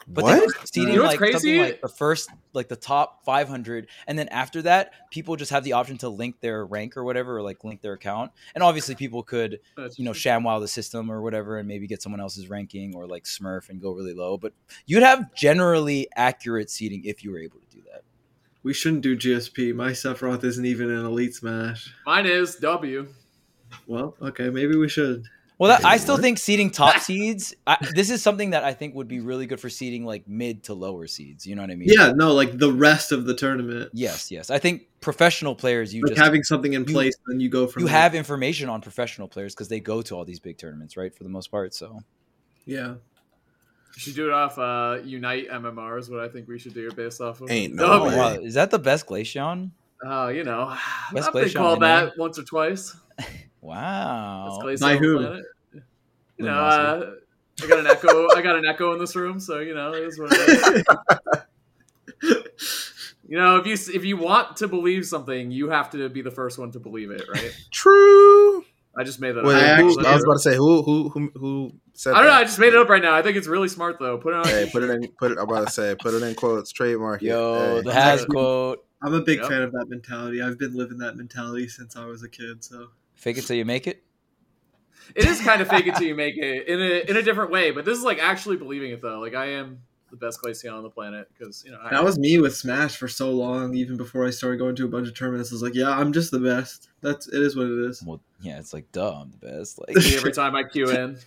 But 0.07 0.27
they 0.27 0.39
what? 0.39 0.47
were 0.47 0.67
seeding 0.67 0.93
You 0.95 1.01
know 1.01 1.07
like 1.07 1.19
crazy? 1.19 1.33
something 1.33 1.59
like 1.59 1.81
the 1.81 1.89
first, 1.89 2.29
like 2.53 2.69
the 2.69 2.77
top 2.77 3.25
500, 3.25 3.89
and 4.07 4.19
then 4.19 4.29
after 4.29 4.63
that, 4.63 4.93
people 5.11 5.37
just 5.37 5.51
have 5.51 5.65
the 5.65 5.73
option 5.73 5.97
to 5.99 6.09
link 6.09 6.41
their 6.41 6.65
rank 6.67 6.97
or 6.97 7.05
whatever, 7.05 7.39
or 7.39 7.43
like 7.43 7.65
link 7.65 7.81
their 7.81 7.95
account. 7.95 8.33
And 8.55 8.63
obviously, 8.63 8.95
people 8.95 9.23
could 9.23 9.61
That's- 9.77 9.99
you 9.99 10.05
know, 10.05 10.13
ShamWow 10.13 10.61
the 10.61 10.69
system 10.69 11.11
or 11.11 11.23
whatever, 11.23 11.59
and 11.59 11.67
maybe 11.67 11.87
get 11.87 12.03
someone 12.03 12.21
else's 12.21 12.49
ranking 12.51 12.95
or 12.95 13.07
like 13.07 13.25
Smurf 13.25 13.69
and 13.71 13.81
go 13.81 13.93
really 13.93 14.15
low. 14.15 14.37
But 14.37 14.53
you'd 14.87 15.03
have 15.03 15.35
generally 15.35 16.09
accurate 16.17 16.71
seating 16.71 17.05
if 17.05 17.25
you 17.25 17.31
were 17.33 17.39
able 17.41 17.59
to 17.61 17.67
do 17.77 17.83
that. 17.93 18.03
We 18.63 18.73
shouldn't 18.75 19.03
do 19.03 19.17
GSP. 19.17 19.75
My 19.75 19.91
Sephiroth 19.91 20.43
isn't 20.45 20.65
even 20.65 20.91
an 20.91 21.05
elite 21.05 21.35
smash. 21.35 21.95
Mine 22.07 22.27
is 22.27 22.57
W. 22.57 23.09
Well, 23.87 24.17
okay, 24.23 24.51
maybe 24.51 24.77
we 24.77 24.89
should. 24.89 25.25
Well, 25.65 25.79
that, 25.79 25.87
I 25.87 25.97
still 25.97 26.17
what? 26.17 26.21
think 26.21 26.37
seeding 26.37 26.69
top 26.71 26.99
seeds. 27.01 27.55
I, 27.67 27.79
this 27.95 28.11
is 28.11 28.23
something 28.23 28.51
that 28.51 28.65
I 28.65 28.75
think 28.75 28.95
would 28.97 29.09
be 29.09 29.21
really 29.21 29.47
good 29.47 29.59
for 29.59 29.71
seeding 29.71 30.05
like 30.05 30.29
mid 30.29 30.65
to 30.65 30.75
lower 30.75 31.07
seeds. 31.07 31.47
You 31.47 31.55
know 31.55 31.63
what 31.63 31.71
I 31.71 31.75
mean? 31.75 31.89
Yeah, 31.91 32.13
no, 32.15 32.35
like 32.35 32.59
the 32.59 32.71
rest 32.71 33.13
of 33.13 33.25
the 33.25 33.35
tournament. 33.35 33.89
Yes, 33.95 34.31
yes. 34.31 34.51
I 34.51 34.59
think 34.59 34.89
professional 35.01 35.55
players, 35.55 35.95
you 35.95 36.03
Like 36.03 36.11
just 36.11 36.21
having 36.23 36.43
something 36.43 36.75
in 36.75 36.85
you- 36.85 36.93
place, 36.93 37.15
then 37.27 37.41
you 37.41 37.49
go 37.49 37.67
from 37.67 37.81
you 37.81 37.89
there. 37.89 37.97
have 37.97 38.15
information 38.15 38.69
on 38.69 38.83
professional 38.83 39.27
players 39.27 39.55
because 39.55 39.69
they 39.69 39.81
go 39.81 40.03
to 40.03 40.15
all 40.15 40.27
these 40.27 40.39
big 40.39 40.59
tournaments, 40.59 40.99
right? 40.99 41.15
For 41.15 41.23
the 41.23 41.31
most 41.31 41.51
part. 41.51 41.73
So 41.73 41.99
yeah. 42.67 42.89
You 42.89 44.01
should 44.01 44.17
do 44.17 44.27
it 44.27 44.35
off 44.35 44.59
uh, 44.59 44.99
Unite 45.03 45.49
MMR 45.49 45.99
is 45.99 46.11
what 46.11 46.21
I 46.21 46.29
think 46.29 46.47
we 46.47 46.59
should 46.59 46.75
do 46.75 46.93
based 46.93 47.23
off 47.23 47.41
of 47.41 47.51
Ain't 47.51 47.75
no 47.75 47.87
oh, 47.87 48.05
wow. 48.05 48.29
is 48.35 48.53
that 48.53 48.71
the 48.71 48.79
best 48.79 49.07
Glaceon? 49.07 49.71
Uh, 50.07 50.27
you 50.27 50.45
know, 50.45 50.77
Best 51.15 51.29
I've 51.29 51.33
been 51.33 51.51
called 51.51 51.81
that 51.81 52.19
once 52.19 52.39
or 52.39 52.43
twice. 52.43 52.95
Wow. 53.65 54.61
Best 54.63 54.83
By 54.83 54.97
on 54.97 55.03
the 55.03 55.09
who? 55.09 55.43
Planet. 56.39 56.39
You 56.39 56.45
know, 56.47 56.53
uh, 56.53 57.15
I 57.63 57.67
got 57.69 57.79
an 57.79 57.87
echo. 57.87 58.29
I 58.37 58.43
got 58.43 58.57
an 58.57 58.67
echo 58.67 58.93
in 58.93 58.99
this 58.99 59.15
room, 59.17 59.39
so 59.41 59.61
you 59.61 59.75
know, 59.75 59.93
it 59.95 60.03
is 60.05 60.19
what 60.19 60.31
it 60.33 60.85
is. 62.23 62.39
you 63.29 63.39
know, 63.39 63.57
if 63.57 63.67
you 63.67 63.73
if 63.95 64.05
you 64.05 64.17
want 64.17 64.57
to 64.59 64.69
believe 64.69 65.07
something, 65.07 65.51
you 65.51 65.71
have 65.71 65.91
to 65.91 66.09
be 66.09 66.23
the 66.23 66.31
first 66.31 66.59
one 66.59 66.71
to 66.73 66.81
believe 66.81 67.11
it, 67.11 67.23
right? 67.33 67.55
True. 67.73 68.65
I 68.97 69.03
just 69.03 69.21
made 69.21 69.33
that 69.33 69.43
Wait, 69.45 69.57
up. 69.57 69.61
I 69.63 69.83
who, 69.83 69.89
actually- 69.91 70.07
I 70.07 70.15
was 70.15 70.23
about 70.23 70.35
to 70.35 70.39
say 70.39 70.57
who 70.57 70.83
who 70.83 71.09
who 71.09 71.31
who 71.35 71.73
said 71.95 72.15
I 72.15 72.19
don't 72.19 72.27
know. 72.27 72.33
I 72.35 72.45
just 72.45 72.59
made 72.61 72.69
it 72.75 72.77
up 72.77 72.89
right 72.89 73.03
now. 73.03 73.15
I 73.15 73.23
think 73.23 73.37
it's 73.37 73.49
really 73.49 73.69
smart 73.69 73.99
though. 73.99 74.19
Put 74.19 74.35
it 74.35 74.37
on. 74.37 74.45
Hey, 74.47 74.69
put 74.71 74.83
it 74.85 74.91
in. 74.91 75.09
Put 75.19 75.33
it. 75.33 75.39
I'm 75.39 75.49
about 75.49 75.67
to 75.67 75.73
say. 75.73 75.97
Put 76.01 76.15
it 76.15 76.23
in 76.23 76.35
quotes. 76.37 76.71
Trademark. 76.71 77.23
it. 77.23 77.27
Yo, 77.27 77.77
Hey. 77.77 77.83
the 77.83 77.93
has 77.93 78.25
quote. 78.25 78.85
I'm 79.03 79.13
a 79.15 79.21
big 79.21 79.41
Yep. 79.41 79.49
fan 79.49 79.63
of 79.63 79.73
that 79.73 79.87
mentality. 79.89 80.41
I've 80.41 80.59
been 80.59 80.75
living 80.75 80.99
that 80.99 81.17
mentality 81.17 81.67
since 81.69 81.97
I 81.97 82.07
was 82.07 82.23
a 82.23 82.29
kid. 82.29 82.63
So 82.65 82.89
Fake 83.15 83.37
it 83.39 83.43
till 83.47 83.57
you 83.57 83.65
make 83.65 83.87
it. 83.89 84.04
It 85.15 85.27
is 85.27 85.41
kind 85.41 85.61
of 85.61 85.69
fake 85.69 85.87
it 85.87 85.95
till 85.97 86.07
you 86.07 86.15
make 86.15 86.37
it 86.37 86.67
in 86.67 86.81
a 86.81 87.11
in 87.11 87.17
a 87.17 87.23
different 87.23 87.51
way, 87.51 87.71
but 87.71 87.85
this 87.85 87.97
is 87.99 88.05
like 88.05 88.19
actually 88.19 88.57
believing 88.57 88.91
it 88.93 89.03
though. 89.03 89.21
Like 89.21 89.35
I 89.35 89.53
am 89.53 89.81
the 90.11 90.17
best 90.17 90.41
Glaceon 90.43 90.73
on 90.73 90.83
the 90.83 90.91
planet 90.91 91.29
because 91.37 91.65
you 91.65 91.73
know 91.73 91.79
I, 91.83 91.91
that 91.91 92.05
was 92.05 92.19
me 92.19 92.39
with 92.39 92.55
Smash 92.57 92.97
for 92.97 93.09
so 93.09 93.31
long. 93.31 93.75
Even 93.75 93.97
before 93.97 94.27
I 94.27 94.31
started 94.31 94.59
going 94.59 94.77
to 94.77 94.85
a 94.85 94.89
bunch 94.89 95.09
of 95.09 95.15
tournaments, 95.15 95.51
I 95.53 95.55
was 95.55 95.63
like, 95.63 95.75
yeah, 95.75 95.91
I'm 95.91 96.13
just 96.13 96.31
the 96.31 96.39
best. 96.39 96.89
That's 97.01 97.29
it 97.29 97.43
is 97.43 97.57
what 97.57 97.67
it 97.67 97.79
is. 97.89 98.03
Well, 98.03 98.21
yeah, 98.41 98.59
it's 98.59 98.73
like 98.73 98.91
duh, 98.93 99.21
I'm 99.21 99.31
the 99.33 99.47
best. 99.47 99.79
Like 99.79 99.97
every 100.15 100.33
time 100.33 100.55
I 100.55 100.63
queue 100.65 100.91
in, 100.91 101.19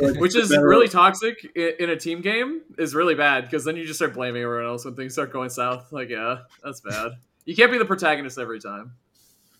which 0.00 0.34
is 0.36 0.50
really 0.50 0.88
toxic 0.88 1.44
in 1.54 1.90
a 1.90 1.96
team 1.96 2.20
game. 2.20 2.62
Is 2.78 2.94
really 2.94 3.14
bad 3.14 3.44
because 3.44 3.64
then 3.64 3.76
you 3.76 3.86
just 3.86 3.98
start 3.98 4.14
blaming 4.14 4.42
everyone 4.42 4.66
else 4.66 4.84
when 4.84 4.94
things 4.94 5.12
start 5.12 5.32
going 5.32 5.50
south. 5.50 5.92
Like 5.92 6.08
yeah, 6.08 6.38
that's 6.62 6.80
bad. 6.80 7.12
You 7.44 7.54
can't 7.54 7.70
be 7.70 7.78
the 7.78 7.84
protagonist 7.84 8.38
every 8.38 8.60
time. 8.60 8.92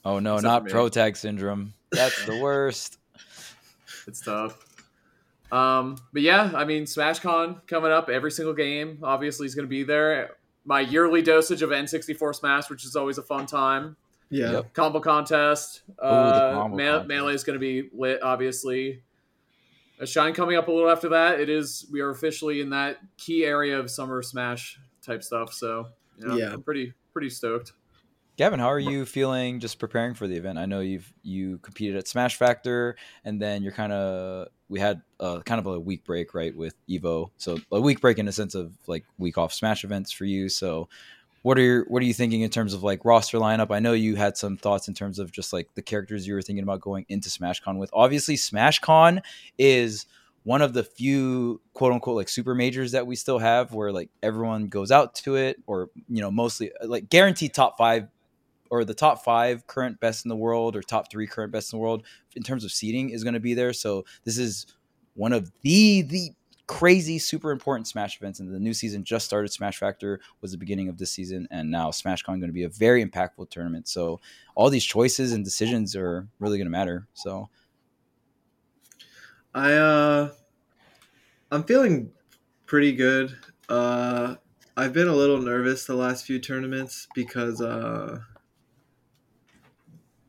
oh 0.04 0.18
no, 0.18 0.34
Except 0.34 0.44
not 0.44 0.60
for 0.62 0.66
me. 0.66 0.70
pro 0.72 0.88
tag 0.88 1.16
syndrome. 1.16 1.74
That's 1.92 2.24
the 2.26 2.38
worst. 2.38 2.98
It's 4.06 4.20
tough. 4.20 4.64
Um, 5.52 5.96
but 6.12 6.22
yeah, 6.22 6.50
I 6.54 6.64
mean, 6.64 6.84
SmashCon 6.84 7.66
coming 7.66 7.92
up. 7.92 8.08
Every 8.08 8.30
single 8.30 8.54
game 8.54 8.98
obviously 9.02 9.46
is 9.46 9.54
going 9.54 9.66
to 9.66 9.70
be 9.70 9.82
there. 9.84 10.30
My 10.64 10.80
yearly 10.80 11.22
dosage 11.22 11.62
of 11.62 11.70
N64 11.70 12.34
Smash, 12.36 12.70
which 12.70 12.84
is 12.84 12.96
always 12.96 13.18
a 13.18 13.22
fun 13.22 13.46
time. 13.46 13.96
Yeah. 14.30 14.52
Yep. 14.52 14.74
Combo 14.74 15.00
contest. 15.00 15.82
the 15.96 16.02
Uh, 16.02 16.52
combo 16.54 16.76
Me- 16.76 16.84
contest. 16.86 17.08
Melee 17.08 17.34
is 17.34 17.44
going 17.44 17.54
to 17.54 17.60
be 17.60 17.90
lit, 17.92 18.22
obviously. 18.22 19.02
A 20.00 20.06
Shine 20.06 20.32
coming 20.34 20.56
up 20.56 20.66
a 20.66 20.72
little 20.72 20.90
after 20.90 21.10
that. 21.10 21.38
It 21.40 21.48
is. 21.48 21.86
We 21.92 22.00
are 22.00 22.10
officially 22.10 22.60
in 22.60 22.70
that 22.70 22.98
key 23.16 23.44
area 23.44 23.78
of 23.78 23.90
Summer 23.90 24.22
Smash 24.22 24.78
type 25.02 25.22
stuff. 25.22 25.52
So 25.52 25.88
you 26.18 26.26
know, 26.26 26.36
Yeah. 26.36 26.52
I'm 26.52 26.62
pretty 26.62 26.94
pretty 27.12 27.30
stoked. 27.30 27.72
Gavin, 28.36 28.58
how 28.58 28.70
are 28.70 28.80
you 28.80 29.06
feeling 29.06 29.60
just 29.60 29.78
preparing 29.78 30.14
for 30.14 30.26
the 30.26 30.34
event? 30.34 30.58
I 30.58 30.66
know 30.66 30.80
you've 30.80 31.12
you 31.22 31.58
competed 31.58 31.96
at 31.96 32.08
Smash 32.08 32.36
Factor, 32.36 32.96
and 33.24 33.40
then 33.40 33.62
you're 33.62 33.72
kind 33.72 33.92
of 33.92 34.48
we 34.68 34.80
had 34.80 35.02
uh, 35.20 35.40
kind 35.40 35.60
of 35.60 35.66
a 35.66 35.78
week 35.78 36.04
break, 36.04 36.34
right, 36.34 36.54
with 36.54 36.74
Evo. 36.88 37.30
So 37.36 37.58
a 37.70 37.80
week 37.80 38.00
break 38.00 38.18
in 38.18 38.26
a 38.26 38.32
sense 38.32 38.56
of 38.56 38.72
like 38.88 39.04
week 39.18 39.38
off 39.38 39.52
Smash 39.52 39.84
events 39.84 40.10
for 40.10 40.24
you. 40.24 40.48
So 40.48 40.88
what 41.42 41.58
are 41.58 41.62
your, 41.62 41.84
what 41.84 42.02
are 42.02 42.06
you 42.06 42.14
thinking 42.14 42.40
in 42.40 42.50
terms 42.50 42.74
of 42.74 42.82
like 42.82 43.04
roster 43.04 43.38
lineup? 43.38 43.70
I 43.70 43.78
know 43.78 43.92
you 43.92 44.16
had 44.16 44.36
some 44.36 44.56
thoughts 44.56 44.88
in 44.88 44.94
terms 44.94 45.18
of 45.18 45.30
just 45.30 45.52
like 45.52 45.68
the 45.74 45.82
characters 45.82 46.26
you 46.26 46.34
were 46.34 46.42
thinking 46.42 46.62
about 46.62 46.80
going 46.80 47.06
into 47.08 47.28
SmashCon 47.28 47.76
with. 47.76 47.90
Obviously, 47.92 48.34
SmashCon 48.34 49.22
is 49.58 50.06
one 50.44 50.62
of 50.62 50.72
the 50.72 50.82
few 50.82 51.60
quote 51.72 51.92
unquote 51.92 52.16
like 52.16 52.28
super 52.28 52.54
majors 52.54 52.92
that 52.92 53.06
we 53.06 53.16
still 53.16 53.38
have 53.38 53.72
where 53.72 53.92
like 53.92 54.10
everyone 54.22 54.68
goes 54.68 54.90
out 54.90 55.14
to 55.14 55.36
it 55.36 55.56
or 55.66 55.90
you 56.08 56.20
know 56.20 56.30
mostly 56.30 56.70
like 56.82 57.08
guaranteed 57.08 57.52
top 57.52 57.76
five 57.76 58.08
or 58.74 58.84
the 58.84 58.92
top 58.92 59.22
five 59.22 59.68
current 59.68 60.00
best 60.00 60.24
in 60.24 60.28
the 60.28 60.36
world 60.36 60.74
or 60.74 60.82
top 60.82 61.08
three 61.08 61.28
current 61.28 61.52
best 61.52 61.72
in 61.72 61.78
the 61.78 61.80
world 61.80 62.04
in 62.34 62.42
terms 62.42 62.64
of 62.64 62.72
seeding 62.72 63.10
is 63.10 63.22
going 63.22 63.34
to 63.34 63.40
be 63.40 63.54
there. 63.54 63.72
So 63.72 64.04
this 64.24 64.36
is 64.36 64.66
one 65.14 65.32
of 65.32 65.52
the 65.62 66.02
the 66.02 66.30
crazy 66.66 67.18
super 67.20 67.52
important 67.52 67.86
Smash 67.86 68.16
events, 68.16 68.40
and 68.40 68.52
the 68.52 68.58
new 68.58 68.74
season 68.74 69.04
just 69.04 69.26
started. 69.26 69.52
Smash 69.52 69.78
Factor 69.78 70.18
was 70.40 70.50
the 70.50 70.58
beginning 70.58 70.88
of 70.88 70.98
this 70.98 71.12
season, 71.12 71.46
and 71.52 71.70
now 71.70 71.90
SmashCon 71.90 72.26
going 72.26 72.40
to 72.48 72.52
be 72.52 72.64
a 72.64 72.68
very 72.68 73.04
impactful 73.04 73.48
tournament. 73.48 73.86
So 73.86 74.20
all 74.56 74.70
these 74.70 74.84
choices 74.84 75.32
and 75.32 75.44
decisions 75.44 75.94
are 75.94 76.26
really 76.40 76.58
going 76.58 76.66
to 76.66 76.72
matter. 76.72 77.06
So 77.14 77.48
I 79.54 79.74
uh 79.74 80.30
I'm 81.52 81.62
feeling 81.62 82.10
pretty 82.66 82.92
good. 82.92 83.36
Uh 83.68 84.34
I've 84.76 84.92
been 84.92 85.06
a 85.06 85.14
little 85.14 85.38
nervous 85.38 85.86
the 85.86 85.94
last 85.94 86.24
few 86.24 86.40
tournaments 86.40 87.06
because 87.14 87.60
uh 87.60 88.18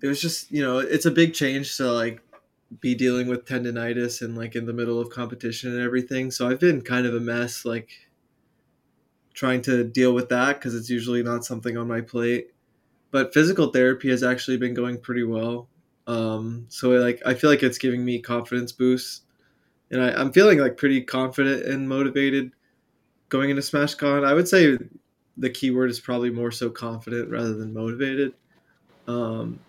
it 0.01 0.07
was 0.07 0.21
just, 0.21 0.51
you 0.51 0.61
know, 0.61 0.79
it's 0.79 1.05
a 1.05 1.11
big 1.11 1.33
change 1.33 1.77
to 1.77 1.91
like 1.91 2.21
be 2.81 2.95
dealing 2.95 3.27
with 3.27 3.45
tendonitis 3.45 4.21
and 4.21 4.37
like 4.37 4.55
in 4.55 4.65
the 4.65 4.73
middle 4.73 4.99
of 4.99 5.09
competition 5.09 5.71
and 5.71 5.81
everything. 5.81 6.31
So 6.31 6.47
I've 6.47 6.59
been 6.59 6.81
kind 6.81 7.05
of 7.05 7.13
a 7.13 7.19
mess 7.19 7.65
like 7.65 7.89
trying 9.33 9.61
to 9.63 9.83
deal 9.83 10.13
with 10.13 10.29
that 10.29 10.61
cuz 10.61 10.73
it's 10.75 10.89
usually 10.89 11.23
not 11.23 11.45
something 11.45 11.77
on 11.77 11.87
my 11.87 12.01
plate. 12.01 12.51
But 13.11 13.33
physical 13.33 13.67
therapy 13.67 14.09
has 14.09 14.23
actually 14.23 14.57
been 14.57 14.73
going 14.73 14.99
pretty 14.99 15.23
well. 15.23 15.69
Um 16.07 16.65
so 16.69 16.89
like 16.91 17.21
I 17.25 17.33
feel 17.33 17.49
like 17.49 17.63
it's 17.63 17.77
giving 17.77 18.03
me 18.03 18.19
confidence 18.19 18.71
boosts 18.71 19.21
and 19.91 20.01
I, 20.01 20.09
I'm 20.11 20.31
feeling 20.31 20.59
like 20.59 20.77
pretty 20.77 21.01
confident 21.01 21.65
and 21.65 21.87
motivated 21.87 22.51
going 23.29 23.49
into 23.49 23.61
SmashCon. 23.61 24.25
I 24.25 24.33
would 24.33 24.47
say 24.47 24.77
the 25.37 25.49
keyword 25.49 25.89
is 25.89 25.99
probably 25.99 26.29
more 26.29 26.51
so 26.51 26.69
confident 26.69 27.29
rather 27.29 27.53
than 27.53 27.73
motivated, 27.73 28.33
um, 29.07 29.59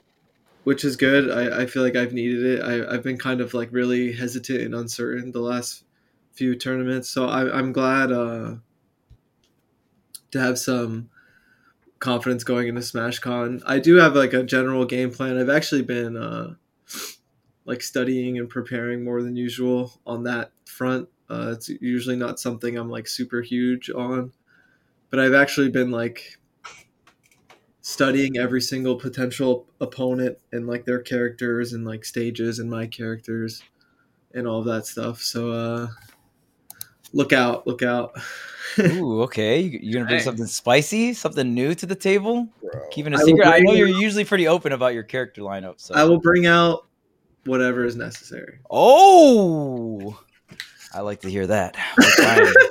which 0.66 0.84
is 0.84 0.96
good. 0.96 1.30
I, 1.30 1.62
I 1.62 1.66
feel 1.66 1.84
like 1.84 1.94
I've 1.94 2.12
needed 2.12 2.44
it. 2.44 2.60
I, 2.60 2.92
I've 2.92 3.04
been 3.04 3.18
kind 3.18 3.40
of 3.40 3.54
like 3.54 3.68
really 3.70 4.12
hesitant 4.12 4.62
and 4.62 4.74
uncertain 4.74 5.30
the 5.30 5.40
last 5.40 5.84
few 6.32 6.56
tournaments, 6.56 7.08
so 7.08 7.28
I, 7.28 7.56
I'm 7.56 7.72
glad 7.72 8.10
uh, 8.10 8.56
to 10.32 10.40
have 10.40 10.58
some 10.58 11.08
confidence 12.00 12.42
going 12.42 12.66
into 12.66 12.80
SmashCon. 12.80 13.62
I 13.64 13.78
do 13.78 13.94
have 13.94 14.16
like 14.16 14.32
a 14.32 14.42
general 14.42 14.84
game 14.84 15.12
plan. 15.12 15.38
I've 15.38 15.48
actually 15.48 15.82
been. 15.82 16.16
Uh, 16.16 16.54
like 17.66 17.82
studying 17.82 18.38
and 18.38 18.48
preparing 18.48 19.04
more 19.04 19.22
than 19.22 19.36
usual 19.36 20.00
on 20.06 20.22
that 20.22 20.52
front. 20.64 21.08
Uh, 21.28 21.50
it's 21.52 21.68
usually 21.68 22.16
not 22.16 22.38
something 22.38 22.78
I'm 22.78 22.88
like 22.88 23.08
super 23.08 23.42
huge 23.42 23.90
on, 23.90 24.32
but 25.10 25.18
I've 25.18 25.34
actually 25.34 25.68
been 25.68 25.90
like 25.90 26.38
studying 27.88 28.36
every 28.36 28.60
single 28.60 28.96
potential 28.96 29.64
opponent 29.80 30.36
and 30.50 30.66
like 30.66 30.84
their 30.84 30.98
characters 30.98 31.72
and 31.72 31.84
like 31.86 32.04
stages 32.04 32.58
and 32.58 32.68
my 32.68 32.84
characters 32.84 33.62
and 34.34 34.44
all 34.48 34.60
that 34.60 34.84
stuff. 34.84 35.22
So 35.22 35.52
uh, 35.52 35.86
look 37.12 37.32
out, 37.32 37.64
look 37.64 37.84
out. 37.84 38.10
ooh, 38.80 39.22
okay, 39.22 39.60
You- 39.60 39.78
you're 39.80 39.92
gonna 40.00 40.06
bring 40.06 40.18
Dang. 40.18 40.24
something 40.24 40.46
spicy, 40.46 41.14
something 41.14 41.54
new 41.54 41.76
to 41.76 41.86
the 41.86 41.94
table, 41.94 42.48
Bro. 42.60 42.88
keeping 42.90 43.14
a 43.14 43.18
secret. 43.18 43.46
I 43.46 43.60
know 43.60 43.72
you're 43.74 43.86
usually 43.86 44.24
pretty 44.24 44.48
open 44.48 44.72
about 44.72 44.92
your 44.92 45.04
character 45.04 45.42
lineup. 45.42 45.74
So 45.76 45.94
I 45.94 46.02
will 46.02 46.18
bring 46.18 46.44
out 46.44 46.88
whatever 47.44 47.84
is 47.84 47.94
necessary. 47.94 48.58
Oh, 48.68 50.20
I 50.92 51.02
like 51.02 51.20
to 51.20 51.30
hear 51.30 51.46
that. 51.46 51.76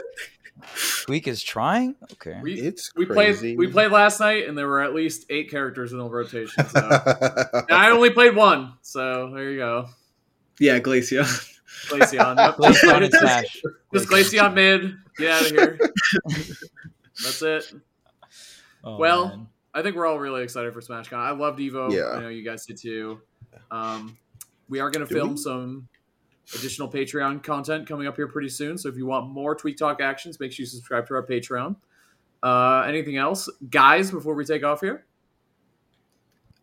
We're. 1.08 1.16
Tweek 1.16 1.28
is 1.28 1.41
trying. 1.43 1.95
Okay. 2.14 2.39
We 2.41 2.60
It's 2.60 2.91
we 2.95 3.06
crazy. 3.06 3.56
played 3.56 3.58
we 3.58 3.68
played 3.68 3.91
last 3.91 4.20
night, 4.20 4.47
and 4.47 4.58
there 4.58 4.68
were 4.68 4.82
at 4.82 4.93
least 4.93 5.26
eight 5.30 5.49
characters 5.51 5.91
in 5.91 5.99
the 5.99 6.06
rotation. 6.10 6.68
So. 6.68 6.80
And 7.70 7.72
I 7.78 7.89
only 7.91 8.10
played 8.10 8.36
one, 8.36 8.74
so 8.82 9.32
there 9.34 9.51
you 9.51 9.58
go. 9.58 9.89
Yeah, 10.60 10.80
Glacia. 10.80 11.24
Glaceon. 11.88 12.36
Yep. 12.38 12.56
Glaceon 12.58 13.03
and 13.03 13.14
Smash. 13.14 13.62
Just 13.93 14.08
Glaceon 14.08 14.53
mid. 14.53 14.95
Get 15.18 15.32
out 15.32 15.41
of 15.45 15.51
here. 15.51 15.80
That's 17.24 17.41
it. 17.41 17.74
Oh, 18.84 18.97
Well, 18.97 19.28
man. 19.30 19.47
I 19.74 19.82
think 19.82 19.95
we're 19.95 20.06
all 20.06 20.20
really 20.20 20.43
excited 20.43 20.74
for 20.74 20.82
SmashCon. 20.82 21.18
I 21.18 21.32
loved 21.32 21.60
Evo. 21.60 21.91
Yeah. 21.91 22.18
I 22.18 22.22
know 22.22 22.30
you 22.30 22.43
guys 22.43 22.66
did 22.66 22.78
too. 22.78 23.20
Um, 23.72 24.18
we 24.70 24.80
are 24.80 24.89
going 24.89 25.06
to 25.06 25.14
film 25.14 25.32
we? 25.32 25.38
some 25.38 25.88
additional 26.54 26.91
Patreon 26.91 27.41
content 27.43 27.88
coming 27.88 28.06
up 28.08 28.16
here 28.16 28.28
pretty 28.28 28.50
soon. 28.50 28.78
So 28.78 28.89
if 28.89 28.96
you 28.98 29.06
want 29.06 29.30
more 29.30 29.56
Tweek 29.56 29.78
Talk 29.78 30.02
actions, 30.02 30.39
make 30.39 30.52
sure 30.52 30.64
you 30.64 30.68
subscribe 30.68 31.08
to 31.08 31.16
our 31.16 31.26
Patreon. 31.26 31.76
Uh, 32.43 32.82
anything 32.88 33.18
else, 33.18 33.50
guys? 33.72 34.12
Before 34.12 34.36
we 34.36 34.46
take 34.46 34.64
off 34.64 34.82
here, 34.82 35.06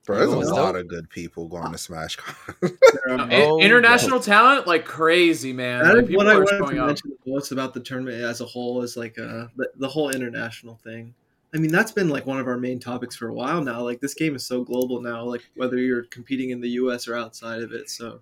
Bro, 0.04 0.18
there's 0.32 0.48
a 0.48 0.54
lot 0.54 0.74
of 0.74 0.88
good 0.88 1.08
people 1.10 1.46
going 1.46 1.70
to 1.70 1.78
SmashCon. 1.78 2.34
There 2.60 3.14
are 3.16 3.20
Uh, 3.20 3.28
Oh, 3.30 3.60
i- 3.60 3.64
international 3.64 4.18
talent 4.18 4.66
like 4.66 4.84
crazy, 4.84 5.52
man. 5.52 5.84
That 5.84 5.94
Like, 5.96 6.10
is 6.10 6.16
what 6.16 6.26
I 6.28 6.34
wanted 6.34 6.48
showing 6.58 6.74
to 6.76 6.80
up. 6.82 6.86
mention 6.88 7.10
the 7.24 7.30
most 7.32 7.52
about 7.52 7.72
the 7.72 7.80
tournament 7.80 8.20
as 8.22 8.40
a 8.40 8.44
whole 8.46 8.82
is 8.82 8.96
like 8.96 9.16
uh, 9.18 9.46
the, 9.56 9.68
the 9.76 9.88
whole 9.88 10.10
international 10.10 10.76
thing. 10.82 11.14
I 11.54 11.58
mean, 11.58 11.70
that's 11.70 11.92
been 11.92 12.08
like 12.08 12.26
one 12.26 12.40
of 12.40 12.48
our 12.48 12.56
main 12.56 12.80
topics 12.80 13.14
for 13.14 13.28
a 13.28 13.34
while 13.34 13.62
now. 13.62 13.80
Like 13.82 14.00
this 14.00 14.14
game 14.14 14.34
is 14.34 14.44
so 14.44 14.64
global 14.64 15.00
now. 15.00 15.22
Like 15.24 15.42
whether 15.54 15.76
you're 15.78 16.04
competing 16.04 16.50
in 16.50 16.60
the 16.60 16.70
U.S. 16.70 17.06
or 17.06 17.14
outside 17.16 17.62
of 17.62 17.72
it. 17.72 17.88
So, 17.90 18.20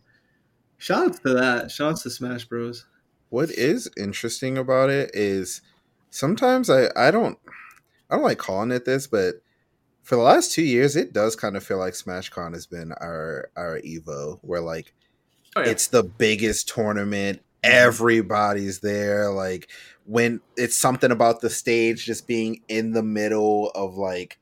shout 0.80 1.06
outs 1.06 1.18
to 1.20 1.34
that. 1.34 1.70
Shout 1.70 1.92
outs 1.92 2.02
to 2.02 2.10
Smash 2.10 2.44
Bros. 2.46 2.86
what 3.28 3.50
is 3.50 3.88
interesting 3.96 4.58
about 4.58 4.90
it 4.90 5.10
is 5.14 5.62
sometimes 6.10 6.68
I, 6.68 6.88
I 6.96 7.10
don't 7.12 7.38
I 8.10 8.16
don't 8.16 8.24
like 8.24 8.38
calling 8.38 8.72
it 8.72 8.84
this, 8.84 9.06
but 9.06 9.36
for 10.02 10.16
the 10.16 10.22
last 10.22 10.52
two 10.52 10.62
years, 10.64 10.96
it 10.96 11.12
does 11.12 11.36
kind 11.36 11.56
of 11.56 11.62
feel 11.62 11.78
like 11.78 11.92
SmashCon 11.94 12.52
has 12.54 12.66
been 12.66 12.90
our 13.00 13.50
our 13.56 13.78
Evo, 13.80 14.40
where 14.42 14.60
like 14.60 14.92
Oh, 15.56 15.62
yeah. 15.62 15.70
it's 15.70 15.88
the 15.88 16.02
biggest 16.04 16.68
tournament. 16.68 17.42
Everybody's 17.62 18.80
there. 18.80 19.30
Like 19.30 19.68
when 20.06 20.40
it's 20.56 20.76
something 20.76 21.10
about 21.10 21.40
the 21.40 21.50
stage 21.50 22.04
just 22.06 22.26
being 22.26 22.62
in 22.68 22.92
the 22.92 23.02
middle 23.02 23.70
of 23.74 23.96
like 23.96 24.38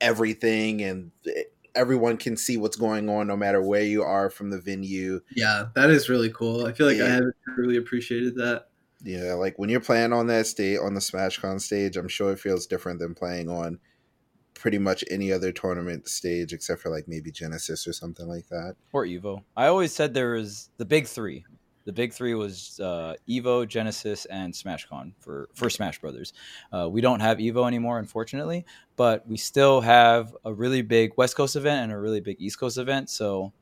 everything, 0.00 0.82
and 0.82 1.10
it- 1.24 1.53
everyone 1.74 2.16
can 2.16 2.36
see 2.36 2.56
what's 2.56 2.76
going 2.76 3.08
on 3.08 3.26
no 3.26 3.36
matter 3.36 3.60
where 3.62 3.82
you 3.82 4.02
are 4.02 4.30
from 4.30 4.50
the 4.50 4.60
venue. 4.60 5.20
Yeah, 5.34 5.66
that 5.74 5.90
is 5.90 6.08
really 6.08 6.30
cool. 6.30 6.66
I 6.66 6.72
feel 6.72 6.86
like 6.86 7.00
I 7.00 7.08
haven't 7.08 7.34
really 7.56 7.76
appreciated 7.76 8.36
that. 8.36 8.66
Yeah, 9.02 9.34
like 9.34 9.58
when 9.58 9.68
you're 9.68 9.80
playing 9.80 10.12
on 10.12 10.28
that 10.28 10.46
stage 10.46 10.78
on 10.78 10.94
the 10.94 11.00
SmashCon 11.00 11.60
stage, 11.60 11.96
I'm 11.96 12.08
sure 12.08 12.32
it 12.32 12.40
feels 12.40 12.66
different 12.66 13.00
than 13.00 13.14
playing 13.14 13.48
on 13.50 13.78
pretty 14.54 14.78
much 14.78 15.04
any 15.10 15.30
other 15.32 15.52
tournament 15.52 16.08
stage 16.08 16.52
except 16.52 16.80
for 16.80 16.88
like 16.88 17.06
maybe 17.06 17.30
Genesis 17.30 17.86
or 17.86 17.92
something 17.92 18.26
like 18.26 18.48
that. 18.48 18.76
or 18.92 19.04
Evo. 19.04 19.42
I 19.56 19.66
always 19.66 19.92
said 19.92 20.14
there 20.14 20.32
was 20.32 20.70
the 20.78 20.84
big 20.86 21.06
three. 21.06 21.44
The 21.84 21.92
big 21.92 22.12
three 22.14 22.34
was 22.34 22.80
uh, 22.80 23.14
Evo, 23.28 23.68
Genesis, 23.68 24.24
and 24.26 24.52
SmashCon 24.54 25.12
for 25.20 25.48
for 25.54 25.68
Smash 25.68 26.00
Brothers. 26.00 26.32
Uh, 26.72 26.88
we 26.90 27.00
don't 27.00 27.20
have 27.20 27.38
Evo 27.38 27.66
anymore, 27.66 27.98
unfortunately, 27.98 28.64
but 28.96 29.26
we 29.28 29.36
still 29.36 29.80
have 29.82 30.34
a 30.44 30.52
really 30.52 30.80
big 30.82 31.12
West 31.16 31.36
Coast 31.36 31.56
event 31.56 31.84
and 31.84 31.92
a 31.92 31.98
really 31.98 32.20
big 32.20 32.36
East 32.40 32.58
Coast 32.58 32.78
event. 32.78 33.10
So 33.10 33.52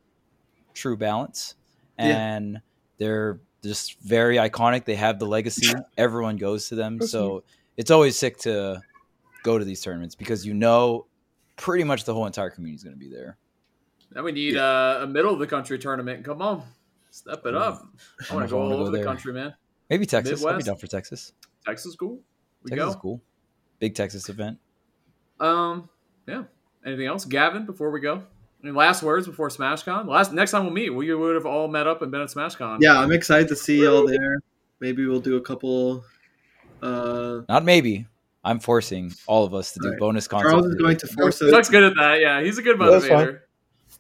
true 0.75 0.97
balance, 0.97 1.57
Yeah. 1.99 2.05
and 2.37 2.61
they're 2.99 3.41
just 3.63 4.01
very 4.01 4.37
iconic. 4.37 4.85
They 4.85 4.95
have 4.95 5.19
the 5.19 5.27
legacy. 5.27 5.73
Everyone 5.99 6.37
goes 6.37 6.69
to 6.69 6.75
them, 6.77 7.01
so 7.03 7.43
it's 7.77 7.91
always 7.91 8.17
sick 8.17 8.37
to 8.39 8.81
go 9.43 9.59
to 9.59 9.65
these 9.65 9.81
tournaments 9.81 10.15
because 10.15 10.47
you 10.47 10.55
know 10.55 11.07
pretty 11.57 11.83
much 11.85 12.05
the 12.05 12.15
whole 12.15 12.27
entire 12.27 12.51
community 12.51 12.77
is 12.77 12.85
going 12.85 12.95
to 12.95 12.99
be 12.99 13.09
there. 13.09 13.37
Now 14.15 14.23
we 14.23 14.31
need 14.33 14.57
uh, 14.57 15.01
a 15.03 15.07
middle 15.07 15.33
of 15.33 15.39
the 15.41 15.47
country 15.47 15.79
tournament. 15.79 16.25
Come 16.25 16.41
on, 16.43 16.63
step 17.13 17.47
it 17.47 17.55
up. 17.55 17.87
I 18.31 18.35
want 18.35 18.47
to 18.49 18.51
go 18.51 18.59
all 18.59 18.65
wanna 18.65 18.77
go 18.77 18.81
over 18.83 18.91
the 18.91 18.97
there. 18.99 19.07
country, 19.07 19.33
man. 19.33 19.55
Maybe 19.91 20.07
Texas. 20.07 20.45
I'd 20.45 20.57
be 20.59 20.63
down 20.65 20.77
for 20.77 20.87
Texas. 20.87 21.33
Texas, 21.67 21.95
cool. 21.95 22.19
We 22.63 22.71
Texas 22.71 22.85
go. 22.85 22.91
is 22.91 22.97
cool. 22.97 23.21
Big 23.79 23.95
Texas 23.95 24.29
event. 24.29 24.59
Um, 25.41 25.89
yeah. 26.27 26.45
Anything 26.85 27.07
else, 27.07 27.25
Gavin? 27.25 27.67
Before 27.67 27.91
we 27.91 28.01
go, 28.01 28.23
any 28.63 28.73
last 28.73 29.03
words 29.03 29.27
before 29.27 29.49
SmashCon? 29.49 30.07
Last 30.07 30.33
next 30.33 30.51
time 30.53 30.65
we'll 30.65 30.73
meet, 30.73 30.91
we 30.91 31.13
would 31.15 31.35
have 31.35 31.47
all 31.47 31.69
met 31.69 31.87
up 31.87 32.03
and 32.03 32.11
been 32.11 32.21
at 32.21 32.29
SmashCon. 32.29 32.79
Yeah, 32.81 32.99
I'm 32.99 33.13
excited 33.13 33.49
to 33.49 33.57
see 33.57 33.83
y'all 33.83 34.07
there. 34.07 34.39
Maybe 34.81 35.07
we'll 35.07 35.21
do 35.21 35.37
a 35.37 35.41
couple. 35.41 36.05
Uh, 36.83 37.43
Not 37.49 37.65
maybe. 37.65 38.07
I'm 38.45 38.59
forcing 38.59 39.13
all 39.29 39.45
of 39.45 39.55
us 39.55 39.73
to 39.73 39.81
do 39.81 39.91
Right. 39.91 39.99
bonus 40.01 40.27
content. 40.27 40.51
Charles 40.51 40.67
is 40.67 40.75
going 40.75 40.97
to 40.97 41.07
force 41.07 41.41
us. 41.43 41.51
Chuck's 41.53 41.69
good 41.69 41.85
at 41.85 41.95
that. 41.97 42.21
Yeah, 42.21 42.43
he's 42.43 42.59
a 42.59 42.63
good 42.63 42.79
That's 42.81 43.07
fine. 43.07 43.27
motivator. 43.27 43.41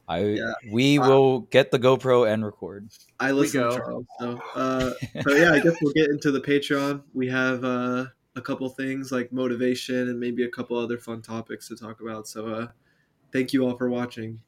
I 0.09 0.24
Yeah. 0.24 0.53
we 0.70 0.98
will 0.98 1.40
get 1.50 1.70
the 1.70 1.78
GoPro 1.78 2.30
and 2.30 2.44
record. 2.44 2.88
I 3.20 3.30
listen 3.32 3.61
go. 3.61 3.70
to 3.70 3.76
Charles. 3.76 4.07
So, 4.18 4.42
uh, 4.55 4.90
so 5.22 5.34
yeah, 5.34 5.53
I 5.53 5.61
guess 5.61 5.76
we'll 5.80 5.92
get 5.92 6.11
into 6.11 6.30
the 6.30 6.40
Patreon. 6.40 7.03
We 7.14 7.28
have 7.28 7.64
uh, 7.64 8.07
a 8.36 8.40
couple 8.40 8.68
things 8.68 9.12
like 9.12 9.32
motivation 9.32 10.09
and 10.09 10.18
maybe 10.18 10.44
a 10.44 10.48
couple 10.50 10.76
other 10.76 10.98
fun 10.98 11.22
topics 11.22 11.68
to 11.68 11.76
talk 11.76 12.00
about. 12.00 12.26
So, 12.26 12.46
uh, 12.48 12.68
thank 13.32 13.53
you 13.53 13.64
all 13.64 13.76
for 13.76 13.88
watching. 13.88 14.40